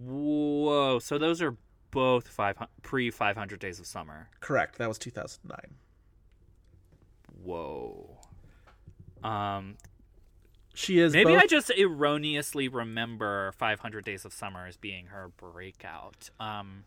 Whoa! 0.05 0.99
So 1.01 1.19
those 1.19 1.43
are 1.43 1.57
both 1.91 2.29
five 2.29 2.57
pre 2.83 3.11
five 3.11 3.37
hundred 3.37 3.59
days 3.59 3.81
of 3.81 3.87
summer. 3.87 4.29
Correct. 4.41 4.79
That 4.79 4.89
was 4.89 4.99
2009. 4.99 5.59
Whoa. 7.43 8.19
Um, 9.23 9.77
She 10.79 11.01
is 11.01 11.13
maybe 11.13 11.33
both- 11.33 11.43
I 11.43 11.47
just 11.47 11.71
erroneously 11.71 12.69
remember 12.69 13.51
500 13.53 14.05
Days 14.05 14.25
of 14.25 14.33
Summer 14.33 14.65
as 14.67 14.77
being 14.77 15.07
her 15.07 15.29
breakout. 15.37 16.31
Um, 16.39 16.85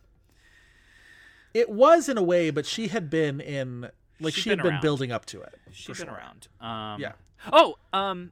It 1.54 1.70
was 1.70 2.08
in 2.08 2.18
a 2.18 2.24
way, 2.24 2.52
but 2.52 2.66
she 2.66 2.88
had 2.88 3.10
been 3.10 3.42
in 3.42 3.92
like 4.22 4.34
She'd 4.34 4.42
she 4.42 4.50
had 4.52 4.60
been 4.62 4.74
around. 4.74 4.82
building 4.82 5.12
up 5.12 5.26
to 5.26 5.42
it. 5.42 5.60
she's 5.74 5.98
been 5.98 6.08
sure. 6.08 6.16
around. 6.16 6.48
Um, 6.62 7.02
Yeah. 7.02 7.14
Oh, 7.52 7.78
um, 7.92 8.32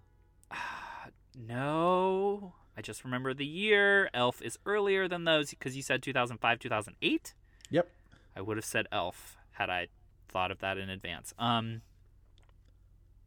no. 1.35 2.53
I 2.77 2.81
just 2.81 3.03
remember 3.03 3.33
the 3.33 3.45
year. 3.45 4.09
Elf 4.13 4.41
is 4.41 4.57
earlier 4.65 5.07
than 5.09 5.25
those 5.25 5.49
because 5.49 5.75
you 5.75 5.81
said 5.81 6.01
2005, 6.01 6.59
2008. 6.59 7.33
Yep. 7.69 7.89
I 8.35 8.41
would 8.41 8.55
have 8.55 8.65
said 8.65 8.87
Elf 8.93 9.35
had 9.53 9.69
I 9.69 9.87
thought 10.29 10.51
of 10.51 10.59
that 10.59 10.77
in 10.77 10.89
advance. 10.89 11.33
Um, 11.37 11.81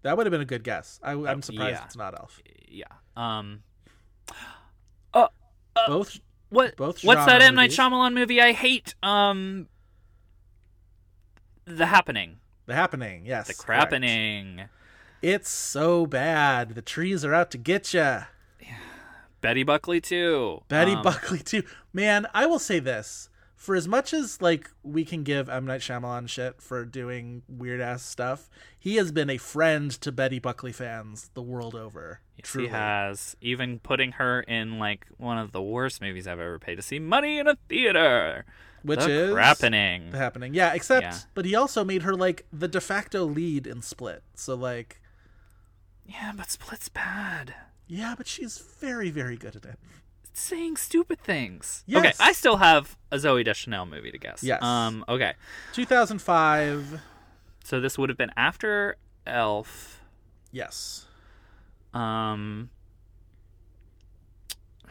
That 0.03 0.17
would 0.17 0.27
have 0.27 0.31
been 0.33 0.41
a 0.41 0.45
good 0.47 0.65
guess. 0.65 0.99
I, 1.03 1.13
I'm 1.13 1.43
surprised 1.43 1.79
yeah. 1.79 1.85
it's 1.85 1.97
not 1.97 2.15
Elf. 2.19 2.41
yeah. 2.69 2.85
Um, 3.17 3.63
uh, 5.15 5.29
Both 5.87 6.19
what? 6.51 6.77
Both 6.77 7.03
What's 7.05 7.25
that 7.25 7.41
genre 7.41 7.47
M 7.47 7.55
Night. 7.55 7.71
Shyamalan 7.71 8.15
movie 8.15 8.41
I 8.41 8.53
hate? 8.53 8.95
Um, 9.03 9.69
The 11.65 11.87
Happening, 11.87 12.37
The 12.67 12.75
Happening. 12.75 13.25
Yes. 13.27 13.47
The 13.49 13.55
correct. 13.55 13.91
Crappening. 13.91 14.63
It's 15.23 15.49
so 15.51 16.05
bad. 16.07 16.75
The 16.75 16.83
trees 16.83 17.25
are 17.25 17.33
out 17.33 17.51
to 17.53 17.59
get 17.59 17.95
ya. 17.95 18.25
Betty 19.41 19.63
Buckley 19.63 20.01
too. 20.01 20.63
Betty 20.69 20.93
Um, 20.93 21.03
Buckley 21.03 21.39
too. 21.39 21.63
Man, 21.93 22.27
I 22.35 22.47
will 22.47 22.59
say 22.59 22.81
this: 22.81 23.29
for 23.63 23.77
as 23.77 23.87
much 23.87 24.13
as 24.13 24.43
like 24.43 24.69
we 24.83 25.05
can 25.05 25.23
give 25.23 25.49
M 25.49 25.65
Night 25.67 25.83
Shyamalan 25.83 26.29
shit 26.29 26.61
for 26.61 26.85
doing 26.85 27.43
weird 27.49 27.81
ass 27.81 28.03
stuff, 28.03 28.51
he 28.77 28.97
has 28.97 29.13
been 29.13 29.31
a 29.31 29.37
friend 29.39 29.89
to 30.01 30.11
Betty 30.11 30.41
Buckley 30.41 30.73
fans 30.73 31.31
the 31.35 31.43
world 31.43 31.77
over. 31.77 32.19
Yes, 32.37 32.49
truly. 32.51 32.67
he 32.67 32.73
has. 32.75 33.37
Even 33.41 33.79
putting 33.79 34.13
her 34.13 34.41
in 34.41 34.81
like 34.81 35.07
one 35.17 35.39
of 35.39 35.53
the 35.53 35.63
worst 35.63 36.01
movies 36.01 36.27
I've 36.27 36.41
ever 36.41 36.59
paid 36.59 36.75
to 36.75 36.83
see. 36.83 36.99
Money 36.99 37.39
in 37.39 37.47
a 37.47 37.57
theater. 37.69 38.45
which 38.83 38.99
the 38.99 39.11
is 39.27 39.33
Crappening. 39.33 40.11
The 40.11 40.19
happening. 40.19 40.55
Yeah, 40.55 40.73
except 40.75 41.05
Yeah. 41.05 41.19
but 41.35 41.45
he 41.45 41.55
also 41.55 41.85
made 41.85 42.03
her 42.03 42.17
like 42.17 42.45
the 42.53 42.67
de 42.67 42.81
facto 42.81 43.25
lead 43.25 43.69
in 43.69 43.81
Split. 43.81 44.25
So 44.35 44.57
like, 44.57 45.01
Yeah, 46.05 46.33
but 46.37 46.51
Split's 46.51 46.89
bad. 46.89 47.55
yeah, 47.87 48.15
but 48.19 48.27
she's 48.27 48.59
very 48.59 49.11
very 49.11 49.37
good 49.37 49.55
at 49.55 49.65
it. 49.65 49.79
It's 50.33 50.41
saying 50.41 50.79
stupid 50.79 51.21
things. 51.21 51.85
Yes. 51.87 51.99
Okay, 51.99 52.13
I 52.19 52.33
still 52.33 52.57
have 52.57 52.97
a 53.11 53.17
Zooey 53.17 53.45
Deschanel 53.45 53.85
movie 53.85 54.11
to 54.11 54.17
guess. 54.17 54.43
Yes. 54.43 54.63
Um. 54.63 55.05
Okay. 55.07 55.35
2005. 55.75 57.03
So 57.65 57.81
this 57.81 57.99
would 57.99 58.09
have 58.09 58.17
been 58.17 58.33
after 58.35 58.97
Elf. 59.27 60.01
Yes. 60.51 61.05
Um. 61.93 62.71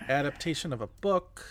Adaptation 0.07 0.71
of 0.71 0.79
a 0.79 0.87
book. 0.87 1.43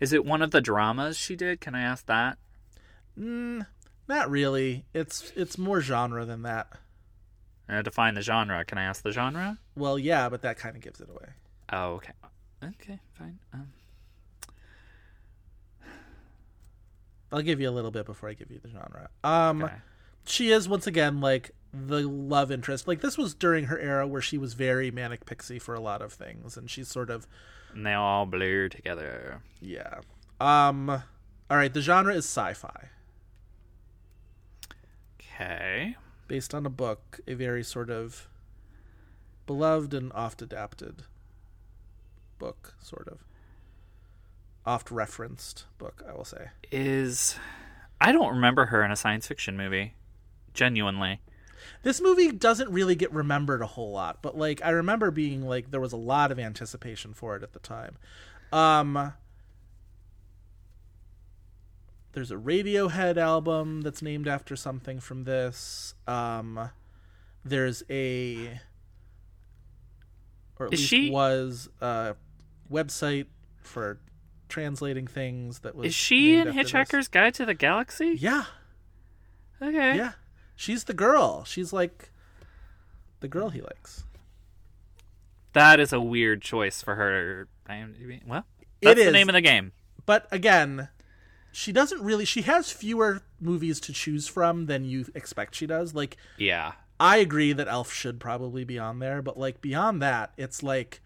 Is 0.00 0.12
it 0.12 0.24
one 0.24 0.42
of 0.42 0.50
the 0.50 0.60
dramas 0.60 1.16
she 1.16 1.36
did? 1.36 1.60
Can 1.60 1.76
I 1.76 1.82
ask 1.82 2.06
that? 2.06 2.38
Mm, 3.16 3.64
not 4.08 4.28
really. 4.28 4.86
It's 4.92 5.32
it's 5.36 5.56
more 5.56 5.80
genre 5.80 6.24
than 6.24 6.42
that. 6.42 6.66
Uh, 7.68 7.82
define 7.82 8.14
the 8.14 8.22
genre. 8.22 8.64
Can 8.64 8.78
I 8.78 8.84
ask 8.84 9.02
the 9.02 9.12
genre? 9.12 9.58
Well, 9.76 9.98
yeah, 9.98 10.28
but 10.28 10.42
that 10.42 10.56
kind 10.58 10.74
of 10.76 10.82
gives 10.82 11.00
it 11.00 11.08
away. 11.10 11.28
Oh, 11.72 11.92
okay. 11.94 12.12
Okay, 12.64 12.98
fine. 13.12 13.38
Um, 13.52 13.68
I'll 17.30 17.42
give 17.42 17.60
you 17.60 17.68
a 17.68 17.72
little 17.72 17.90
bit 17.90 18.06
before 18.06 18.28
I 18.30 18.32
give 18.34 18.50
you 18.50 18.58
the 18.58 18.70
genre. 18.70 19.10
Um, 19.22 19.62
okay. 19.64 19.74
she 20.24 20.50
is 20.50 20.66
once 20.68 20.86
again 20.86 21.20
like 21.20 21.50
the 21.74 22.00
love 22.08 22.50
interest. 22.50 22.88
Like 22.88 23.02
this 23.02 23.18
was 23.18 23.34
during 23.34 23.64
her 23.66 23.78
era 23.78 24.06
where 24.06 24.22
she 24.22 24.38
was 24.38 24.54
very 24.54 24.90
manic 24.90 25.26
pixie 25.26 25.58
for 25.58 25.74
a 25.74 25.80
lot 25.80 26.00
of 26.00 26.12
things, 26.12 26.56
and 26.56 26.70
she's 26.70 26.88
sort 26.88 27.10
of 27.10 27.26
And 27.74 27.84
they 27.84 27.92
all 27.92 28.24
blur 28.24 28.70
together. 28.70 29.42
yeah. 29.60 30.00
Um, 30.40 30.88
all 30.88 31.56
right. 31.56 31.72
The 31.72 31.82
genre 31.82 32.14
is 32.14 32.24
sci-fi, 32.24 32.88
Okay. 35.20 35.96
Based 36.28 36.54
on 36.54 36.64
a 36.66 36.70
book, 36.70 37.20
a 37.26 37.34
very 37.34 37.64
sort 37.64 37.90
of 37.90 38.28
beloved 39.46 39.94
and 39.94 40.12
oft 40.12 40.42
adapted 40.42 41.02
book, 42.38 42.74
sort 42.80 43.08
of 43.08 43.24
oft 44.64 44.90
referenced 44.90 45.64
book. 45.78 46.04
I 46.08 46.12
will 46.12 46.24
say. 46.24 46.50
Is 46.70 47.36
I 48.00 48.12
don't 48.12 48.34
remember 48.34 48.66
her 48.66 48.84
in 48.84 48.92
a 48.92 48.96
science 48.96 49.26
fiction 49.26 49.56
movie. 49.56 49.94
Genuinely. 50.54 51.20
This 51.82 52.00
movie 52.00 52.30
doesn't 52.30 52.70
really 52.70 52.94
get 52.94 53.12
remembered 53.12 53.62
a 53.62 53.66
whole 53.66 53.90
lot, 53.90 54.22
but 54.22 54.36
like 54.36 54.60
I 54.64 54.70
remember 54.70 55.10
being 55.10 55.42
like 55.42 55.70
there 55.70 55.80
was 55.80 55.92
a 55.92 55.96
lot 55.96 56.30
of 56.30 56.38
anticipation 56.38 57.14
for 57.14 57.34
it 57.36 57.42
at 57.42 57.52
the 57.52 57.58
time. 57.58 57.96
Um 58.52 59.12
There's 62.18 62.32
a 62.32 62.34
Radiohead 62.36 63.16
album 63.16 63.82
that's 63.82 64.02
named 64.02 64.26
after 64.26 64.56
something 64.56 64.98
from 64.98 65.22
this. 65.22 65.94
Um 66.08 66.68
there's 67.44 67.84
a 67.88 68.58
or 70.58 70.66
at 70.66 70.72
Is 70.72 70.80
least 70.80 70.90
she- 70.90 71.10
was 71.10 71.68
a 71.80 72.16
website 72.68 73.26
for 73.62 74.00
translating 74.48 75.06
things 75.06 75.60
that 75.60 75.76
was 75.76 75.86
Is 75.86 75.94
she 75.94 76.32
named 76.38 76.40
in 76.40 76.48
after 76.48 76.62
this. 76.64 76.72
Hitchhiker's 76.72 77.06
Guide 77.08 77.34
to 77.34 77.46
the 77.46 77.54
Galaxy? 77.54 78.16
Yeah. 78.18 78.46
Okay. 79.62 79.96
Yeah. 79.96 80.12
She's 80.56 80.82
the 80.84 80.94
girl. 80.94 81.44
She's 81.44 81.72
like 81.72 82.10
the 83.20 83.28
girl 83.28 83.50
he 83.50 83.60
likes. 83.60 84.02
That 85.52 85.78
is 85.78 85.92
a 85.92 86.00
weird 86.00 86.42
choice 86.42 86.82
for 86.82 86.96
her. 86.96 87.46
IMDb. 87.70 88.26
Well, 88.26 88.44
It 88.80 88.86
that's 88.86 88.98
the 89.02 89.06
is. 89.06 89.12
name 89.12 89.28
of 89.28 89.34
the 89.34 89.40
game. 89.40 89.70
But 90.04 90.26
again, 90.32 90.88
she 91.58 91.72
doesn't 91.72 92.00
really 92.00 92.24
she 92.24 92.42
has 92.42 92.70
fewer 92.70 93.20
movies 93.40 93.80
to 93.80 93.92
choose 93.92 94.28
from 94.28 94.66
than 94.66 94.84
you 94.84 95.04
expect 95.16 95.56
she 95.56 95.66
does. 95.66 95.92
Like 95.92 96.16
Yeah. 96.36 96.72
I 97.00 97.16
agree 97.16 97.52
that 97.52 97.66
Elf 97.66 97.92
should 97.92 98.20
probably 98.20 98.62
be 98.62 98.78
on 98.78 99.00
there, 99.00 99.22
but 99.22 99.36
like 99.36 99.60
beyond 99.60 100.00
that, 100.00 100.32
it's 100.36 100.62
like 100.62 101.00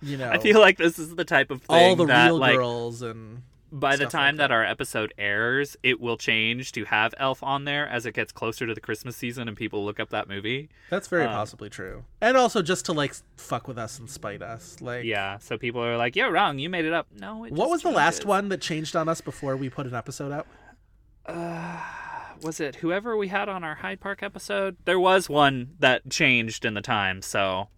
you 0.00 0.16
know 0.16 0.30
I 0.30 0.38
feel 0.38 0.60
like 0.60 0.78
this 0.78 1.00
is 1.00 1.16
the 1.16 1.24
type 1.24 1.50
of 1.50 1.62
thing 1.62 1.76
all 1.76 1.96
the 1.96 2.06
that, 2.06 2.26
real 2.26 2.38
like, 2.38 2.54
girls 2.54 3.02
and 3.02 3.42
by 3.72 3.96
the 3.96 4.06
time 4.06 4.34
like 4.36 4.38
that 4.38 4.50
our 4.52 4.64
episode 4.64 5.12
airs, 5.18 5.76
it 5.82 6.00
will 6.00 6.16
change 6.16 6.72
to 6.72 6.84
have 6.84 7.14
Elf 7.18 7.42
on 7.42 7.64
there 7.64 7.88
as 7.88 8.06
it 8.06 8.14
gets 8.14 8.32
closer 8.32 8.66
to 8.66 8.74
the 8.74 8.80
Christmas 8.80 9.16
season 9.16 9.48
and 9.48 9.56
people 9.56 9.84
look 9.84 9.98
up 10.00 10.10
that 10.10 10.28
movie. 10.28 10.68
that's 10.90 11.08
very 11.08 11.26
possibly 11.26 11.68
true. 11.68 12.04
And 12.20 12.36
also 12.36 12.62
just 12.62 12.86
to 12.86 12.92
like 12.92 13.14
fuck 13.36 13.68
with 13.68 13.78
us 13.78 13.98
and 13.98 14.08
spite 14.08 14.42
us. 14.42 14.76
Like 14.80 15.04
Yeah, 15.04 15.38
so 15.38 15.58
people 15.58 15.82
are 15.82 15.96
like, 15.96 16.16
"You're 16.16 16.32
wrong. 16.32 16.58
You 16.58 16.68
made 16.68 16.84
it 16.84 16.92
up." 16.92 17.06
No, 17.18 17.44
it 17.44 17.52
What 17.52 17.70
was 17.70 17.82
the 17.82 17.90
last 17.90 18.24
one 18.24 18.48
that 18.50 18.60
changed 18.60 18.96
on 18.96 19.08
us 19.08 19.20
before 19.20 19.56
we 19.56 19.68
put 19.68 19.86
an 19.86 19.94
episode 19.94 20.32
out? 20.32 20.46
Uh, 21.24 21.80
Was 22.42 22.60
it 22.60 22.76
whoever 22.76 23.16
we 23.16 23.28
had 23.28 23.48
on 23.48 23.64
our 23.64 23.76
Hyde 23.76 24.00
Park 24.00 24.22
episode? 24.22 24.76
There 24.84 25.00
was 25.00 25.28
one 25.28 25.70
that 25.78 26.08
changed 26.10 26.64
in 26.64 26.74
the 26.74 26.82
time, 26.82 27.22
so 27.22 27.68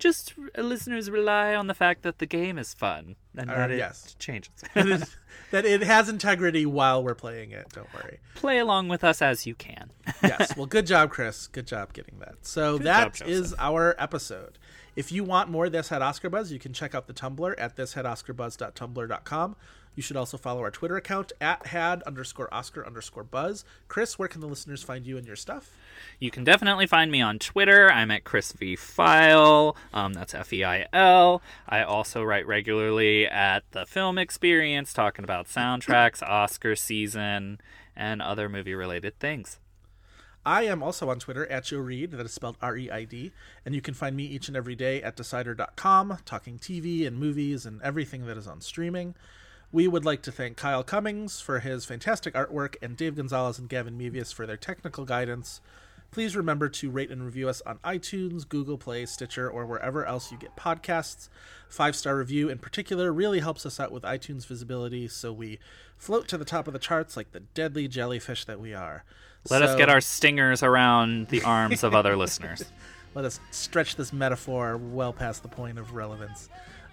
just 0.00 0.34
listeners 0.58 1.08
rely 1.10 1.54
on 1.54 1.68
the 1.68 1.74
fact 1.74 2.02
that 2.02 2.18
the 2.18 2.26
game 2.26 2.58
is 2.58 2.74
fun 2.74 3.14
and 3.36 3.48
Uh, 3.50 3.54
that 3.54 3.70
it 3.70 3.78
yes. 3.78 4.16
changes. 4.18 4.50
that 5.52 5.64
it 5.64 5.82
has 5.82 6.08
integrity 6.08 6.66
while 6.66 7.04
we're 7.04 7.14
playing 7.14 7.52
it. 7.52 7.66
Don't 7.72 7.92
worry. 7.94 8.18
Play 8.34 8.58
along 8.58 8.88
with 8.88 9.04
us 9.04 9.22
as 9.22 9.46
you 9.46 9.54
can. 9.54 9.90
yes. 10.22 10.56
Well, 10.56 10.66
good 10.66 10.86
job, 10.86 11.10
Chris. 11.10 11.46
Good 11.46 11.66
job 11.68 11.92
getting 11.92 12.18
that. 12.18 12.34
So 12.42 12.78
Good 12.78 12.86
that 12.88 13.14
job, 13.14 13.28
is 13.28 13.54
our 13.58 13.94
episode. 13.98 14.58
If 14.96 15.12
you 15.12 15.22
want 15.22 15.48
more 15.48 15.68
This 15.68 15.88
Had 15.90 16.02
Oscar 16.02 16.28
Buzz, 16.28 16.50
you 16.50 16.58
can 16.58 16.72
check 16.72 16.94
out 16.96 17.06
the 17.06 17.14
Tumblr 17.14 17.54
at 17.56 17.76
thishadoscarbuzz.tumblr.com. 17.76 19.56
You 19.96 20.02
should 20.02 20.16
also 20.16 20.36
follow 20.36 20.60
our 20.60 20.70
Twitter 20.70 20.96
account 20.96 21.32
at 21.40 21.66
had 21.66 22.02
underscore 22.04 22.52
Oscar 22.52 22.86
underscore 22.86 23.24
Buzz. 23.24 23.64
Chris, 23.88 24.18
where 24.18 24.28
can 24.28 24.40
the 24.40 24.46
listeners 24.46 24.82
find 24.82 25.04
you 25.04 25.18
and 25.18 25.26
your 25.26 25.36
stuff? 25.36 25.70
You 26.18 26.30
can 26.30 26.44
definitely 26.44 26.86
find 26.86 27.10
me 27.10 27.20
on 27.20 27.38
Twitter. 27.38 27.90
I'm 27.90 28.10
at 28.10 28.24
Chris 28.24 28.52
V 28.52 28.76
Feil. 28.76 29.76
Um, 29.92 30.12
that's 30.12 30.34
F 30.34 30.52
E 30.52 30.64
I 30.64 30.86
L. 30.92 31.42
I 31.68 31.82
also 31.82 32.22
write 32.22 32.46
regularly 32.46 33.26
at 33.26 33.64
the 33.72 33.84
Film 33.84 34.16
Experience, 34.16 34.92
talking 34.92 35.24
about 35.24 35.46
soundtracks, 35.46 36.22
Oscar 36.22 36.76
season, 36.76 37.60
and 37.96 38.22
other 38.22 38.48
movie-related 38.48 39.18
things. 39.18 39.58
I 40.46 40.62
am 40.62 40.82
also 40.82 41.10
on 41.10 41.18
Twitter 41.18 41.46
at 41.48 41.64
Joe 41.64 41.78
Reid, 41.78 42.12
that 42.12 42.24
is 42.24 42.32
spelled 42.32 42.56
R 42.62 42.76
E 42.76 42.90
I 42.90 43.04
D, 43.04 43.32
and 43.66 43.74
you 43.74 43.82
can 43.82 43.92
find 43.92 44.16
me 44.16 44.24
each 44.24 44.48
and 44.48 44.56
every 44.56 44.74
day 44.74 45.02
at 45.02 45.16
decider.com, 45.16 46.18
talking 46.24 46.58
TV 46.58 47.06
and 47.06 47.18
movies 47.18 47.66
and 47.66 47.82
everything 47.82 48.26
that 48.26 48.38
is 48.38 48.46
on 48.46 48.62
streaming. 48.62 49.14
We 49.72 49.86
would 49.86 50.04
like 50.04 50.22
to 50.22 50.32
thank 50.32 50.56
Kyle 50.56 50.82
Cummings 50.82 51.40
for 51.40 51.60
his 51.60 51.84
fantastic 51.84 52.34
artwork 52.34 52.74
and 52.82 52.96
Dave 52.96 53.14
Gonzalez 53.14 53.56
and 53.56 53.68
Gavin 53.68 53.96
Mevius 53.96 54.34
for 54.34 54.44
their 54.44 54.56
technical 54.56 55.04
guidance. 55.04 55.60
Please 56.10 56.34
remember 56.34 56.68
to 56.68 56.90
rate 56.90 57.12
and 57.12 57.24
review 57.24 57.48
us 57.48 57.62
on 57.64 57.78
iTunes, 57.84 58.48
Google 58.48 58.76
Play, 58.76 59.06
Stitcher, 59.06 59.48
or 59.48 59.64
wherever 59.64 60.04
else 60.04 60.32
you 60.32 60.38
get 60.38 60.56
podcasts. 60.56 61.28
Five 61.68 61.94
star 61.94 62.16
review 62.16 62.48
in 62.48 62.58
particular 62.58 63.12
really 63.12 63.38
helps 63.38 63.64
us 63.64 63.78
out 63.78 63.92
with 63.92 64.02
iTunes 64.02 64.44
visibility, 64.44 65.06
so 65.06 65.32
we 65.32 65.60
float 65.96 66.26
to 66.28 66.36
the 66.36 66.44
top 66.44 66.66
of 66.66 66.72
the 66.72 66.80
charts 66.80 67.16
like 67.16 67.30
the 67.30 67.40
deadly 67.40 67.86
jellyfish 67.86 68.44
that 68.46 68.58
we 68.58 68.74
are. 68.74 69.04
Let 69.50 69.62
us 69.62 69.76
get 69.76 69.88
our 69.88 70.00
stingers 70.00 70.64
around 70.64 71.28
the 71.28 71.42
arms 71.42 71.84
of 71.84 71.94
other 71.94 72.16
listeners. 72.16 72.64
let 73.14 73.24
us 73.24 73.38
stretch 73.52 73.94
this 73.94 74.12
metaphor 74.12 74.76
well 74.76 75.12
past 75.12 75.42
the 75.42 75.48
point 75.48 75.78
of 75.78 75.94
relevance. 75.94 76.48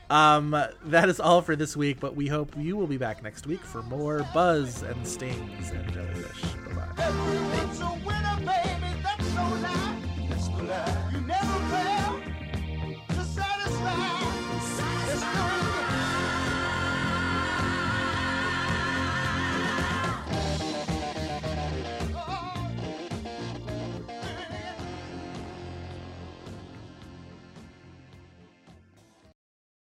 Um, 0.10 0.56
that 0.86 1.10
is 1.10 1.20
all 1.20 1.42
for 1.42 1.56
this 1.56 1.76
week, 1.76 2.00
but 2.00 2.16
we 2.16 2.28
hope 2.28 2.54
you 2.58 2.78
will 2.78 2.88
be 2.88 2.98
back 2.98 3.22
next 3.24 3.46
week 3.46 3.64
for 3.64 3.84
more 3.84 4.26
buzz 4.34 4.82
and 4.82 5.06
stings 5.06 5.72
and 5.72 5.94
jellyfish. 5.94 6.42
Bye 6.76 6.86
bye. 6.96 8.18